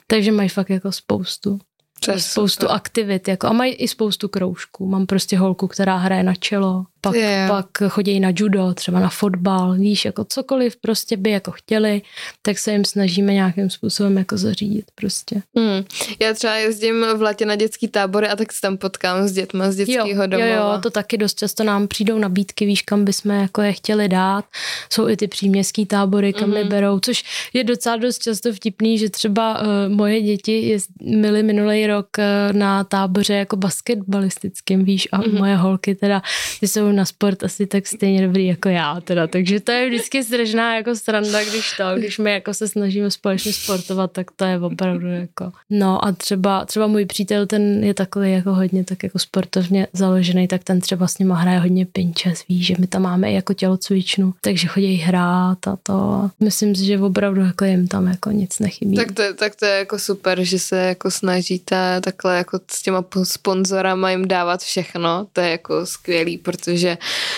Takže 0.07 0.31
mají 0.31 0.49
fakt 0.49 0.69
jako 0.69 0.91
spoustu. 0.91 1.59
Přes 1.99 2.31
spoustu 2.31 2.69
aktivit, 2.69 3.27
jako, 3.27 3.47
a 3.47 3.53
mají 3.53 3.73
i 3.73 3.87
spoustu 3.87 4.27
kroužků. 4.27 4.85
Mám 4.85 5.05
prostě 5.05 5.37
holku, 5.37 5.67
která 5.67 5.97
hraje 5.97 6.23
na 6.23 6.35
čelo, 6.35 6.85
pak, 7.05 7.15
yeah. 7.15 7.49
pak 7.49 7.91
chodí 7.91 8.19
na 8.19 8.29
judo, 8.35 8.73
třeba 8.73 8.99
na 8.99 9.09
fotbal, 9.09 9.73
víš, 9.73 10.05
jako 10.05 10.25
cokoliv 10.25 10.75
prostě 10.75 11.17
by 11.17 11.29
jako 11.29 11.51
chtěli, 11.51 12.01
tak 12.41 12.59
se 12.59 12.71
jim 12.71 12.85
snažíme 12.85 13.33
nějakým 13.33 13.69
způsobem 13.69 14.17
jako 14.17 14.37
zařídit 14.37 14.85
prostě. 14.95 15.41
Mm. 15.53 15.85
Já 16.19 16.33
třeba 16.33 16.55
jezdím 16.55 17.05
v 17.17 17.21
letě 17.21 17.45
na 17.45 17.55
dětský 17.55 17.87
tábory 17.87 18.27
a 18.27 18.35
tak 18.35 18.53
se 18.53 18.61
tam 18.61 18.77
potkám 18.77 19.27
s 19.27 19.31
dětma 19.31 19.71
z 19.71 19.75
dětského 19.75 20.27
domova. 20.27 20.49
Jo, 20.49 20.71
jo, 20.73 20.79
to 20.83 20.89
taky 20.89 21.17
dost 21.17 21.39
často 21.39 21.63
nám 21.63 21.87
přijdou 21.87 22.17
nabídky, 22.17 22.65
víš, 22.65 22.81
kam 22.81 23.05
bychom 23.05 23.31
jako 23.31 23.61
je 23.61 23.73
chtěli 23.73 24.07
dát. 24.07 24.45
Jsou 24.89 25.09
i 25.09 25.17
ty 25.17 25.27
příměstský 25.27 25.85
tábory, 25.85 26.33
kam 26.33 26.49
mm. 26.49 26.67
berou, 26.67 26.99
což 26.99 27.23
je 27.53 27.63
docela 27.63 27.95
dost 27.95 28.23
často 28.23 28.53
vtipný, 28.53 28.97
že 28.97 29.09
třeba 29.09 29.61
uh, 29.61 29.67
moje 29.87 30.21
děti 30.21 30.77
měly 31.01 31.43
minulý 31.43 31.87
rok 31.87 32.07
uh, 32.17 32.57
na 32.57 32.83
táboře 32.83 33.33
jako 33.33 33.55
basketbalistickým, 33.55 34.85
víš, 34.85 35.07
a 35.11 35.17
mm. 35.17 35.37
moje 35.37 35.55
holky 35.55 35.95
teda, 35.95 36.21
ty 36.59 36.67
jsou 36.67 36.91
na 36.95 37.05
sport 37.05 37.43
asi 37.43 37.65
tak 37.65 37.87
stejně 37.87 38.27
dobrý 38.27 38.47
jako 38.47 38.69
já 38.69 39.01
teda, 39.01 39.27
takže 39.27 39.59
to 39.59 39.71
je 39.71 39.87
vždycky 39.87 40.23
strašná 40.23 40.75
jako 40.75 40.95
stranda, 40.95 41.43
když 41.43 41.73
to, 41.77 41.83
když 41.97 42.17
my 42.17 42.31
jako 42.31 42.53
se 42.53 42.67
snažíme 42.67 43.11
společně 43.11 43.53
sportovat, 43.53 44.11
tak 44.11 44.31
to 44.35 44.45
je 44.45 44.59
opravdu 44.59 45.07
jako, 45.07 45.51
no 45.69 46.05
a 46.05 46.11
třeba, 46.11 46.65
třeba 46.65 46.87
můj 46.87 47.05
přítel, 47.05 47.45
ten 47.45 47.83
je 47.83 47.93
takový 47.93 48.31
jako 48.31 48.53
hodně 48.53 48.83
tak 48.83 49.03
jako 49.03 49.19
sportovně 49.19 49.87
založený, 49.93 50.47
tak 50.47 50.63
ten 50.63 50.81
třeba 50.81 51.07
s 51.07 51.17
nima 51.17 51.35
hraje 51.35 51.59
hodně 51.59 51.85
pinčes, 51.85 52.47
ví, 52.49 52.63
že 52.63 52.75
my 52.79 52.87
tam 52.87 53.01
máme 53.01 53.31
i 53.31 53.35
jako 53.35 53.53
tělocvičnu, 53.53 54.33
takže 54.41 54.67
chodí 54.67 54.95
hrát 54.95 55.67
a 55.67 55.77
to. 55.83 56.29
Myslím 56.39 56.75
si, 56.75 56.85
že 56.85 56.99
opravdu 56.99 57.41
jako 57.41 57.65
jim 57.65 57.87
tam 57.87 58.07
jako 58.07 58.31
nic 58.31 58.59
nechybí. 58.59 58.95
Tak 58.95 59.11
to, 59.11 59.23
tak 59.35 59.55
to 59.55 59.65
je 59.65 59.77
jako 59.77 59.99
super, 59.99 60.43
že 60.43 60.59
se 60.59 60.77
jako 60.77 61.11
snažíte 61.11 62.01
takhle 62.01 62.37
jako 62.37 62.59
s 62.71 62.81
těma 62.81 63.05
sponzorama 63.23 64.11
jim 64.11 64.27
dávat 64.27 64.61
všechno, 64.61 65.27
to 65.33 65.41
je 65.41 65.49
jako 65.49 65.85
skvělý, 65.85 66.37
protože 66.37 66.84
že 66.85 66.97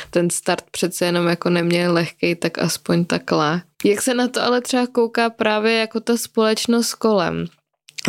ten 0.10 0.30
start 0.30 0.64
přece 0.72 1.06
jenom 1.06 1.28
jako 1.28 1.50
neměl 1.50 1.94
lehký, 1.94 2.36
tak 2.36 2.58
aspoň 2.58 3.06
takhle. 3.06 3.62
Jak 3.84 4.02
se 4.02 4.14
na 4.14 4.28
to 4.28 4.42
ale 4.42 4.62
třeba 4.62 4.88
kouká 4.88 5.30
právě 5.30 5.74
jako 5.78 6.00
ta 6.00 6.18
společnost 6.18 6.94
kolem? 6.94 7.46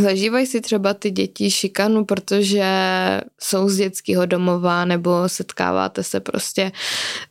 Zažívají 0.01 0.47
si 0.47 0.61
třeba 0.61 0.95
ty 0.95 1.11
děti 1.11 1.51
šikanu, 1.51 2.05
protože 2.05 2.65
jsou 3.41 3.69
z 3.69 3.77
dětského 3.77 4.27
domova 4.27 4.85
nebo 4.85 5.29
setkáváte 5.29 6.03
se 6.03 6.21
prostě 6.21 6.73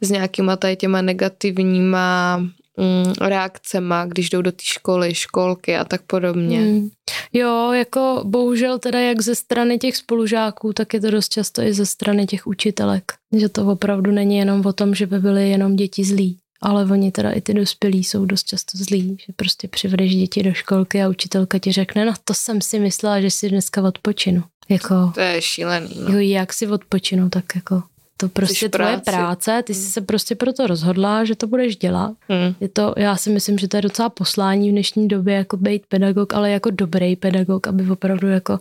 s 0.01 0.11
nějakýma 0.11 0.55
tady 0.55 0.75
těma 0.75 1.01
negativníma 1.01 2.41
mm, 2.77 3.13
reakcema, 3.27 4.05
když 4.05 4.29
jdou 4.29 4.41
do 4.41 4.51
té 4.51 4.63
školy, 4.63 5.15
školky 5.15 5.75
a 5.75 5.83
tak 5.83 6.01
podobně. 6.01 6.59
Mm. 6.59 6.89
Jo, 7.33 7.71
jako 7.71 8.21
bohužel 8.25 8.79
teda 8.79 8.99
jak 8.99 9.21
ze 9.21 9.35
strany 9.35 9.77
těch 9.77 9.97
spolužáků, 9.97 10.73
tak 10.73 10.93
je 10.93 11.01
to 11.01 11.11
dost 11.11 11.29
často 11.29 11.61
i 11.61 11.73
ze 11.73 11.85
strany 11.85 12.25
těch 12.25 12.47
učitelek. 12.47 13.03
Že 13.37 13.49
to 13.49 13.67
opravdu 13.67 14.11
není 14.11 14.37
jenom 14.37 14.65
o 14.65 14.73
tom, 14.73 14.95
že 14.95 15.07
by 15.07 15.19
byly 15.19 15.49
jenom 15.49 15.75
děti 15.75 16.03
zlí, 16.03 16.37
ale 16.61 16.85
oni 16.85 17.11
teda 17.11 17.31
i 17.31 17.41
ty 17.41 17.53
dospělí 17.53 18.03
jsou 18.03 18.25
dost 18.25 18.43
často 18.43 18.77
zlí, 18.77 19.17
že 19.27 19.33
prostě 19.35 19.67
přivedeš 19.67 20.15
děti 20.15 20.43
do 20.43 20.53
školky 20.53 21.03
a 21.03 21.09
učitelka 21.09 21.59
ti 21.59 21.71
řekne, 21.71 22.05
no 22.05 22.13
to 22.23 22.33
jsem 22.33 22.61
si 22.61 22.79
myslela, 22.79 23.21
že 23.21 23.31
si 23.31 23.49
dneska 23.49 23.81
odpočinu. 23.81 24.43
Jako, 24.69 25.11
to 25.13 25.19
je 25.19 25.41
šílený. 25.41 25.89
No. 25.95 26.13
Jo, 26.13 26.19
jak 26.19 26.53
si 26.53 26.67
odpočinu, 26.67 27.29
tak 27.29 27.45
jako 27.55 27.83
to 28.17 28.29
prostě 28.29 28.69
tvoje 28.69 28.97
práce, 29.05 29.63
ty 29.65 29.73
jsi 29.73 29.81
hmm. 29.81 29.91
se 29.91 30.01
prostě 30.01 30.35
proto 30.35 30.67
rozhodla, 30.67 31.25
že 31.25 31.35
to 31.35 31.47
budeš 31.47 31.77
dělat. 31.77 32.13
Hmm. 32.29 32.55
Je 32.59 32.69
to, 32.69 32.93
já 32.97 33.15
si 33.15 33.29
myslím, 33.29 33.57
že 33.57 33.67
to 33.67 33.77
je 33.77 33.81
docela 33.81 34.09
poslání 34.09 34.69
v 34.69 34.71
dnešní 34.71 35.07
době, 35.07 35.33
jako 35.35 35.57
být 35.57 35.85
pedagog, 35.87 36.33
ale 36.33 36.51
jako 36.51 36.69
dobrý 36.69 37.15
pedagog, 37.15 37.67
aby 37.67 37.91
opravdu 37.91 38.27
jako 38.27 38.59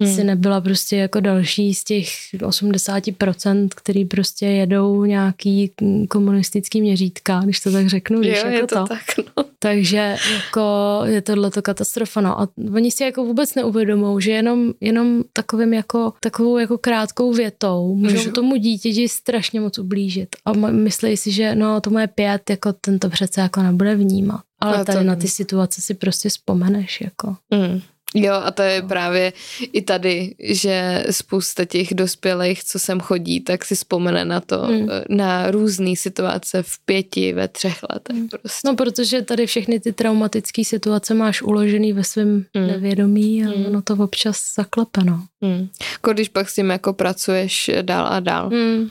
hmm. 0.00 0.14
si 0.14 0.24
nebyla 0.24 0.60
prostě 0.60 0.96
jako 0.96 1.20
další 1.20 1.74
z 1.74 1.84
těch 1.84 2.08
80%, 2.34 3.68
který 3.74 4.04
prostě 4.04 4.46
jedou 4.46 5.04
nějaký 5.04 5.72
komunistický 6.08 6.80
měřítka, 6.80 7.40
když 7.44 7.60
to 7.60 7.72
tak 7.72 7.88
řeknu. 7.88 8.20
Když 8.20 8.38
jo, 8.38 8.50
jako 8.50 8.56
je 8.56 8.66
to, 8.66 8.74
to. 8.74 8.86
tak, 8.86 9.26
no. 9.36 9.44
Takže 9.58 10.16
jako 10.34 11.00
je 11.04 11.22
tohle 11.22 11.50
to 11.50 11.62
katastrofa. 11.62 12.20
No. 12.20 12.40
A 12.40 12.48
oni 12.74 12.90
si 12.90 13.04
jako 13.04 13.24
vůbec 13.24 13.54
neuvědomou, 13.54 14.20
že 14.20 14.30
jenom, 14.30 14.72
jenom 14.80 15.22
takovým 15.32 15.74
jako, 15.74 16.12
takovou 16.20 16.58
jako 16.58 16.78
krátkou 16.78 17.32
větou 17.32 17.94
můžou 17.94 18.30
tomu 18.30 18.56
dítěti 18.88 19.08
strašně 19.08 19.60
moc 19.60 19.78
ublížit. 19.78 20.28
A 20.44 20.52
myslí 20.52 21.16
si, 21.16 21.32
že 21.32 21.54
no 21.54 21.80
to 21.80 21.90
moje 21.90 22.06
pět, 22.06 22.50
jako 22.50 22.72
tento 22.72 23.10
přece 23.10 23.40
jako 23.40 23.62
nebude 23.62 23.94
vnímat. 23.94 24.40
Ale 24.60 24.84
tady 24.84 25.04
na 25.04 25.16
ty 25.16 25.28
situace 25.28 25.82
si 25.82 25.94
prostě 25.94 26.28
vzpomeneš. 26.28 27.00
Jako. 27.00 27.36
Mm. 27.54 27.80
Jo, 28.14 28.34
a 28.34 28.50
to 28.50 28.62
je 28.62 28.82
právě 28.82 29.32
i 29.72 29.82
tady, 29.82 30.34
že 30.38 31.04
spousta 31.10 31.64
těch 31.64 31.94
dospělých, 31.94 32.64
co 32.64 32.78
sem 32.78 33.00
chodí, 33.00 33.40
tak 33.40 33.64
si 33.64 33.74
vzpomene 33.74 34.24
na 34.24 34.40
to, 34.40 34.58
hmm. 34.58 34.88
na 35.08 35.50
různé 35.50 35.96
situace 35.96 36.62
v 36.62 36.78
pěti, 36.84 37.32
ve 37.32 37.48
třech 37.48 37.78
letech 37.90 38.16
hmm. 38.16 38.28
prostě. 38.28 38.68
No, 38.68 38.76
protože 38.76 39.22
tady 39.22 39.46
všechny 39.46 39.80
ty 39.80 39.92
traumatické 39.92 40.64
situace 40.64 41.14
máš 41.14 41.42
uložený 41.42 41.92
ve 41.92 42.04
svém 42.04 42.44
hmm. 42.54 42.66
nevědomí 42.66 43.44
a 43.44 43.48
hmm. 43.48 43.66
ono 43.66 43.82
to 43.82 43.94
občas 43.94 44.54
zaklepe, 44.56 45.04
no. 45.04 45.26
Hmm. 45.42 45.68
Když 46.12 46.28
pak 46.28 46.48
s 46.48 46.54
tím 46.54 46.70
jako 46.70 46.92
pracuješ 46.92 47.70
dál 47.82 48.06
a 48.10 48.20
dál. 48.20 48.48
Hmm. 48.48 48.88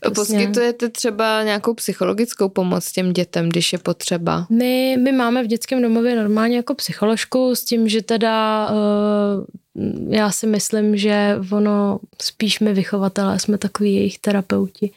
Přesně. 0.00 0.14
Poskytujete 0.14 0.88
třeba 0.88 1.42
nějakou 1.42 1.74
psychologickou 1.74 2.48
pomoc 2.48 2.92
těm 2.92 3.12
dětem, 3.12 3.48
když 3.48 3.72
je 3.72 3.78
potřeba? 3.78 4.46
My, 4.50 4.96
my 5.02 5.12
máme 5.12 5.44
v 5.44 5.46
dětském 5.46 5.82
domově 5.82 6.16
normálně 6.16 6.56
jako 6.56 6.74
psycholožku 6.74 7.54
s 7.54 7.64
tím, 7.64 7.88
že 7.88 8.02
teda 8.02 8.68
uh, 8.70 9.44
já 10.08 10.30
si 10.30 10.46
myslím, 10.46 10.96
že 10.96 11.38
ono 11.52 12.00
spíš 12.22 12.60
my 12.60 12.72
vychovatelé 12.74 13.38
jsme 13.38 13.58
takový 13.58 13.94
jejich 13.94 14.18
terapeuti. 14.18 14.90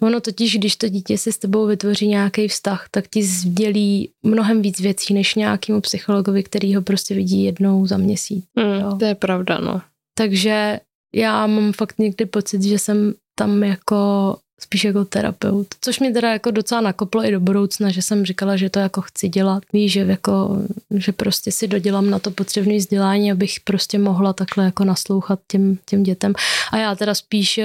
Ono 0.00 0.20
totiž, 0.20 0.58
když 0.58 0.76
to 0.76 0.88
dítě 0.88 1.18
si 1.18 1.32
s 1.32 1.38
tebou 1.38 1.66
vytvoří 1.66 2.08
nějaký 2.08 2.48
vztah, 2.48 2.86
tak 2.90 3.08
ti 3.08 3.22
sdělí 3.22 4.10
mnohem 4.22 4.62
víc 4.62 4.80
věcí 4.80 5.14
než 5.14 5.34
nějakému 5.34 5.80
psychologovi, 5.80 6.42
který 6.42 6.74
ho 6.74 6.82
prostě 6.82 7.14
vidí 7.14 7.44
jednou 7.44 7.86
za 7.86 7.96
měsíc. 7.96 8.44
Mm, 8.56 8.98
to 8.98 9.04
je 9.04 9.14
pravda, 9.14 9.58
no. 9.58 9.80
Takže 10.14 10.80
já 11.14 11.46
mám 11.46 11.72
fakt 11.72 11.98
někdy 11.98 12.26
pocit, 12.26 12.62
že 12.62 12.78
jsem 12.78 13.14
tam 13.34 13.62
jako 13.62 14.36
spíš 14.60 14.84
jako 14.84 15.04
terapeut, 15.04 15.66
což 15.80 16.00
mi 16.00 16.12
teda 16.12 16.32
jako 16.32 16.50
docela 16.50 16.80
nakoplo 16.80 17.24
i 17.24 17.30
do 17.30 17.40
budoucna, 17.40 17.90
že 17.90 18.02
jsem 18.02 18.24
říkala, 18.24 18.56
že 18.56 18.70
to 18.70 18.78
jako 18.78 19.00
chci 19.00 19.28
dělat. 19.28 19.62
Víš, 19.72 19.92
že, 19.92 20.00
jako, 20.00 20.62
že 20.94 21.12
prostě 21.12 21.52
si 21.52 21.68
dodělám 21.68 22.10
na 22.10 22.18
to 22.18 22.30
potřebné 22.30 22.76
vzdělání, 22.76 23.32
abych 23.32 23.60
prostě 23.64 23.98
mohla 23.98 24.32
takhle 24.32 24.64
jako 24.64 24.84
naslouchat 24.84 25.40
těm, 25.46 25.78
těm 25.86 26.02
dětem. 26.02 26.32
A 26.72 26.76
já 26.76 26.94
teda 26.94 27.14
spíš, 27.14 27.60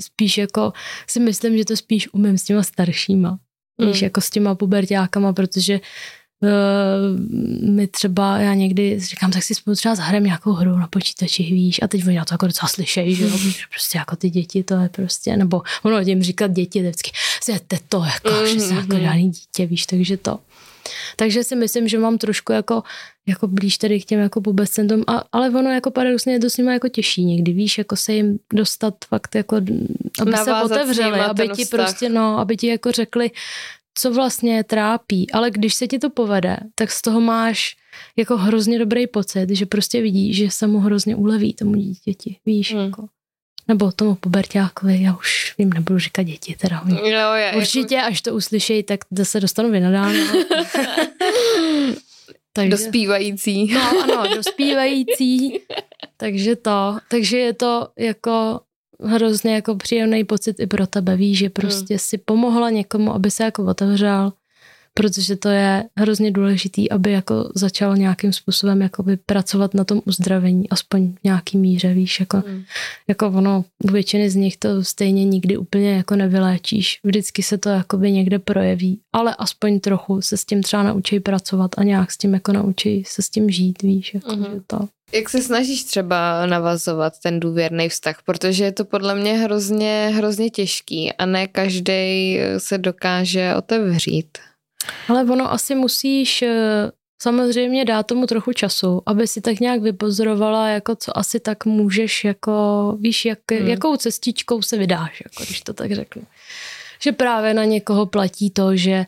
spíš 0.00 0.38
jako 0.38 0.72
si 1.06 1.20
myslím, 1.20 1.58
že 1.58 1.64
to 1.64 1.76
spíš 1.76 2.14
umím 2.14 2.38
s 2.38 2.44
těma 2.44 2.62
staršíma. 2.62 3.38
Víš, 3.80 4.00
mm. 4.00 4.04
jako 4.04 4.20
s 4.20 4.30
těma 4.30 4.54
pubertákama, 4.54 5.32
protože 5.32 5.74
Uh, 5.74 5.80
my 7.62 7.86
třeba, 7.86 8.38
já 8.38 8.54
někdy 8.54 9.00
říkám, 9.00 9.30
tak 9.30 9.42
si 9.42 9.54
spolu 9.54 9.76
třeba 9.76 9.94
zahrajeme 9.94 10.26
nějakou 10.26 10.52
hru 10.52 10.76
na 10.76 10.86
počítači, 10.86 11.42
víš, 11.42 11.80
a 11.82 11.88
teď 11.88 12.06
oni 12.06 12.16
na 12.16 12.24
to 12.24 12.34
jako 12.34 12.46
docela 12.46 12.68
slyšejí, 12.68 13.14
že 13.14 13.24
jo, 13.24 13.30
prostě 13.70 13.98
jako 13.98 14.16
ty 14.16 14.30
děti, 14.30 14.62
to 14.62 14.74
je 14.74 14.88
prostě, 14.88 15.36
nebo 15.36 15.62
ono 15.82 15.98
jim 15.98 16.22
říkat 16.22 16.50
děti, 16.50 16.80
vždycky, 16.80 17.10
zjete 17.44 17.78
to, 17.88 18.04
jako, 18.04 18.28
mm-hmm. 18.28 18.54
že 18.54 18.60
jsem 18.60 18.76
jako 18.76 18.98
žádný 18.98 19.30
dítě, 19.30 19.66
víš, 19.66 19.86
takže 19.86 20.16
to. 20.16 20.38
Takže 21.16 21.44
si 21.44 21.56
myslím, 21.56 21.88
že 21.88 21.98
mám 21.98 22.18
trošku 22.18 22.52
jako, 22.52 22.82
jako 23.26 23.46
blíž 23.46 23.78
tady 23.78 24.00
k 24.00 24.04
těm 24.04 24.20
jako 24.20 24.40
pubescentům, 24.40 25.04
a, 25.06 25.24
ale 25.32 25.50
ono 25.50 25.70
jako 25.70 25.90
paradoxně 25.90 26.32
je 26.32 26.40
to 26.40 26.50
s 26.50 26.56
nimi 26.56 26.72
jako 26.72 26.88
těžší 26.88 27.24
někdy, 27.24 27.52
víš, 27.52 27.78
jako 27.78 27.96
se 27.96 28.12
jim 28.12 28.38
dostat 28.52 28.94
fakt 29.08 29.34
jako, 29.34 29.56
aby 29.56 30.30
Navázat 30.30 30.68
se 30.68 30.74
otevřeli, 30.74 31.20
aby 31.20 31.48
ti 31.48 31.64
vztah. 31.64 31.80
prostě, 31.80 32.08
no, 32.08 32.38
aby 32.38 32.56
ti 32.56 32.66
jako 32.66 32.92
řekli, 32.92 33.30
co 34.00 34.12
vlastně 34.12 34.64
trápí, 34.64 35.32
ale 35.32 35.50
když 35.50 35.74
se 35.74 35.86
ti 35.86 35.98
to 35.98 36.10
povede, 36.10 36.56
tak 36.74 36.90
z 36.90 37.02
toho 37.02 37.20
máš 37.20 37.76
jako 38.16 38.36
hrozně 38.36 38.78
dobrý 38.78 39.06
pocit, 39.06 39.50
že 39.50 39.66
prostě 39.66 40.02
vidíš, 40.02 40.36
že 40.36 40.50
se 40.50 40.66
mu 40.66 40.78
hrozně 40.78 41.16
uleví 41.16 41.54
tomu 41.54 41.74
dítěti, 41.74 42.36
víš, 42.46 42.74
hmm. 42.74 42.84
jako. 42.84 43.06
Nebo 43.68 43.92
tomu 43.92 44.14
pubertákovi, 44.14 45.02
já 45.02 45.16
už 45.16 45.54
vím, 45.58 45.72
nebudu 45.72 45.98
říkat 45.98 46.22
děti, 46.22 46.56
teda. 46.60 46.82
No, 46.84 47.34
je, 47.34 47.52
Určitě, 47.56 47.94
jako... 47.94 48.08
až 48.08 48.20
to 48.20 48.34
uslyšejí, 48.34 48.82
tak 48.82 49.00
zase 49.10 49.40
dostanu 49.40 49.70
vynadáno. 49.70 50.18
Takže, 52.52 52.70
dospívající. 52.70 53.72
No 53.72 54.02
ano, 54.02 54.34
dospívající. 54.34 55.60
takže 56.16 56.56
to, 56.56 56.98
takže 57.08 57.38
je 57.38 57.54
to 57.54 57.88
jako 57.98 58.60
hrozně 59.02 59.54
jako 59.54 59.74
příjemný 59.74 60.24
pocit 60.24 60.60
i 60.60 60.66
pro 60.66 60.86
tebe, 60.86 61.16
víš, 61.16 61.38
že 61.38 61.50
prostě 61.50 61.94
hmm. 61.94 61.98
si 61.98 62.18
pomohla 62.18 62.70
někomu, 62.70 63.14
aby 63.14 63.30
se 63.30 63.44
jako 63.44 63.64
otevřel, 63.64 64.32
protože 64.94 65.36
to 65.36 65.48
je 65.48 65.84
hrozně 65.98 66.30
důležitý, 66.30 66.90
aby 66.90 67.12
jako 67.12 67.50
začal 67.54 67.96
nějakým 67.96 68.32
způsobem 68.32 68.82
jakoby 68.82 69.16
pracovat 69.16 69.74
na 69.74 69.84
tom 69.84 70.02
uzdravení, 70.04 70.70
aspoň 70.70 71.12
v 71.12 71.24
nějaký 71.24 71.58
míře, 71.58 71.94
víš, 71.94 72.20
jako, 72.20 72.42
hmm. 72.46 72.62
jako 73.08 73.28
ono, 73.28 73.64
u 73.84 73.92
většiny 73.92 74.30
z 74.30 74.34
nich 74.36 74.56
to 74.56 74.84
stejně 74.84 75.24
nikdy 75.24 75.56
úplně 75.56 75.90
jako 75.90 76.16
nevyléčíš, 76.16 77.00
vždycky 77.04 77.42
se 77.42 77.58
to 77.58 77.68
jakoby 77.68 78.12
někde 78.12 78.38
projeví, 78.38 79.00
ale 79.12 79.34
aspoň 79.38 79.80
trochu 79.80 80.22
se 80.22 80.36
s 80.36 80.44
tím 80.44 80.62
třeba 80.62 80.82
naučí 80.82 81.20
pracovat 81.20 81.70
a 81.76 81.82
nějak 81.82 82.12
s 82.12 82.18
tím 82.18 82.34
jako 82.34 82.52
naučí 82.52 83.04
se 83.06 83.22
s 83.22 83.30
tím 83.30 83.50
žít, 83.50 83.82
víš, 83.82 84.14
jako, 84.14 84.32
hmm. 84.32 84.44
že 84.44 84.60
to. 84.66 84.88
Jak 85.12 85.28
se 85.28 85.42
snažíš 85.42 85.84
třeba 85.84 86.46
navazovat 86.46 87.18
ten 87.22 87.40
důvěrný 87.40 87.88
vztah, 87.88 88.22
protože 88.22 88.64
je 88.64 88.72
to 88.72 88.84
podle 88.84 89.14
mě 89.14 89.34
hrozně, 89.34 90.12
hrozně 90.14 90.50
těžký 90.50 91.12
a 91.12 91.26
ne 91.26 91.46
každý 91.46 92.38
se 92.58 92.78
dokáže 92.78 93.54
otevřít. 93.56 94.38
Ale 95.08 95.24
ono 95.24 95.52
asi 95.52 95.74
musíš 95.74 96.42
eh, 96.42 96.90
samozřejmě 97.22 97.84
dát 97.84 98.06
tomu 98.06 98.26
trochu 98.26 98.52
času, 98.52 99.02
aby 99.06 99.26
si 99.26 99.40
tak 99.40 99.60
nějak 99.60 99.82
vypozorovala, 99.82 100.68
jako 100.68 100.96
co 100.96 101.18
asi 101.18 101.40
tak 101.40 101.64
můžeš, 101.64 102.24
jako 102.24 102.96
víš, 103.00 103.24
jak, 103.24 103.38
hmm. 103.52 103.68
jakou 103.68 103.96
cestičkou 103.96 104.62
se 104.62 104.76
vydáš, 104.76 105.22
jako 105.24 105.44
když 105.44 105.60
to 105.60 105.72
tak 105.72 105.92
řeknu. 105.92 106.22
Že 107.02 107.12
právě 107.12 107.54
na 107.54 107.64
někoho 107.64 108.06
platí 108.06 108.50
to, 108.50 108.76
že 108.76 109.06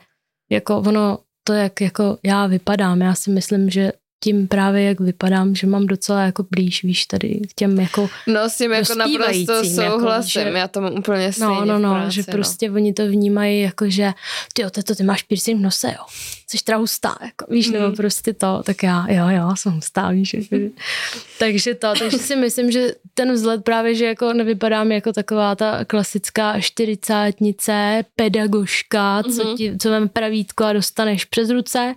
jako 0.51 0.79
ono, 0.79 1.19
to, 1.45 1.53
jak 1.53 1.81
jako 1.81 2.19
já 2.23 2.47
vypadám, 2.47 3.01
já 3.01 3.15
si 3.15 3.31
myslím, 3.31 3.71
že 3.71 3.93
tím 4.23 4.49
právě, 4.49 4.83
jak 4.83 5.01
vypadám, 5.01 5.55
že 5.55 5.67
mám 5.67 5.87
docela 5.87 6.23
jako 6.23 6.47
blíž, 6.51 6.83
víš, 6.83 7.07
tady 7.07 7.41
k 7.51 7.55
těm 7.55 7.81
jako 7.81 8.11
No 8.27 8.49
s 8.49 8.57
tím 8.57 8.73
jako 8.73 8.95
naprosto 8.95 9.53
jako, 9.53 9.65
souhlasím, 9.65 10.41
jako, 10.41 10.53
že, 10.53 10.59
já 10.59 10.69
tomu 10.69 10.91
úplně 10.91 11.27
no, 11.27 11.33
stejně 11.33 11.55
No, 11.55 11.65
no, 11.65 11.79
no, 11.79 11.95
práci, 11.95 12.15
že 12.15 12.23
no. 12.29 12.33
prostě 12.33 12.71
oni 12.71 12.93
to 12.93 13.07
vnímají 13.07 13.61
jako, 13.61 13.91
že 13.91 14.13
ty, 14.53 14.83
to, 14.85 14.95
ty 14.95 15.03
máš 15.03 15.23
piercing 15.23 15.59
v 15.59 15.63
nose, 15.63 15.89
jo, 15.89 16.05
jsi 16.47 16.65
teda 16.65 16.79
hustá, 16.79 17.17
jako, 17.23 17.47
víš, 17.51 17.67
mm. 17.67 17.73
nebo 17.73 17.87
mhm. 17.87 17.97
prostě 17.97 18.33
to, 18.33 18.63
tak 18.67 18.83
já, 18.83 19.07
jo, 19.09 19.29
jo, 19.29 19.57
jsem 19.57 19.73
hustá, 19.73 20.11
víš, 20.11 20.35
jako, 20.35 20.57
takže 21.39 21.75
to, 21.75 21.93
takže 21.99 22.19
si 22.19 22.37
myslím, 22.37 22.71
že 22.71 22.95
ten 23.15 23.33
vzhled 23.33 23.65
právě, 23.65 23.95
že 23.95 24.05
jako 24.05 24.33
nevypadám 24.33 24.93
jako 24.93 25.13
taková 25.13 25.55
ta 25.55 25.85
klasická 25.85 26.61
čtyřicátnice, 26.61 28.05
pedagožka, 28.17 29.23
co, 29.23 29.45
mhm. 29.45 29.57
ti, 29.57 29.79
co 29.79 29.91
mám 29.91 30.09
pravítko 30.09 30.65
a 30.65 30.73
dostaneš 30.73 31.25
přes 31.25 31.51
ruce, 31.51 31.95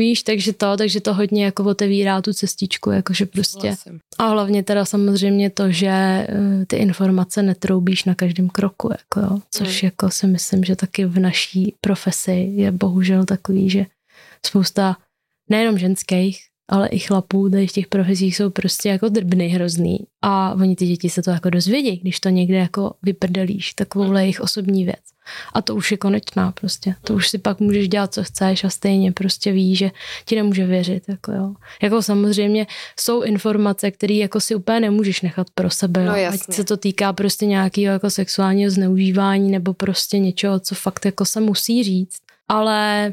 Víš, 0.00 0.22
takže 0.22 0.52
to, 0.52 0.76
takže 0.76 1.00
to 1.00 1.14
hodně 1.14 1.44
jako 1.44 1.64
otevírá 1.64 2.22
tu 2.22 2.32
cestičku, 2.32 2.90
jakože 2.90 3.26
prostě. 3.26 3.76
A 4.18 4.26
hlavně 4.26 4.62
teda 4.62 4.84
samozřejmě 4.84 5.50
to, 5.50 5.70
že 5.70 5.88
eh, 5.88 6.26
ty 6.66 6.76
informace 6.76 7.42
netroubíš 7.42 8.04
na 8.04 8.14
každém 8.14 8.48
kroku, 8.48 8.90
jako 8.90 9.20
jo, 9.20 9.40
což 9.50 9.68
hmm. 9.68 9.86
jako 9.86 10.10
si 10.10 10.26
myslím, 10.26 10.64
že 10.64 10.76
taky 10.76 11.04
v 11.04 11.18
naší 11.18 11.74
profesi 11.80 12.32
je 12.32 12.72
bohužel 12.72 13.24
takový, 13.24 13.70
že 13.70 13.86
spousta 14.46 14.96
nejenom 15.50 15.78
ženských, 15.78 16.40
ale 16.70 16.88
i 16.88 16.98
chlapů 16.98 17.50
tady 17.50 17.66
v 17.66 17.72
těch 17.72 17.86
profesích 17.86 18.36
jsou 18.36 18.50
prostě 18.50 18.88
jako 18.88 19.08
drbny 19.08 19.48
hrozný 19.48 19.98
a 20.22 20.54
oni 20.54 20.76
ty 20.76 20.86
děti 20.86 21.10
se 21.10 21.22
to 21.22 21.30
jako 21.30 21.50
dozvědí, 21.50 21.96
když 21.96 22.20
to 22.20 22.28
někde 22.28 22.56
jako 22.56 22.94
vyprdelíš, 23.02 23.74
takovouhle 23.74 24.22
jejich 24.22 24.40
osobní 24.40 24.84
věc. 24.84 25.00
A 25.52 25.62
to 25.62 25.74
už 25.74 25.90
je 25.90 25.96
konečná 25.96 26.52
prostě. 26.52 26.94
To 27.04 27.14
už 27.14 27.28
si 27.28 27.38
pak 27.38 27.60
můžeš 27.60 27.88
dělat, 27.88 28.14
co 28.14 28.24
chceš 28.24 28.64
a 28.64 28.70
stejně 28.70 29.12
prostě 29.12 29.52
ví, 29.52 29.76
že 29.76 29.90
ti 30.24 30.36
nemůže 30.36 30.66
věřit. 30.66 31.04
Jako, 31.08 31.32
jo. 31.32 31.54
jako 31.82 32.02
samozřejmě 32.02 32.66
jsou 32.98 33.22
informace, 33.22 33.90
které 33.90 34.14
jako 34.14 34.40
si 34.40 34.54
úplně 34.54 34.80
nemůžeš 34.80 35.20
nechat 35.20 35.46
pro 35.54 35.70
sebe. 35.70 36.04
No, 36.04 36.12
Ať 36.12 36.40
se 36.50 36.64
to 36.64 36.76
týká 36.76 37.12
prostě 37.12 37.46
nějakého 37.46 37.92
jako 37.92 38.10
sexuálního 38.10 38.70
zneužívání 38.70 39.50
nebo 39.50 39.74
prostě 39.74 40.18
něčeho, 40.18 40.60
co 40.60 40.74
fakt 40.74 41.04
jako 41.04 41.24
se 41.24 41.40
musí 41.40 41.84
říct. 41.84 42.18
Ale 42.48 43.12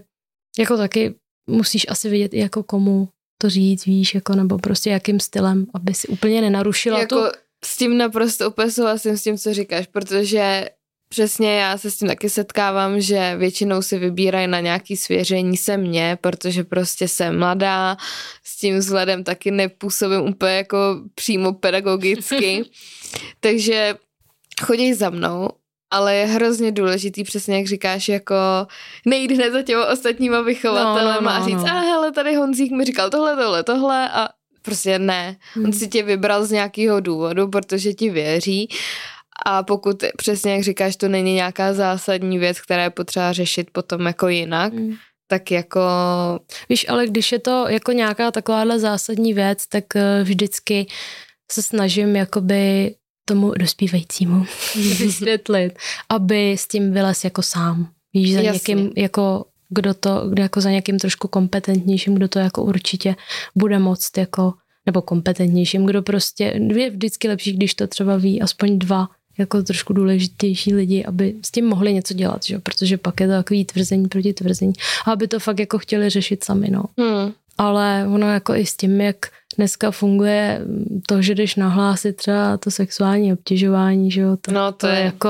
jako 0.60 0.78
taky 0.78 1.16
musíš 1.50 1.86
asi 1.90 2.10
vědět 2.10 2.34
i 2.34 2.40
jako 2.40 2.64
komu 2.64 3.10
to 3.38 3.50
říct, 3.50 3.86
víš, 3.86 4.16
jako, 4.16 4.36
nebo 4.36 4.58
prostě 4.58 4.90
jakým 4.90 5.20
stylem, 5.20 5.66
aby 5.74 5.94
si 5.94 6.08
úplně 6.08 6.42
nenarušila 6.42 7.00
jako, 7.00 7.16
tu... 7.16 7.38
S 7.66 7.78
tím 7.78 7.98
naprosto 7.98 8.50
úplně 8.50 8.72
souhlasím 8.72 9.18
s 9.18 9.24
tím, 9.24 9.38
co 9.38 9.54
říkáš, 9.54 9.88
protože 9.88 10.66
Přesně, 11.10 11.60
já 11.60 11.78
se 11.78 11.92
s 11.92 11.98
tím 11.98 12.08
taky 12.08 12.30
setkávám, 12.30 13.02
že 13.02 13.36
většinou 13.38 13.82
si 13.82 14.00
vybírají 14.00 14.48
na 14.48 14.60
nějaký 14.60 14.98
svěření 14.98 15.58
se 15.58 15.78
mně, 15.78 16.18
protože 16.22 16.64
prostě 16.64 17.08
jsem 17.08 17.40
mladá, 17.40 17.98
s 18.44 18.58
tím 18.58 18.78
vzhledem 18.78 19.24
taky 19.24 19.52
nepůsobím 19.52 20.22
úplně 20.22 20.56
jako 20.56 20.78
přímo 21.16 21.54
pedagogicky, 21.54 22.64
takže 23.40 23.96
chodí 24.62 24.94
za 24.94 25.10
mnou, 25.10 25.50
ale 25.92 26.16
je 26.16 26.26
hrozně 26.26 26.72
důležitý, 26.72 27.24
přesně 27.24 27.58
jak 27.58 27.68
říkáš, 27.68 28.10
jako 28.10 28.36
nejít 29.06 29.32
hned 29.32 29.52
za 29.52 29.62
těma 29.62 29.86
ostatníma 29.86 30.42
vychovatelem 30.42 31.16
no, 31.16 31.22
no, 31.22 31.22
no, 31.22 31.30
a 31.30 31.46
říct, 31.46 31.64
no. 31.64 31.68
a 31.68 31.80
hele, 31.80 32.12
tady 32.12 32.36
Honzík 32.36 32.72
mi 32.72 32.86
říkal 32.86 33.10
tohle, 33.10 33.36
tohle, 33.36 33.64
tohle 33.64 34.10
a 34.10 34.30
prostě 34.62 35.00
ne. 35.00 35.38
Hmm. 35.54 35.66
On 35.66 35.74
si 35.74 35.88
tě 35.88 36.04
vybral 36.04 36.46
z 36.46 36.52
nějakého 36.52 37.00
důvodu, 37.00 37.48
protože 37.48 37.94
ti 37.94 38.10
věří 38.10 38.70
a 39.46 39.64
pokud 39.64 40.04
přesně 40.18 40.54
jak 40.54 40.64
říkáš, 40.64 40.96
to 40.96 41.08
není 41.08 41.34
nějaká 41.34 41.74
zásadní 41.74 42.40
věc, 42.40 42.62
která 42.62 42.84
je 42.84 42.90
potřeba 42.90 43.34
řešit 43.34 43.72
potom 43.72 44.06
jako 44.06 44.28
jinak, 44.28 44.74
mm. 44.74 44.94
tak 45.28 45.52
jako... 45.52 45.82
Víš, 46.70 46.86
ale 46.90 47.08
když 47.08 47.32
je 47.32 47.40
to 47.40 47.66
jako 47.70 47.92
nějaká 47.92 48.32
takováhle 48.32 48.80
zásadní 48.80 49.34
věc, 49.34 49.68
tak 49.68 49.96
eh, 49.96 50.24
vždycky 50.24 50.88
se 51.52 51.64
snažím 51.64 52.16
jakoby 52.16 52.96
tomu 53.28 53.52
dospívajícímu 53.52 54.46
vysvětlit, 54.76 55.80
aby 56.10 56.54
s 56.54 56.68
tím 56.68 56.94
vylez 56.94 57.24
jako 57.24 57.42
sám. 57.42 57.90
Víš, 58.14 58.34
za 58.34 58.42
Jasně. 58.42 58.54
někým 58.76 58.92
jako 58.96 59.46
kdo 59.70 59.94
to, 59.94 60.30
kdo 60.30 60.44
jako 60.44 60.62
za 60.62 60.70
někým 60.70 61.00
trošku 61.00 61.28
kompetentnějším, 61.28 62.16
kdo 62.16 62.28
to 62.28 62.40
jako 62.40 62.64
určitě 62.64 63.16
bude 63.56 63.80
moct 63.80 64.18
jako, 64.18 64.54
nebo 64.86 65.02
kompetentnějším, 65.02 65.86
kdo 65.86 66.02
prostě, 66.02 66.60
je 66.76 66.90
vždycky 66.90 67.28
lepší, 67.28 67.54
když 67.54 67.74
to 67.74 67.88
třeba 67.88 68.18
ví 68.18 68.42
aspoň 68.42 68.80
dva 68.80 69.08
jako 69.38 69.64
trošku 69.64 69.94
důležitější 69.94 70.74
lidi, 70.74 71.06
aby 71.06 71.36
s 71.46 71.52
tím 71.52 71.66
mohli 71.66 71.94
něco 71.94 72.14
dělat, 72.14 72.44
že? 72.44 72.60
protože 72.60 72.98
pak 72.98 73.20
je 73.20 73.28
to 73.28 73.34
takový 73.34 73.66
tvrzení 73.66 74.08
proti 74.08 74.34
tvrzení 74.34 74.74
a 75.06 75.12
aby 75.12 75.28
to 75.28 75.40
fakt 75.40 75.60
jako 75.60 75.78
chtěli 75.78 76.10
řešit 76.10 76.44
sami, 76.44 76.68
no. 76.72 76.84
Hmm. 76.98 77.34
Ale 77.58 78.06
ono 78.14 78.34
jako 78.34 78.56
i 78.56 78.66
s 78.66 78.78
tím, 78.78 79.02
jak 79.02 79.16
dneska 79.58 79.92
funguje 79.92 80.62
to, 81.08 81.22
že 81.22 81.36
jdeš 81.36 81.56
nahlásit 81.56 82.16
třeba 82.16 82.58
to 82.58 82.72
sexuální 82.72 83.34
obtěžování, 83.34 84.12
že 84.12 84.22
jo, 84.22 84.38
to, 84.42 84.52
no, 84.52 84.72
to, 84.72 84.78
to 84.78 84.88
je 84.88 85.00
jako 85.00 85.30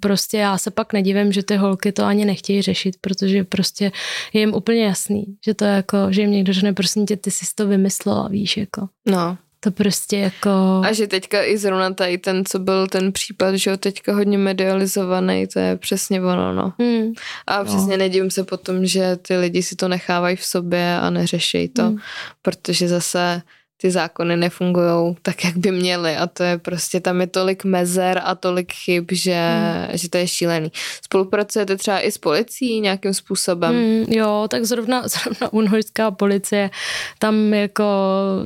prostě 0.00 0.38
já 0.38 0.58
se 0.58 0.70
pak 0.70 0.92
nedivím, 0.92 1.32
že 1.32 1.42
ty 1.42 1.56
holky 1.56 1.92
to 1.92 2.04
ani 2.04 2.24
nechtějí 2.24 2.62
řešit, 2.62 2.96
protože 3.00 3.44
prostě 3.44 3.92
je 4.32 4.40
jim 4.40 4.54
úplně 4.54 4.84
jasný, 4.84 5.24
že 5.44 5.54
to 5.54 5.64
je 5.64 5.70
jako, 5.70 5.96
že 6.10 6.20
jim 6.20 6.30
někdo 6.30 6.52
řekne, 6.52 6.72
prosím 6.72 7.06
tě, 7.06 7.16
ty 7.16 7.30
jsi 7.30 7.46
to 7.54 7.66
vymyslela, 7.66 8.28
víš, 8.28 8.56
jako. 8.56 8.88
No. 9.10 9.36
To 9.60 9.70
prostě 9.70 10.18
jako... 10.18 10.50
A 10.84 10.92
že 10.92 11.06
teďka 11.06 11.44
i 11.44 11.58
zrovna 11.58 11.90
tady 11.90 12.18
ten, 12.18 12.44
co 12.44 12.58
byl 12.58 12.86
ten 12.86 13.12
případ, 13.12 13.54
že 13.54 13.70
jo, 13.70 13.76
teďka 13.76 14.14
hodně 14.14 14.38
medializovaný, 14.38 15.46
to 15.46 15.58
je 15.58 15.76
přesně 15.76 16.20
ono, 16.20 16.52
no. 16.52 16.72
Hmm. 16.78 17.12
A 17.46 17.58
no. 17.58 17.64
přesně 17.64 17.90
no. 17.90 17.96
nedivím 17.96 18.30
se 18.30 18.44
potom, 18.44 18.86
že 18.86 19.16
ty 19.16 19.36
lidi 19.36 19.62
si 19.62 19.76
to 19.76 19.88
nechávají 19.88 20.36
v 20.36 20.44
sobě 20.44 20.98
a 20.98 21.10
neřešejí 21.10 21.68
to, 21.68 21.82
hmm. 21.82 21.98
protože 22.42 22.88
zase 22.88 23.42
ty 23.80 23.90
zákony 23.90 24.36
nefungují 24.36 25.16
tak, 25.22 25.44
jak 25.44 25.56
by 25.56 25.72
měly 25.72 26.16
a 26.16 26.26
to 26.26 26.42
je 26.42 26.58
prostě, 26.58 27.00
tam 27.00 27.20
je 27.20 27.26
tolik 27.26 27.64
mezer 27.64 28.20
a 28.24 28.34
tolik 28.34 28.72
chyb, 28.72 29.04
že, 29.12 29.34
hmm. 29.34 29.98
že 29.98 30.10
to 30.10 30.18
je 30.18 30.28
šílený. 30.28 30.72
Spolupracujete 31.04 31.76
třeba 31.76 32.00
i 32.00 32.10
s 32.10 32.18
policií 32.18 32.80
nějakým 32.80 33.14
způsobem? 33.14 33.74
Hmm, 33.74 34.04
jo, 34.08 34.46
tak 34.50 34.64
zrovna, 34.64 35.08
zrovna 35.08 35.52
unhojská 35.52 36.10
policie, 36.10 36.70
tam 37.18 37.54
jako 37.54 37.84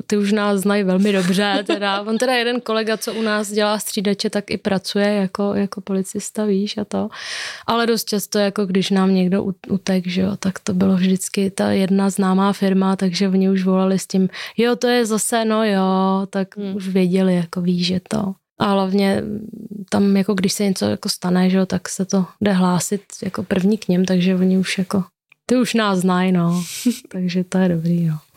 ty 0.07 0.16
už 0.16 0.33
nás 0.33 0.61
znají 0.61 0.83
velmi 0.83 1.12
dobře, 1.12 1.64
teda 1.66 2.03
on 2.07 2.18
teda 2.18 2.35
jeden 2.35 2.61
kolega, 2.61 2.97
co 2.97 3.14
u 3.14 3.22
nás 3.22 3.51
dělá 3.51 3.78
střídače, 3.78 4.30
tak 4.30 4.51
i 4.51 4.59
pracuje 4.59 5.14
jako, 5.14 5.55
jako 5.55 5.80
policista, 5.80 6.45
víš, 6.45 6.78
a 6.78 6.85
to. 6.85 7.09
Ale 7.66 7.87
dost 7.87 8.09
často, 8.09 8.39
jako 8.39 8.66
když 8.66 8.91
nám 8.91 9.14
někdo 9.14 9.45
utek, 9.68 10.07
že 10.07 10.20
jo, 10.20 10.37
tak 10.37 10.59
to 10.59 10.74
bylo 10.74 10.97
vždycky 10.97 11.51
ta 11.51 11.70
jedna 11.70 12.11
známá 12.11 12.53
firma, 12.53 12.97
takže 12.97 13.28
oni 13.28 13.51
už 13.51 13.64
volali 13.64 13.99
s 13.99 14.07
tím, 14.07 14.28
jo, 14.57 14.76
to 14.76 14.87
je 14.87 15.07
zase 15.07 15.21
zase, 15.22 15.44
no 15.44 15.64
jo, 15.64 16.26
tak 16.30 16.56
hmm. 16.56 16.76
už 16.76 16.88
věděli, 16.88 17.34
jako 17.34 17.60
ví, 17.60 17.84
že 17.84 18.00
to. 18.08 18.34
A 18.58 18.64
hlavně 18.64 19.22
tam, 19.88 20.16
jako 20.16 20.34
když 20.34 20.52
se 20.52 20.64
něco 20.64 20.84
jako 20.84 21.08
stane, 21.08 21.50
že 21.50 21.56
jo, 21.56 21.66
tak 21.66 21.88
se 21.88 22.04
to 22.04 22.26
jde 22.40 22.52
hlásit 22.52 23.02
jako 23.22 23.42
první 23.42 23.78
k 23.78 23.88
něm, 23.88 24.04
takže 24.04 24.34
oni 24.34 24.58
už 24.58 24.78
jako, 24.78 25.04
ty 25.46 25.56
už 25.56 25.74
nás 25.74 25.98
znají, 25.98 26.32
no. 26.32 26.64
takže 27.08 27.44
to 27.44 27.58
je 27.58 27.68
dobrý, 27.68 28.06
no. 28.06 28.18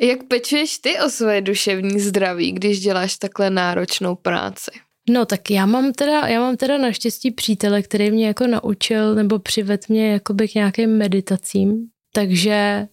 Jak 0.00 0.22
pečuješ 0.28 0.78
ty 0.78 1.00
o 1.06 1.10
své 1.10 1.40
duševní 1.40 2.00
zdraví, 2.00 2.52
když 2.52 2.80
děláš 2.80 3.16
takhle 3.16 3.50
náročnou 3.50 4.14
práci? 4.14 4.70
No 5.10 5.26
tak 5.26 5.50
já 5.50 5.66
mám 5.66 5.92
teda, 5.92 6.26
já 6.26 6.40
mám 6.40 6.56
teda 6.56 6.78
naštěstí 6.78 7.30
přítele, 7.30 7.82
který 7.82 8.10
mě 8.10 8.26
jako 8.26 8.46
naučil 8.46 9.14
nebo 9.14 9.38
přived 9.38 9.88
mě 9.88 10.12
jakoby 10.12 10.48
k 10.48 10.54
nějakým 10.54 10.90
meditacím, 10.90 11.86
takže 12.12 12.86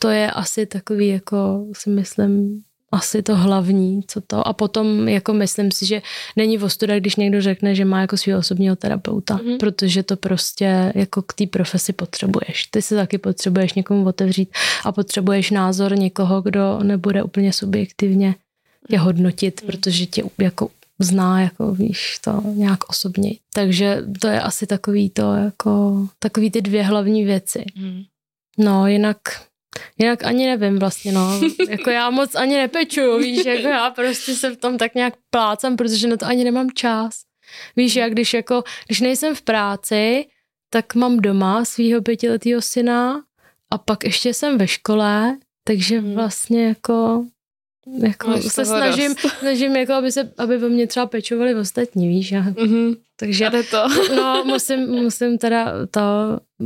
to 0.00 0.08
je 0.08 0.30
asi 0.30 0.66
takový, 0.66 1.08
jako 1.08 1.66
si 1.72 1.90
myslím, 1.90 2.62
asi 2.92 3.22
to 3.22 3.36
hlavní, 3.36 4.00
co 4.06 4.20
to. 4.20 4.48
A 4.48 4.52
potom 4.52 5.08
jako 5.08 5.32
myslím 5.32 5.72
si, 5.72 5.86
že 5.86 6.02
není 6.36 6.58
ostuda, 6.58 6.98
když 6.98 7.16
někdo 7.16 7.42
řekne, 7.42 7.74
že 7.74 7.84
má 7.84 8.00
jako 8.00 8.16
svého 8.16 8.38
osobního 8.38 8.76
terapeuta, 8.76 9.36
mm-hmm. 9.36 9.58
protože 9.58 10.02
to 10.02 10.16
prostě 10.16 10.92
jako 10.94 11.22
k 11.22 11.32
té 11.32 11.46
profesi 11.46 11.92
potřebuješ. 11.92 12.66
Ty 12.70 12.82
se 12.82 12.96
taky 12.96 13.18
potřebuješ 13.18 13.74
někomu 13.74 14.06
otevřít 14.06 14.50
a 14.84 14.92
potřebuješ 14.92 15.50
názor 15.50 15.98
někoho, 15.98 16.42
kdo 16.42 16.78
nebude 16.82 17.22
úplně 17.22 17.52
subjektivně 17.52 18.34
je 18.88 18.98
hodnotit, 18.98 19.60
mm-hmm. 19.60 19.66
protože 19.66 20.06
tě 20.06 20.22
jako 20.38 20.68
zná, 20.98 21.40
jako 21.40 21.74
víš, 21.74 22.18
to 22.24 22.42
nějak 22.54 22.88
osobně. 22.88 23.32
Takže 23.54 24.02
to 24.20 24.26
je 24.26 24.40
asi 24.40 24.66
takový 24.66 25.10
to, 25.10 25.34
jako 25.34 26.06
takový 26.18 26.50
ty 26.50 26.62
dvě 26.62 26.82
hlavní 26.82 27.24
věci. 27.24 27.64
Mm. 27.76 28.02
No, 28.58 28.86
jinak 28.86 29.18
Jinak 29.98 30.24
ani 30.24 30.46
nevím 30.46 30.78
vlastně, 30.78 31.12
no. 31.12 31.40
Jako 31.68 31.90
já 31.90 32.10
moc 32.10 32.34
ani 32.34 32.56
nepeču, 32.56 33.18
víš, 33.18 33.44
jako 33.44 33.68
já 33.68 33.90
prostě 33.90 34.34
se 34.34 34.50
v 34.50 34.56
tom 34.56 34.78
tak 34.78 34.94
nějak 34.94 35.14
plácám, 35.30 35.76
protože 35.76 36.08
na 36.08 36.16
to 36.16 36.26
ani 36.26 36.44
nemám 36.44 36.70
čas. 36.70 37.14
Víš, 37.76 37.96
já 37.96 38.08
když 38.08 38.34
jako, 38.34 38.64
když 38.86 39.00
nejsem 39.00 39.34
v 39.34 39.42
práci, 39.42 40.26
tak 40.70 40.94
mám 40.94 41.16
doma 41.16 41.64
svého 41.64 42.02
pětiletého 42.02 42.62
syna 42.62 43.22
a 43.70 43.78
pak 43.78 44.04
ještě 44.04 44.34
jsem 44.34 44.58
ve 44.58 44.68
škole, 44.68 45.38
takže 45.64 45.98
hmm. 45.98 46.14
vlastně 46.14 46.66
jako 46.66 47.24
jako 48.02 48.30
Máš 48.30 48.44
se 48.44 48.64
snažím, 48.64 49.14
snažím 49.38 49.76
jako, 49.76 49.92
aby, 49.92 50.12
se, 50.12 50.32
aby 50.38 50.58
ve 50.58 50.68
mě 50.68 50.86
třeba 50.86 51.06
pečovali 51.06 51.54
ostatní, 51.54 52.08
víš. 52.08 52.32
Já, 52.32 52.42
mm-hmm. 52.42 52.96
Takže 53.22 53.50
to. 53.70 53.88
no, 54.16 54.44
musím, 54.44 54.80
musím 54.88 55.38
teda 55.38 55.86
to, 55.90 56.00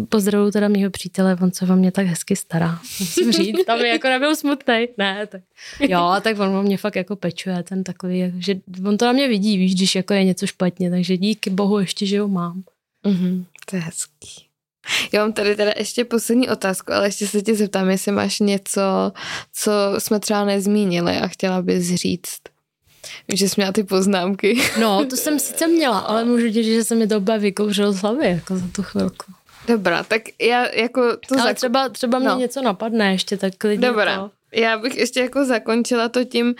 pozdravu 0.09 0.51
teda 0.51 0.69
mýho 0.69 0.91
přítele, 0.91 1.37
on 1.43 1.53
se 1.53 1.65
o 1.65 1.77
mě 1.77 1.93
tak 1.93 2.07
hezky 2.07 2.37
stará, 2.37 2.81
musím 3.01 3.33
říct, 3.33 3.65
tam 3.67 3.81
je 3.81 3.89
jako 3.89 4.09
nebyl 4.09 4.37
smutný. 4.37 4.89
Ne, 4.99 5.27
tak 5.27 5.43
jo, 5.81 6.15
tak 6.23 6.39
on 6.39 6.57
o 6.57 6.63
mě 6.63 6.77
fakt 6.77 6.97
jako 6.97 7.17
pečuje, 7.17 7.63
ten 7.63 7.85
takový, 7.85 8.33
že 8.39 8.55
on 8.87 8.97
to 8.97 9.05
na 9.05 9.13
mě 9.13 9.29
vidí, 9.29 9.59
víš, 9.59 9.75
když 9.75 9.95
jako 9.95 10.15
je 10.15 10.25
něco 10.25 10.47
špatně, 10.47 10.91
takže 10.91 11.17
díky 11.17 11.51
bohu 11.51 11.79
ještě, 11.79 12.07
že 12.07 12.21
ho 12.21 12.29
mám. 12.29 12.63
Mm-hmm. 13.05 13.45
To 13.71 13.77
je 13.77 13.83
hezký. 13.83 14.47
Já 15.13 15.23
mám 15.23 15.33
tady 15.33 15.57
teda 15.57 15.73
ještě 15.77 16.05
poslední 16.05 16.49
otázku, 16.49 16.93
ale 16.93 17.07
ještě 17.07 17.27
se 17.27 17.43
tě 17.43 17.55
zeptám, 17.55 17.91
jestli 17.91 18.13
máš 18.13 18.41
něco, 18.41 19.13
co 19.53 19.73
jsme 19.99 20.21
třeba 20.21 20.45
nezmínili 20.45 21.17
a 21.17 21.29
chtěla 21.29 21.63
bys 21.63 21.95
říct. 21.95 22.56
Že 23.35 23.49
jsi 23.49 23.55
měla 23.57 23.73
ty 23.73 23.85
poznámky. 23.85 24.61
No, 24.81 25.05
to 25.05 25.17
jsem 25.17 25.39
sice 25.39 25.67
měla, 25.67 25.99
ale 25.99 26.25
můžu 26.25 26.53
říct, 26.53 26.67
že 26.67 26.85
se 26.85 26.95
mi 26.95 27.07
to 27.07 27.21
úplně 27.21 27.39
vykouřilo 27.39 27.93
z 27.93 27.97
hlavy 27.97 28.27
jako 28.27 28.57
za 28.57 28.67
tu 28.73 28.83
chvilku. 28.83 29.33
Dobrá, 29.69 30.03
tak 30.03 30.23
já 30.43 30.67
jako 30.75 31.17
to... 31.29 31.35
Ale 31.35 31.43
zak... 31.43 31.57
třeba, 31.57 31.89
třeba 31.89 32.19
mě 32.19 32.29
no. 32.29 32.39
něco 32.39 32.63
napadne 32.63 33.13
ještě, 33.13 33.37
tak 33.37 33.55
klidně 33.59 33.89
Dobrá, 33.89 34.17
to. 34.17 34.31
já 34.53 34.79
bych 34.79 34.97
ještě 34.97 35.21
jako 35.21 35.45
zakončila 35.45 36.09
to 36.09 36.25
tím, 36.25 36.55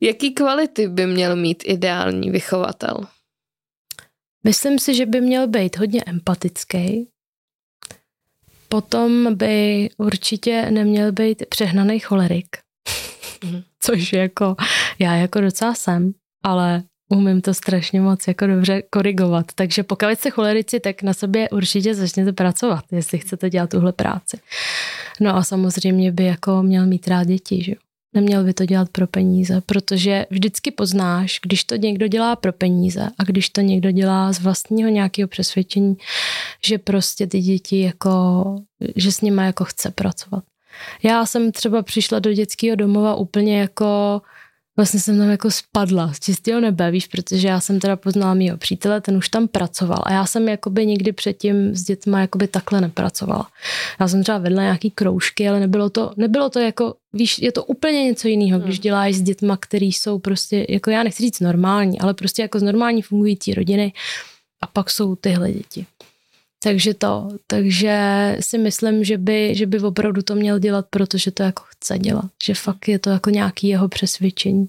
jaký 0.00 0.34
kvality 0.34 0.88
by 0.88 1.06
měl 1.06 1.36
mít 1.36 1.62
ideální 1.66 2.30
vychovatel? 2.30 2.96
Myslím 4.44 4.78
si, 4.78 4.94
že 4.94 5.06
by 5.06 5.20
měl 5.20 5.48
být 5.48 5.76
hodně 5.78 6.02
empatický, 6.06 7.08
Potom 8.68 9.34
by 9.34 9.88
určitě 9.96 10.70
neměl 10.70 11.12
být 11.12 11.42
přehnaný 11.48 12.00
cholerik, 12.00 12.46
mm. 13.44 13.62
což 13.80 14.12
jako 14.12 14.56
já 14.98 15.14
jako 15.14 15.40
docela 15.40 15.74
jsem, 15.74 16.12
ale 16.44 16.82
umím 17.08 17.40
to 17.40 17.54
strašně 17.54 18.00
moc 18.00 18.28
jako 18.28 18.46
dobře 18.46 18.82
korigovat. 18.90 19.46
Takže 19.54 19.82
pokud 19.82 20.08
jste 20.14 20.30
cholerici, 20.30 20.80
tak 20.80 21.02
na 21.02 21.14
sobě 21.14 21.48
určitě 21.50 21.94
začněte 21.94 22.32
pracovat, 22.32 22.84
jestli 22.92 23.18
chcete 23.18 23.50
dělat 23.50 23.70
tuhle 23.70 23.92
práci. 23.92 24.38
No 25.20 25.36
a 25.36 25.44
samozřejmě 25.44 26.12
by 26.12 26.24
jako 26.24 26.62
měl 26.62 26.86
mít 26.86 27.08
rád 27.08 27.24
děti, 27.24 27.62
že. 27.62 27.74
Neměl 28.14 28.44
by 28.44 28.54
to 28.54 28.64
dělat 28.64 28.88
pro 28.88 29.06
peníze, 29.06 29.60
protože 29.66 30.26
vždycky 30.30 30.70
poznáš, 30.70 31.40
když 31.42 31.64
to 31.64 31.76
někdo 31.76 32.08
dělá 32.08 32.36
pro 32.36 32.52
peníze 32.52 33.08
a 33.18 33.24
když 33.24 33.50
to 33.50 33.60
někdo 33.60 33.90
dělá 33.90 34.32
z 34.32 34.40
vlastního 34.40 34.90
nějakého 34.90 35.28
přesvědčení, 35.28 35.96
že 36.64 36.78
prostě 36.78 37.26
ty 37.26 37.40
děti 37.40 37.80
jako, 37.80 38.44
že 38.96 39.12
s 39.12 39.20
nimi 39.20 39.42
jako 39.44 39.64
chce 39.64 39.90
pracovat. 39.90 40.44
Já 41.02 41.26
jsem 41.26 41.52
třeba 41.52 41.82
přišla 41.82 42.18
do 42.18 42.32
dětského 42.32 42.76
domova 42.76 43.14
úplně 43.14 43.60
jako 43.60 44.22
vlastně 44.76 45.00
jsem 45.00 45.18
tam 45.18 45.30
jako 45.30 45.50
spadla 45.50 46.12
z 46.12 46.20
čistého 46.20 46.60
nebe, 46.60 46.90
víš, 46.90 47.06
protože 47.06 47.48
já 47.48 47.60
jsem 47.60 47.80
teda 47.80 47.96
poznala 47.96 48.34
mýho 48.34 48.56
přítele, 48.56 49.00
ten 49.00 49.16
už 49.16 49.28
tam 49.28 49.48
pracoval 49.48 50.02
a 50.02 50.12
já 50.12 50.26
jsem 50.26 50.48
jakoby 50.48 50.86
nikdy 50.86 51.12
předtím 51.12 51.74
s 51.74 51.82
dětma 51.82 52.20
jakoby 52.20 52.48
takhle 52.48 52.80
nepracovala. 52.80 53.48
Já 54.00 54.08
jsem 54.08 54.22
třeba 54.22 54.38
vedla 54.38 54.62
nějaký 54.62 54.90
kroužky, 54.90 55.48
ale 55.48 55.60
nebylo 55.60 55.90
to, 55.90 56.12
nebylo 56.16 56.50
to 56.50 56.58
jako, 56.58 56.94
víš, 57.12 57.38
je 57.38 57.52
to 57.52 57.64
úplně 57.64 58.04
něco 58.04 58.28
jiného, 58.28 58.60
když 58.60 58.76
hmm. 58.76 58.82
děláš 58.82 59.14
s 59.14 59.22
dětma, 59.22 59.56
který 59.56 59.92
jsou 59.92 60.18
prostě, 60.18 60.66
jako 60.68 60.90
já 60.90 61.02
nechci 61.02 61.22
říct 61.22 61.40
normální, 61.40 62.00
ale 62.00 62.14
prostě 62.14 62.42
jako 62.42 62.58
z 62.58 62.62
normální 62.62 63.02
fungující 63.02 63.54
rodiny 63.54 63.92
a 64.60 64.66
pak 64.66 64.90
jsou 64.90 65.16
tyhle 65.16 65.52
děti. 65.52 65.86
Takže 66.62 66.94
to, 66.94 67.28
takže 67.46 67.96
si 68.40 68.58
myslím, 68.58 69.04
že 69.04 69.18
by, 69.18 69.54
že 69.54 69.66
by 69.66 69.80
opravdu 69.80 70.22
to 70.22 70.34
měl 70.34 70.58
dělat, 70.58 70.86
protože 70.90 71.30
to 71.30 71.42
jako 71.42 71.62
chce 71.66 71.98
dělat, 71.98 72.30
že 72.44 72.54
fakt 72.54 72.88
je 72.88 72.98
to 72.98 73.10
jako 73.10 73.30
nějaký 73.30 73.68
jeho 73.68 73.88
přesvědčení. 73.88 74.68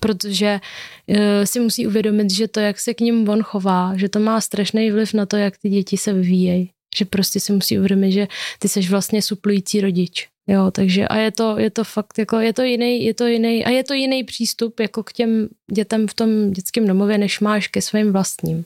Protože 0.00 0.60
uh, 1.06 1.16
si 1.44 1.60
musí 1.60 1.86
uvědomit, 1.86 2.30
že 2.30 2.48
to, 2.48 2.60
jak 2.60 2.80
se 2.80 2.94
k 2.94 3.00
ním 3.00 3.28
on 3.28 3.42
chová, 3.42 3.92
že 3.96 4.08
to 4.08 4.18
má 4.18 4.40
strašný 4.40 4.90
vliv 4.90 5.14
na 5.14 5.26
to, 5.26 5.36
jak 5.36 5.58
ty 5.58 5.68
děti 5.68 5.96
se 5.96 6.12
vyvíjejí. 6.12 6.70
Že 6.96 7.04
prostě 7.04 7.40
si 7.40 7.52
musí 7.52 7.78
uvědomit, 7.78 8.12
že 8.12 8.28
ty 8.58 8.68
seš 8.68 8.90
vlastně 8.90 9.22
suplující 9.22 9.80
rodič. 9.80 10.28
Jo, 10.46 10.70
takže 10.70 11.08
a 11.08 11.16
je 11.16 11.30
to, 11.30 11.58
je 11.58 11.70
to 11.70 11.84
fakt 11.84 12.18
jako, 12.18 12.36
je 12.36 12.52
to 12.52 12.62
jiný, 12.62 13.04
je 13.04 13.14
to 13.14 13.26
jiný, 13.26 13.64
a 13.64 13.70
je 13.70 13.84
to 13.84 13.94
jiný 13.94 14.24
přístup 14.24 14.80
jako 14.80 15.02
k 15.02 15.12
těm 15.12 15.48
dětem 15.72 16.08
v 16.08 16.14
tom 16.14 16.50
dětském 16.50 16.86
domově, 16.86 17.18
než 17.18 17.40
máš 17.40 17.68
ke 17.68 17.82
svým 17.82 18.12
vlastním. 18.12 18.64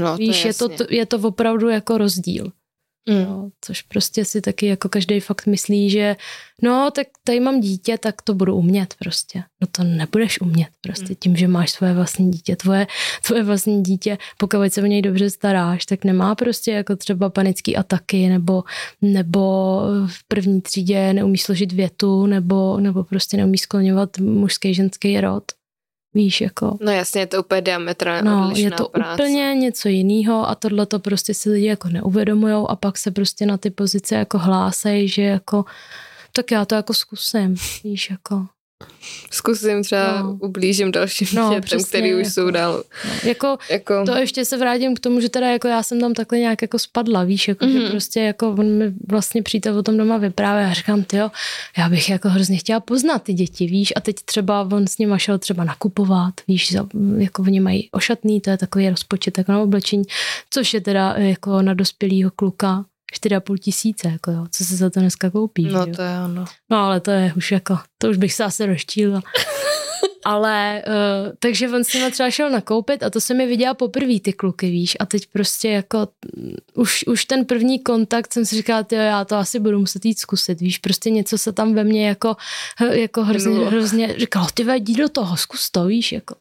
No, 0.00 0.16
Víš, 0.16 0.44
je, 0.44 0.48
je, 0.48 0.54
to, 0.54 0.68
je 0.90 1.06
to 1.06 1.18
opravdu 1.18 1.68
jako 1.68 1.98
rozdíl. 1.98 2.52
Mm. 3.08 3.20
Jo, 3.20 3.50
což 3.60 3.82
prostě 3.82 4.24
si 4.24 4.40
taky 4.40 4.66
jako 4.66 4.88
každý 4.88 5.20
fakt 5.20 5.46
myslí, 5.46 5.90
že 5.90 6.16
no, 6.62 6.90
tak 6.94 7.06
tady 7.24 7.40
mám 7.40 7.60
dítě, 7.60 7.98
tak 7.98 8.22
to 8.22 8.34
budu 8.34 8.54
umět 8.54 8.94
prostě. 8.98 9.42
No 9.60 9.68
to 9.70 9.84
nebudeš 9.84 10.40
umět 10.40 10.68
prostě 10.80 11.08
mm. 11.08 11.16
tím, 11.18 11.36
že 11.36 11.48
máš 11.48 11.70
svoje 11.70 11.94
vlastní 11.94 12.30
dítě. 12.30 12.56
Tvoje, 12.56 12.86
tvoje 13.26 13.42
vlastní 13.42 13.82
dítě, 13.82 14.18
pokud 14.38 14.72
se 14.72 14.82
o 14.82 14.86
něj 14.86 15.02
dobře 15.02 15.30
staráš, 15.30 15.86
tak 15.86 16.04
nemá 16.04 16.34
prostě 16.34 16.72
jako 16.72 16.96
třeba 16.96 17.30
panický 17.30 17.76
ataky 17.76 18.28
nebo, 18.28 18.64
nebo 19.02 19.80
v 20.06 20.28
první 20.28 20.60
třídě 20.60 21.12
neumí 21.12 21.38
složit 21.38 21.72
větu 21.72 22.26
nebo, 22.26 22.80
nebo 22.80 23.04
prostě 23.04 23.36
neumí 23.36 23.58
skloňovat 23.58 24.18
mužský, 24.18 24.74
ženský 24.74 25.20
rod. 25.20 25.44
Víš, 26.14 26.40
jako... 26.40 26.78
No 26.80 26.92
jasně, 26.92 27.20
je 27.20 27.26
to 27.26 27.40
úplně 27.40 27.60
diametrálně 27.60 28.30
no, 28.30 28.52
je 28.56 28.70
to 28.70 28.88
práce. 28.88 29.22
úplně 29.22 29.54
něco 29.54 29.88
jiného 29.88 30.48
a 30.48 30.54
tohle 30.54 30.86
to 30.86 30.98
prostě 30.98 31.34
si 31.34 31.50
lidi 31.50 31.66
jako 31.66 31.88
neuvědomujou 31.88 32.70
a 32.70 32.76
pak 32.76 32.98
se 32.98 33.10
prostě 33.10 33.46
na 33.46 33.56
ty 33.56 33.70
pozice 33.70 34.14
jako 34.14 34.38
hlásají, 34.38 35.08
že 35.08 35.22
jako 35.22 35.64
tak 36.32 36.50
já 36.50 36.64
to 36.64 36.74
jako 36.74 36.94
zkusím, 36.94 37.54
víš, 37.84 38.10
jako 38.10 38.46
Zkusím 39.30 39.82
třeba 39.82 40.22
no. 40.22 40.38
ublížím 40.40 40.92
dalším 40.92 41.28
no, 41.34 41.48
dětem, 41.48 41.62
přesně, 41.62 41.88
který 41.88 42.14
už 42.14 42.18
jako, 42.18 42.30
jsou 42.30 42.50
dál. 42.50 42.84
No, 43.04 43.10
jako, 43.24 43.56
jako, 43.70 44.04
to 44.06 44.16
ještě 44.16 44.44
se 44.44 44.56
vrátím 44.56 44.94
k 44.94 45.00
tomu, 45.00 45.20
že 45.20 45.28
teda 45.28 45.50
jako 45.50 45.68
já 45.68 45.82
jsem 45.82 46.00
tam 46.00 46.14
takhle 46.14 46.38
nějak 46.38 46.62
jako 46.62 46.78
spadla, 46.78 47.24
víš, 47.24 47.48
jako, 47.48 47.64
mm-hmm. 47.64 47.72
že 47.72 47.78
mhm. 47.78 47.90
prostě 47.90 48.20
jako 48.20 48.50
on 48.50 48.78
mi 48.78 48.92
vlastně 49.08 49.42
přítel 49.42 49.78
o 49.78 49.82
tom 49.82 49.96
doma 49.96 50.16
vyprávěl 50.16 50.70
a 50.70 50.72
říkám, 50.72 51.02
ty 51.02 51.16
jo, 51.16 51.30
já 51.78 51.88
bych 51.88 52.10
jako 52.10 52.28
hrozně 52.28 52.56
chtěla 52.56 52.80
poznat 52.80 53.22
ty 53.22 53.32
děti, 53.32 53.66
víš, 53.66 53.92
a 53.96 54.00
teď 54.00 54.16
třeba 54.24 54.68
on 54.72 54.86
s 54.86 54.98
nima 54.98 55.18
šel 55.18 55.38
třeba 55.38 55.64
nakupovat, 55.64 56.34
víš, 56.48 56.76
jako 57.18 57.42
oni 57.42 57.60
mají 57.60 57.88
ošatný, 57.90 58.40
to 58.40 58.50
je 58.50 58.58
takový 58.58 58.90
rozpočet 58.90 59.38
jako 59.38 59.52
na 59.52 59.60
oblečení, 59.60 60.04
což 60.50 60.74
je 60.74 60.80
teda 60.80 61.14
jako 61.16 61.62
na 61.62 61.74
dospělýho 61.74 62.30
kluka 62.30 62.84
4,5 63.14 63.58
tisíce, 63.58 64.08
jako 64.08 64.30
jo, 64.30 64.46
co 64.50 64.64
se 64.64 64.76
za 64.76 64.90
to 64.90 65.00
dneska 65.00 65.30
koupí. 65.30 65.64
No 65.64 65.80
jo? 65.80 65.86
to 65.96 66.02
je 66.02 66.20
ono. 66.24 66.44
No 66.70 66.78
ale 66.78 67.00
to 67.00 67.10
je 67.10 67.32
už 67.36 67.52
jako, 67.52 67.78
to 67.98 68.10
už 68.10 68.16
bych 68.16 68.34
se 68.34 68.44
asi 68.44 68.66
rozčíla. 68.66 69.22
ale, 70.24 70.82
uh, 70.86 71.32
takže 71.38 71.68
on 71.68 71.84
s 71.84 71.94
nima 71.94 72.10
třeba 72.10 72.30
šel 72.30 72.50
nakoupit 72.50 73.02
a 73.02 73.10
to 73.10 73.20
se 73.20 73.34
mi 73.34 73.46
viděla 73.46 73.74
poprvé 73.74 74.20
ty 74.20 74.32
kluky, 74.32 74.70
víš, 74.70 74.96
a 75.00 75.06
teď 75.06 75.26
prostě 75.32 75.68
jako 75.68 76.08
mm, 76.36 76.54
už, 76.74 77.04
už 77.06 77.24
ten 77.24 77.44
první 77.44 77.78
kontakt 77.78 78.32
jsem 78.32 78.44
si 78.44 78.56
říkala, 78.56 78.86
jo, 78.92 78.98
já 78.98 79.24
to 79.24 79.36
asi 79.36 79.60
budu 79.60 79.78
muset 79.78 80.04
jít 80.04 80.18
zkusit, 80.18 80.60
víš, 80.60 80.78
prostě 80.78 81.10
něco 81.10 81.38
se 81.38 81.52
tam 81.52 81.74
ve 81.74 81.84
mně 81.84 82.08
jako, 82.08 82.36
jako 82.90 83.24
hrozně, 83.24 83.58
hrozně 83.58 84.14
říkalo, 84.18 84.46
ty 84.54 84.66
jdi 84.74 84.94
do 84.94 85.08
toho, 85.08 85.36
zkus 85.36 85.70
to, 85.70 85.84
víš, 85.84 86.12
jako. 86.12 86.34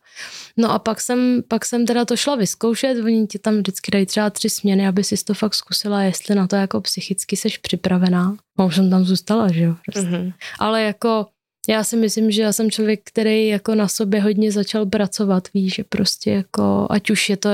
No 0.58 0.72
a 0.72 0.80
pak 0.80 1.02
jsem, 1.02 1.44
pak 1.48 1.66
jsem 1.66 1.86
teda 1.86 2.06
to 2.06 2.18
šla 2.18 2.36
vyzkoušet, 2.36 2.98
oni 3.04 3.28
ti 3.28 3.40
tam 3.40 3.58
vždycky 3.58 3.92
dají 3.92 4.06
třeba 4.06 4.30
tři 4.30 4.50
směny, 4.50 4.88
aby 4.88 5.04
si 5.04 5.24
to 5.24 5.34
fakt 5.34 5.54
zkusila, 5.54 6.04
jestli 6.04 6.36
na 6.36 6.48
to 6.48 6.56
jako 6.56 6.82
psychicky 6.82 7.38
seš 7.38 7.58
připravená. 7.58 8.38
A 8.58 8.64
už 8.64 8.76
jsem 8.76 8.90
tam 8.90 9.06
zůstala, 9.06 9.52
že 9.52 9.64
jo. 9.64 9.76
Prostě. 9.86 10.10
Mm-hmm. 10.10 10.34
Ale 10.60 10.82
jako 10.82 11.28
já 11.70 11.84
si 11.84 11.98
myslím, 11.98 12.32
že 12.32 12.42
já 12.42 12.54
jsem 12.54 12.72
člověk, 12.72 13.00
který 13.04 13.48
jako 13.48 13.76
na 13.76 13.88
sobě 13.88 14.22
hodně 14.22 14.52
začal 14.52 14.86
pracovat, 14.86 15.48
víš, 15.54 15.76
že 15.76 15.84
prostě 15.84 16.32
jako, 16.32 16.88
ať 16.90 17.10
už 17.10 17.30
je 17.30 17.38
to 17.38 17.50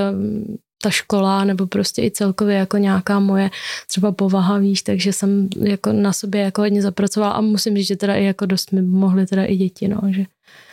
ta 0.84 0.90
škola, 0.90 1.44
nebo 1.44 1.68
prostě 1.68 2.02
i 2.02 2.12
celkově 2.12 2.56
jako 2.56 2.78
nějaká 2.78 3.20
moje 3.20 3.50
třeba 3.88 4.12
povaha, 4.12 4.58
víš, 4.58 4.82
takže 4.82 5.14
jsem 5.14 5.50
jako 5.60 5.94
na 5.94 6.14
sobě 6.14 6.42
jako 6.42 6.62
hodně 6.62 6.82
zapracovala 6.82 7.32
a 7.32 7.42
musím 7.42 7.78
říct, 7.78 7.88
že 7.88 7.96
teda 7.96 8.16
i 8.16 8.24
jako 8.24 8.46
dost 8.46 8.72
mi 8.72 8.82
mohly 8.82 9.28
teda 9.28 9.46
i 9.46 9.56
děti, 9.56 9.88
no, 9.88 10.02
že 10.10 10.26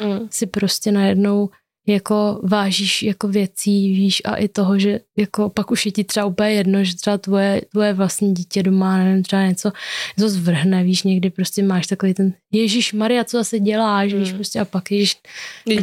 mm. 0.04 0.28
si 0.30 0.46
prostě 0.46 0.92
najednou 0.92 1.50
jako 1.86 2.40
vážíš 2.42 3.02
jako 3.02 3.28
věcí, 3.28 3.94
víš, 3.94 4.22
a 4.24 4.36
i 4.36 4.48
toho, 4.48 4.78
že 4.78 5.00
jako 5.18 5.48
pak 5.48 5.70
už 5.70 5.86
je 5.86 5.92
ti 5.92 6.04
třeba 6.04 6.26
úplně 6.26 6.50
jedno, 6.50 6.84
že 6.84 6.96
třeba 6.96 7.18
tvoje, 7.18 7.62
tvoje 7.72 7.92
vlastní 7.92 8.34
dítě 8.34 8.62
doma, 8.62 8.98
nevím, 8.98 9.22
třeba 9.22 9.46
něco, 9.46 9.72
něco 10.16 10.30
zvrhne, 10.30 10.84
víš, 10.84 11.02
někdy 11.02 11.30
prostě 11.30 11.62
máš 11.62 11.86
takový 11.86 12.14
ten 12.14 12.32
Ježíš 12.52 12.92
Maria, 12.92 13.24
co 13.24 13.36
zase 13.36 13.58
děláš, 13.58 14.12
mm. 14.12 14.20
víš, 14.20 14.32
prostě 14.32 14.60
a 14.60 14.64
pak 14.64 14.90
ježíš, 14.90 15.16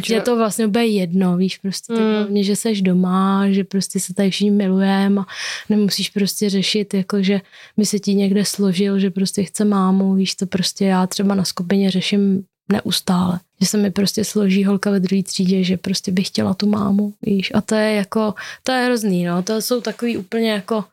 je 0.08 0.20
to 0.20 0.36
vlastně 0.36 0.66
úplně 0.66 0.86
jedno, 0.86 1.36
víš, 1.36 1.58
prostě 1.58 1.92
mm. 1.92 2.12
hlavně, 2.14 2.44
že 2.44 2.56
seš 2.56 2.82
doma, 2.82 3.50
že 3.50 3.64
prostě 3.64 4.00
se 4.00 4.14
tady 4.14 4.30
všichni 4.30 4.50
milujeme 4.50 5.20
a 5.20 5.24
nemusíš 5.68 6.10
prostě 6.10 6.50
řešit, 6.50 6.94
jako 6.94 7.22
že 7.22 7.40
by 7.76 7.86
se 7.86 7.98
ti 7.98 8.14
někde 8.14 8.44
složil, 8.44 8.98
že 8.98 9.10
prostě 9.10 9.44
chce 9.44 9.64
mámu, 9.64 10.14
víš, 10.14 10.34
to 10.34 10.46
prostě 10.46 10.84
já 10.84 11.06
třeba 11.06 11.34
na 11.34 11.44
skupině 11.44 11.90
řeším 11.90 12.44
neustále. 12.68 13.40
Že 13.60 13.66
se 13.66 13.76
mi 13.76 13.90
prostě 13.90 14.24
složí 14.24 14.64
holka 14.64 14.90
ve 14.90 15.00
druhé 15.00 15.22
třídě, 15.22 15.64
že 15.64 15.76
prostě 15.76 16.12
bych 16.12 16.26
chtěla 16.26 16.54
tu 16.54 16.68
mámu, 16.68 17.14
víš. 17.22 17.50
A 17.54 17.60
to 17.60 17.74
je 17.74 17.92
jako, 17.92 18.34
to 18.62 18.72
je 18.72 18.84
hrozný, 18.84 19.24
no. 19.24 19.42
To 19.42 19.62
jsou 19.62 19.80
takový 19.80 20.16
úplně 20.16 20.50
jako, 20.50 20.84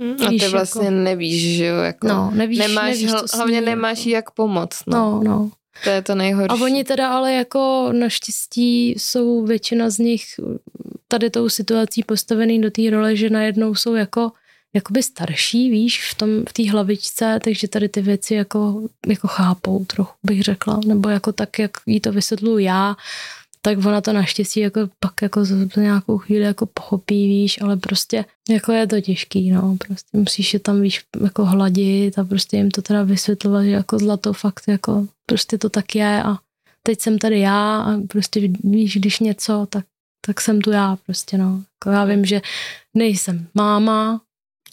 Mm, 0.00 0.16
a 0.26 0.30
ty 0.30 0.48
vlastně 0.48 0.84
jako, 0.84 0.96
nevíš, 0.96 1.56
že 1.56 1.66
jo, 1.66 1.76
jako 1.76 2.08
no, 2.08 2.30
nevíš, 2.34 2.58
nemáš, 2.58 2.90
nevíš, 2.90 3.10
hlavně 3.34 3.56
smí, 3.56 3.66
nemáš 3.66 3.98
jako. 3.98 4.10
jak 4.10 4.30
pomoct. 4.30 4.82
No. 4.86 4.96
no, 4.96 5.22
no. 5.24 5.50
To 5.84 5.90
je 5.90 6.02
to 6.02 6.14
nejhorší. 6.14 6.48
A 6.48 6.64
oni 6.64 6.84
teda 6.84 7.08
ale 7.08 7.32
jako 7.32 7.88
naštěstí 7.92 8.90
jsou 8.90 9.44
většina 9.44 9.90
z 9.90 9.98
nich 9.98 10.24
tady 11.08 11.30
tou 11.30 11.48
situací 11.48 12.02
postavený 12.02 12.60
do 12.60 12.70
té 12.70 12.90
role, 12.90 13.16
že 13.16 13.30
najednou 13.30 13.74
jsou 13.74 13.94
jako 13.94 14.32
jakoby 14.74 15.02
starší, 15.02 15.70
víš, 15.70 16.10
v 16.10 16.14
tom, 16.14 16.28
v 16.48 16.52
té 16.52 16.70
hlavičce, 16.70 17.40
takže 17.44 17.68
tady 17.68 17.88
ty 17.88 18.02
věci 18.02 18.34
jako, 18.34 18.88
jako 19.06 19.28
chápou 19.28 19.84
trochu, 19.84 20.12
bych 20.22 20.42
řekla, 20.42 20.80
nebo 20.86 21.08
jako 21.08 21.32
tak, 21.32 21.58
jak 21.58 21.70
jí 21.86 22.00
to 22.00 22.12
vysvětluju 22.12 22.58
já, 22.58 22.96
tak 23.62 23.86
ona 23.86 24.00
to 24.00 24.12
naštěstí 24.12 24.60
jako 24.60 24.80
pak 25.00 25.22
jako 25.22 25.44
za 25.44 25.54
nějakou 25.76 26.18
chvíli 26.18 26.44
jako 26.44 26.66
pochopí, 26.66 27.28
víš, 27.28 27.60
ale 27.62 27.76
prostě 27.76 28.24
jako 28.50 28.72
je 28.72 28.86
to 28.86 29.00
těžký, 29.00 29.50
no, 29.50 29.76
prostě 29.86 30.18
musíš 30.18 30.54
je 30.54 30.60
tam, 30.60 30.80
víš, 30.80 31.02
jako 31.24 31.44
hladit 31.44 32.18
a 32.18 32.24
prostě 32.24 32.56
jim 32.56 32.70
to 32.70 32.82
teda 32.82 33.02
vysvětlovat, 33.02 33.64
že 33.64 33.70
jako 33.70 33.98
zlato 33.98 34.32
fakt 34.32 34.62
jako 34.68 35.06
prostě 35.26 35.58
to 35.58 35.68
tak 35.70 35.94
je 35.94 36.22
a 36.22 36.38
teď 36.82 37.00
jsem 37.00 37.18
tady 37.18 37.40
já 37.40 37.78
a 37.78 38.00
prostě 38.08 38.40
víš, 38.64 38.96
když 38.96 39.20
něco, 39.20 39.66
tak, 39.70 39.84
tak 40.26 40.40
jsem 40.40 40.60
tu 40.60 40.70
já 40.70 40.96
prostě, 41.06 41.38
no. 41.38 41.62
Jako 41.74 41.90
já 41.90 42.04
vím, 42.04 42.24
že 42.24 42.42
nejsem 42.94 43.46
máma, 43.54 44.20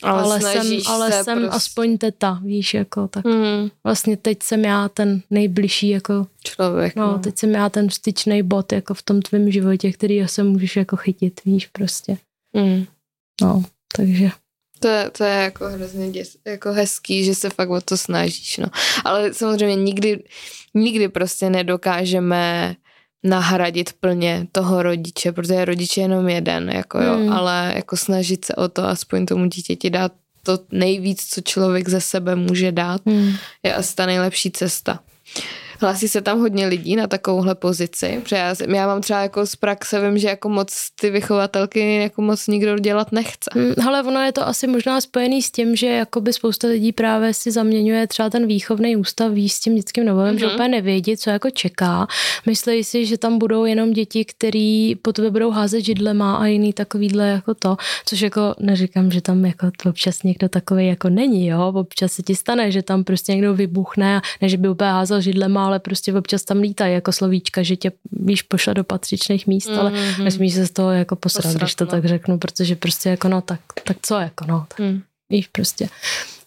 ale, 0.03 0.23
ale 0.23 0.41
jsem, 0.41 0.79
ale 0.87 1.23
jsem 1.23 1.39
prostě... 1.39 1.55
aspoň 1.55 1.97
teta, 1.97 2.39
víš, 2.43 2.73
jako 2.73 3.07
tak. 3.07 3.25
Mm. 3.25 3.69
Vlastně 3.83 4.17
teď 4.17 4.43
jsem 4.43 4.65
já 4.65 4.89
ten 4.89 5.21
nejbližší, 5.29 5.89
jako 5.89 6.27
člověk. 6.43 6.95
No, 6.95 7.11
no, 7.11 7.19
teď 7.19 7.37
jsem 7.37 7.51
já 7.51 7.69
ten 7.69 7.89
styčný 7.89 8.43
bod, 8.43 8.71
jako 8.71 8.93
v 8.93 9.01
tom 9.01 9.21
tvém 9.21 9.51
životě, 9.51 9.91
který 9.91 10.27
se 10.27 10.43
můžeš 10.43 10.75
jako 10.75 10.95
chytit, 10.97 11.41
víš, 11.45 11.67
prostě. 11.67 12.17
Mm. 12.57 12.85
No, 13.41 13.63
takže. 13.95 14.29
To 14.79 14.87
je, 14.87 15.09
to 15.09 15.23
je 15.23 15.33
jako 15.33 15.65
hrozně 15.65 16.11
děs, 16.11 16.37
jako 16.45 16.71
hezký, 16.71 17.23
že 17.25 17.35
se 17.35 17.49
fakt 17.49 17.69
o 17.69 17.81
to 17.81 17.97
snažíš, 17.97 18.57
no. 18.57 18.67
Ale 19.05 19.33
samozřejmě 19.33 19.75
nikdy, 19.75 20.23
nikdy 20.73 21.09
prostě 21.09 21.49
nedokážeme 21.49 22.75
nahradit 23.23 23.93
plně 23.99 24.47
toho 24.51 24.83
rodiče, 24.83 25.31
protože 25.31 25.65
rodič 25.65 25.97
je 25.97 26.03
jenom 26.03 26.29
jeden, 26.29 26.69
jako 26.69 27.01
jo, 27.01 27.13
hmm. 27.13 27.33
ale 27.33 27.73
jako 27.75 27.97
snažit 27.97 28.45
se 28.45 28.55
o 28.55 28.67
to 28.67 28.83
aspoň 28.83 29.25
tomu 29.25 29.45
dítěti 29.45 29.89
dát 29.89 30.11
to 30.43 30.59
nejvíc, 30.71 31.25
co 31.29 31.41
člověk 31.41 31.89
ze 31.89 32.01
sebe 32.01 32.35
může 32.35 32.71
dát, 32.71 33.01
hmm. 33.05 33.33
je 33.63 33.73
asi 33.75 33.95
ta 33.95 34.05
nejlepší 34.05 34.51
cesta. 34.51 34.99
Hlásí 35.81 36.07
se 36.07 36.21
tam 36.21 36.39
hodně 36.39 36.67
lidí 36.67 36.95
na 36.95 37.07
takovouhle 37.07 37.55
pozici, 37.55 38.19
protože 38.23 38.35
já, 38.35 38.55
já 38.75 38.87
mám 38.87 39.01
třeba 39.01 39.21
jako 39.21 39.45
z 39.45 39.55
praxe, 39.55 40.01
vím, 40.01 40.17
že 40.17 40.27
jako 40.27 40.49
moc 40.49 40.87
ty 41.01 41.09
vychovatelky 41.09 41.95
jako 41.95 42.21
moc 42.21 42.47
nikdo 42.47 42.79
dělat 42.79 43.11
nechce. 43.11 43.49
Hmm, 43.53 43.73
ale 43.87 44.03
ono 44.03 44.19
je 44.19 44.31
to 44.31 44.47
asi 44.47 44.67
možná 44.67 45.01
spojený 45.01 45.41
s 45.41 45.51
tím, 45.51 45.75
že 45.75 45.87
jakoby 45.87 46.33
spousta 46.33 46.67
lidí 46.67 46.91
právě 46.91 47.33
si 47.33 47.51
zaměňuje 47.51 48.07
třeba 48.07 48.29
ten 48.29 48.47
výchovný 48.47 48.95
ústav 48.95 49.31
s 49.37 49.59
tím 49.59 49.75
dětským 49.75 50.05
domovem, 50.05 50.35
mm-hmm. 50.35 50.39
že 50.39 50.45
mhm. 50.45 50.55
úplně 50.55 50.69
nevědí, 50.69 51.17
co 51.17 51.29
jako 51.29 51.49
čeká. 51.49 52.07
Myslí 52.45 52.83
si, 52.83 53.05
že 53.05 53.17
tam 53.17 53.37
budou 53.37 53.65
jenom 53.65 53.91
děti, 53.91 54.25
který 54.25 54.95
po 54.95 55.13
tebe 55.13 55.29
budou 55.29 55.51
házet 55.51 55.81
židlema 55.81 56.35
a 56.35 56.45
jiný 56.45 56.73
takovýhle 56.73 57.27
jako 57.27 57.53
to, 57.53 57.77
což 58.05 58.21
jako 58.21 58.55
neříkám, 58.59 59.11
že 59.11 59.21
tam 59.21 59.45
jako 59.45 59.71
občas 59.89 60.23
někdo 60.23 60.49
takový 60.49 60.87
jako 60.87 61.09
není, 61.09 61.47
jo, 61.47 61.73
občas 61.75 62.11
se 62.11 62.23
ti 62.23 62.35
stane, 62.35 62.71
že 62.71 62.81
tam 62.81 63.03
prostě 63.03 63.31
někdo 63.31 63.53
vybuchne 63.53 64.17
a 64.17 64.21
ne, 64.41 64.49
že 64.49 64.57
by 64.57 64.69
úplně 64.69 64.89
házel 64.89 65.21
židlema, 65.21 65.69
ale 65.71 65.79
prostě 65.79 66.13
občas 66.13 66.43
tam 66.43 66.59
lítají 66.59 66.93
jako 66.93 67.11
slovíčka, 67.11 67.63
že 67.63 67.75
tě 67.75 67.91
víš 68.11 68.41
pošle 68.41 68.73
do 68.73 68.83
patřičných 68.83 69.47
míst, 69.47 69.69
mm-hmm. 69.69 69.79
ale 69.79 69.91
nesmíš 70.23 70.53
se 70.53 70.67
z 70.67 70.71
toho 70.71 70.91
jako 70.91 71.15
posrat, 71.15 71.43
posrat 71.43 71.61
když 71.61 71.75
to 71.75 71.85
no. 71.85 71.91
tak 71.91 72.05
řeknu, 72.05 72.37
protože 72.37 72.75
prostě 72.75 73.09
jako 73.09 73.27
no 73.27 73.41
tak, 73.41 73.59
tak 73.83 73.97
co 74.01 74.15
jako 74.15 74.45
no, 74.47 74.65
tak, 74.67 74.79
mm. 74.79 75.01
víš 75.29 75.47
prostě. 75.47 75.89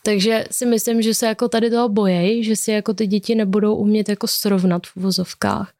Takže 0.06 0.44
si 0.50 0.66
myslím, 0.66 1.02
že 1.02 1.14
se 1.14 1.26
jako 1.26 1.48
tady 1.48 1.70
toho 1.70 1.88
bojejí, 1.88 2.44
že 2.44 2.56
si 2.56 2.70
jako 2.70 2.94
ty 2.94 3.06
děti 3.06 3.34
nebudou 3.34 3.76
umět 3.76 4.08
jako 4.08 4.26
srovnat 4.26 4.86
v 4.86 4.96
vozovkách. 4.96 5.72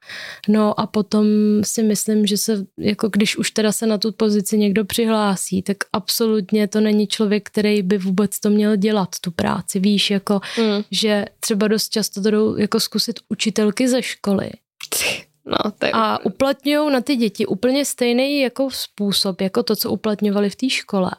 No 0.48 0.80
a 0.80 0.86
potom 0.86 1.26
si 1.64 1.82
myslím, 1.82 2.26
že 2.26 2.36
se, 2.36 2.66
jako 2.78 3.08
když 3.08 3.36
už 3.36 3.50
teda 3.50 3.72
se 3.72 3.86
na 3.86 3.98
tu 3.98 4.12
pozici 4.12 4.58
někdo 4.58 4.84
přihlásí, 4.84 5.62
tak 5.62 5.76
absolutně 5.92 6.68
to 6.68 6.80
není 6.80 7.06
člověk, 7.06 7.48
který 7.48 7.82
by 7.82 7.98
vůbec 7.98 8.40
to 8.40 8.50
měl 8.50 8.76
dělat, 8.76 9.08
tu 9.20 9.30
práci. 9.30 9.80
Víš, 9.80 10.10
jako, 10.10 10.40
mm. 10.58 10.82
že 10.90 11.24
třeba 11.40 11.68
dost 11.68 11.88
často 11.88 12.22
to 12.22 12.30
jdou 12.30 12.56
jako 12.56 12.80
zkusit 12.80 13.20
učitelky 13.28 13.88
ze 13.88 14.02
školy. 14.02 14.50
No, 15.46 15.70
to 15.78 15.86
je 15.86 15.92
a 15.92 16.24
uplatňují 16.24 16.92
na 16.92 17.00
ty 17.00 17.16
děti 17.16 17.46
úplně 17.46 17.84
stejný 17.84 18.40
jako 18.40 18.68
způsob, 18.70 19.40
jako 19.40 19.62
to, 19.62 19.76
co 19.76 19.90
uplatňovali 19.90 20.50
v 20.50 20.56
té 20.56 20.70
škole. 20.70 21.10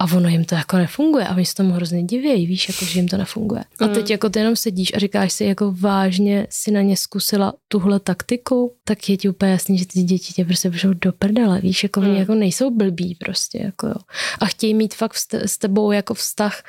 A 0.00 0.04
ono 0.16 0.28
jim 0.28 0.44
to 0.44 0.54
jako 0.54 0.76
nefunguje 0.76 1.26
a 1.26 1.34
oni 1.34 1.46
se 1.46 1.54
tomu 1.54 1.72
hrozně 1.72 2.02
divějí, 2.02 2.46
víš, 2.46 2.68
jako, 2.68 2.84
že 2.84 2.98
jim 2.98 3.08
to 3.08 3.16
nefunguje. 3.16 3.64
A 3.78 3.88
teď 3.88 4.04
mm. 4.04 4.10
jako 4.10 4.30
ty 4.30 4.38
jenom 4.38 4.56
sedíš 4.56 4.94
a 4.94 4.98
říkáš 4.98 5.32
si, 5.32 5.44
jako 5.44 5.74
vážně 5.80 6.46
si 6.50 6.70
na 6.70 6.82
ně 6.82 6.96
zkusila 6.96 7.54
tuhle 7.68 8.00
taktiku, 8.00 8.74
tak 8.84 9.08
je 9.08 9.16
ti 9.16 9.28
úplně 9.28 9.52
jasný, 9.52 9.78
že 9.78 9.86
ty 9.86 10.02
děti 10.02 10.32
tě 10.32 10.44
prostě 10.44 10.70
přišou 10.70 10.92
do 10.92 11.12
prdele, 11.12 11.60
víš, 11.60 11.82
jako 11.82 12.00
mm. 12.00 12.08
oni 12.08 12.18
jako 12.18 12.34
nejsou 12.34 12.70
blbí 12.70 13.14
prostě, 13.14 13.62
jako 13.62 13.86
jo. 13.86 13.94
A 14.40 14.46
chtějí 14.46 14.74
mít 14.74 14.94
fakt 14.94 15.14
s 15.32 15.58
tebou 15.58 15.92
jako 15.92 16.14
vztah 16.14 16.62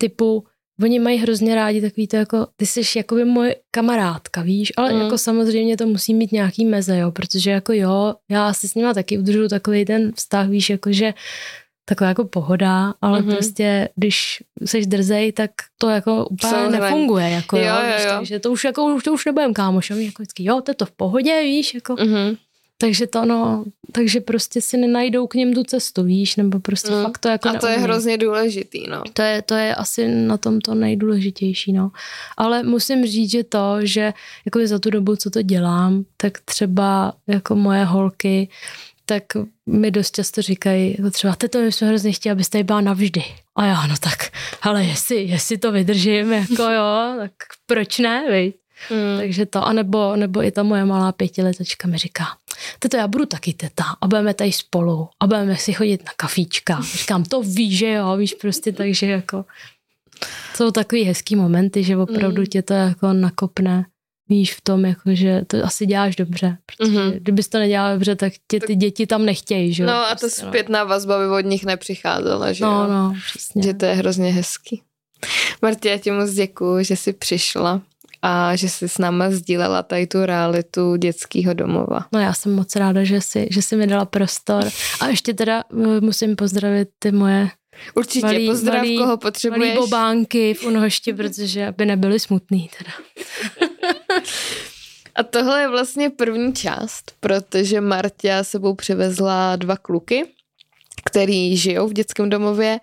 typu, 0.00 0.44
oni 0.82 0.98
mají 0.98 1.18
hrozně 1.18 1.54
rádi 1.54 1.80
takový 1.80 2.06
to 2.06 2.16
jako, 2.16 2.46
ty 2.56 2.66
jsi 2.66 2.98
jako 2.98 3.14
by 3.14 3.24
moje 3.24 3.56
kamarádka, 3.70 4.42
víš, 4.42 4.72
ale 4.76 4.92
mm. 4.92 5.00
jako 5.00 5.18
samozřejmě 5.18 5.76
to 5.76 5.86
musí 5.86 6.14
mít 6.14 6.32
nějaký 6.32 6.64
meze, 6.64 6.98
jo, 6.98 7.10
protože 7.10 7.50
jako 7.50 7.72
jo, 7.72 8.14
já 8.30 8.52
si 8.52 8.68
s 8.68 8.74
nima 8.74 8.94
taky 8.94 9.18
udržu 9.18 9.48
takový 9.48 9.84
ten 9.84 10.12
vztah, 10.12 10.48
víš, 10.48 10.70
jako 10.70 10.92
že 10.92 11.14
taková 11.88 12.08
jako 12.08 12.24
pohoda, 12.24 12.94
ale 13.02 13.20
mm-hmm. 13.20 13.34
prostě, 13.34 13.88
když 13.96 14.42
jsi 14.64 14.86
drzej, 14.86 15.32
tak 15.32 15.50
to 15.78 15.88
jako 15.88 16.26
úplně 16.26 16.50
Samozřejmě. 16.50 16.80
nefunguje. 16.80 17.30
Jako, 17.30 17.56
jo, 17.56 17.64
jo, 17.64 17.72
jo. 17.72 18.20
Víš, 18.20 18.28
takže 18.28 18.38
to 18.38 18.52
už 18.52 18.64
jako, 18.64 18.98
to 19.04 19.12
už 19.12 19.24
nebudem 19.24 19.54
kámošem, 19.54 20.00
jako 20.00 20.22
vždycky, 20.22 20.44
jo, 20.44 20.60
to 20.60 20.70
je 20.70 20.74
to 20.74 20.86
v 20.86 20.90
pohodě, 20.90 21.40
víš, 21.42 21.74
jako. 21.74 21.94
Mm-hmm. 21.94 22.36
Takže 22.78 23.06
to 23.06 23.24
no, 23.24 23.64
takže 23.92 24.20
prostě 24.20 24.60
si 24.60 24.76
nenajdou 24.76 25.26
k 25.26 25.34
něm 25.34 25.54
tu 25.54 25.64
cestu, 25.64 26.02
víš, 26.02 26.36
nebo 26.36 26.60
prostě 26.60 26.90
mm. 26.90 27.02
fakt 27.02 27.18
to 27.18 27.28
jako 27.28 27.48
A 27.48 27.52
to 27.52 27.66
neumí. 27.66 27.80
je 27.80 27.82
hrozně 27.82 28.18
důležitý, 28.18 28.86
no. 28.90 29.02
To 29.12 29.22
je, 29.22 29.42
to 29.42 29.54
je 29.54 29.74
asi 29.74 30.08
na 30.08 30.36
tom 30.36 30.60
to 30.60 30.74
nejdůležitější, 30.74 31.72
no. 31.72 31.90
Ale 32.36 32.62
musím 32.62 33.06
říct, 33.06 33.30
že 33.30 33.44
to, 33.44 33.76
že 33.82 34.12
jako 34.44 34.66
za 34.66 34.78
tu 34.78 34.90
dobu, 34.90 35.16
co 35.16 35.30
to 35.30 35.42
dělám, 35.42 36.04
tak 36.16 36.40
třeba 36.44 37.12
jako 37.26 37.54
moje 37.56 37.84
holky, 37.84 38.48
tak 39.06 39.22
mi 39.66 39.90
dost 39.90 40.14
často 40.14 40.42
říkají, 40.42 40.94
jako 40.98 41.10
třeba, 41.10 41.36
to 41.36 41.58
my 41.58 41.72
jsme 41.72 41.88
hrozně 41.88 42.12
chtěli, 42.12 42.32
abyste 42.32 42.64
byla 42.64 42.80
navždy. 42.80 43.24
A 43.56 43.66
já, 43.66 43.86
no 43.86 43.94
tak, 44.00 44.30
ale 44.62 44.84
jestli, 44.84 45.22
jestli 45.22 45.58
to 45.58 45.72
vydržím, 45.72 46.32
jako 46.32 46.62
jo, 46.62 47.14
tak 47.18 47.32
proč 47.66 47.98
ne, 47.98 48.30
viď? 48.30 48.56
Mm. 48.90 49.18
Takže 49.18 49.46
to, 49.46 49.66
anebo, 49.66 50.16
nebo 50.16 50.42
i 50.42 50.50
ta 50.50 50.62
moje 50.62 50.84
malá 50.84 51.12
pětiletečka 51.12 51.88
mi 51.88 51.98
říká, 51.98 52.24
teto 52.78 52.96
já 52.96 53.08
budu 53.08 53.26
taky 53.26 53.52
teta 53.52 53.84
a 54.00 54.06
budeme 54.06 54.34
tady 54.34 54.52
spolu 54.52 55.08
a 55.20 55.26
budeme 55.26 55.56
si 55.56 55.72
chodit 55.72 56.04
na 56.04 56.12
kafíčka. 56.16 56.80
Říkám, 56.82 57.24
to 57.24 57.42
víš, 57.42 57.78
že 57.78 57.92
jo, 57.92 58.16
víš 58.16 58.34
prostě, 58.34 58.72
takže 58.72 59.06
jako 59.06 59.44
jsou 60.54 60.70
takový 60.70 61.04
hezký 61.04 61.36
momenty, 61.36 61.84
že 61.84 61.96
opravdu 61.96 62.40
mm. 62.42 62.46
tě 62.46 62.62
to 62.62 62.74
jako 62.74 63.12
nakopne 63.12 63.84
víš 64.28 64.54
v 64.54 64.60
tom, 64.60 64.84
jako, 64.84 65.02
že 65.12 65.42
to 65.46 65.64
asi 65.64 65.86
děláš 65.86 66.16
dobře, 66.16 66.58
protože 66.66 66.92
mm-hmm. 66.92 67.12
kdybys 67.12 67.48
to 67.48 67.58
nedělal 67.58 67.94
dobře, 67.94 68.16
tak 68.16 68.32
tě 68.48 68.60
ty 68.60 68.76
děti 68.76 69.06
tam 69.06 69.24
nechtějí, 69.24 69.74
že 69.74 69.86
No 69.86 69.92
a 69.94 70.14
to 70.14 70.20
prostě, 70.20 70.44
no. 70.44 70.48
zpětná 70.48 70.84
vazba 70.84 71.18
by 71.18 71.28
od 71.28 71.40
nich 71.40 71.64
nepřicházela, 71.64 72.52
že 72.52 72.64
No, 72.64 72.88
no, 72.88 73.14
přesně. 73.28 73.62
Že 73.62 73.74
to 73.74 73.84
je 73.84 73.94
hrozně 73.94 74.32
hezký. 74.32 74.82
Martě, 75.62 75.88
já 75.88 75.98
ti 75.98 76.10
moc 76.10 76.30
děkuju, 76.30 76.84
že 76.84 76.96
jsi 76.96 77.12
přišla 77.12 77.80
a 78.22 78.56
že 78.56 78.68
jsi 78.68 78.88
s 78.88 78.98
náma 78.98 79.30
sdílela 79.30 79.82
tady 79.82 80.06
tu 80.06 80.26
realitu 80.26 80.96
dětského 80.96 81.54
domova. 81.54 82.06
No 82.12 82.20
já 82.20 82.32
jsem 82.32 82.54
moc 82.54 82.76
ráda, 82.76 83.04
že 83.04 83.20
jsi, 83.20 83.48
že 83.50 83.62
jsi 83.62 83.76
mi 83.76 83.86
dala 83.86 84.04
prostor. 84.04 84.64
A 85.00 85.08
ještě 85.08 85.34
teda 85.34 85.64
musím 86.00 86.36
pozdravit 86.36 86.88
ty 86.98 87.12
moje 87.12 87.50
Určitě, 87.94 88.26
malý, 88.26 88.48
pozdrav, 88.48 88.76
malý, 88.76 88.98
koho 88.98 89.16
potřebuješ. 89.16 89.74
Malý 89.74 89.86
bobánky 89.86 90.54
v 90.54 90.64
Unhošti, 90.64 91.12
protože 91.12 91.66
aby 91.66 91.86
nebyly 91.86 92.20
smutný 92.20 92.70
teda. 92.78 92.92
A 95.14 95.22
tohle 95.22 95.60
je 95.60 95.68
vlastně 95.68 96.10
první 96.10 96.52
část, 96.52 97.12
protože 97.20 97.80
Martia 97.80 98.44
sebou 98.44 98.74
přivezla 98.74 99.56
dva 99.56 99.76
kluky, 99.76 100.24
který 101.04 101.56
žijou 101.56 101.88
v 101.88 101.92
dětském 101.92 102.30
domově 102.30 102.78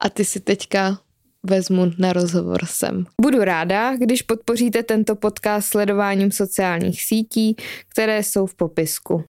a 0.00 0.08
ty 0.08 0.24
si 0.24 0.40
teďka 0.40 0.98
vezmu 1.42 1.92
na 1.98 2.12
rozhovor 2.12 2.60
sem. 2.66 3.04
Budu 3.20 3.44
ráda, 3.44 3.96
když 3.96 4.22
podpoříte 4.22 4.82
tento 4.82 5.16
podcast 5.16 5.68
sledováním 5.68 6.32
sociálních 6.32 7.02
sítí, 7.02 7.56
které 7.88 8.22
jsou 8.22 8.46
v 8.46 8.54
popisku. 8.54 9.20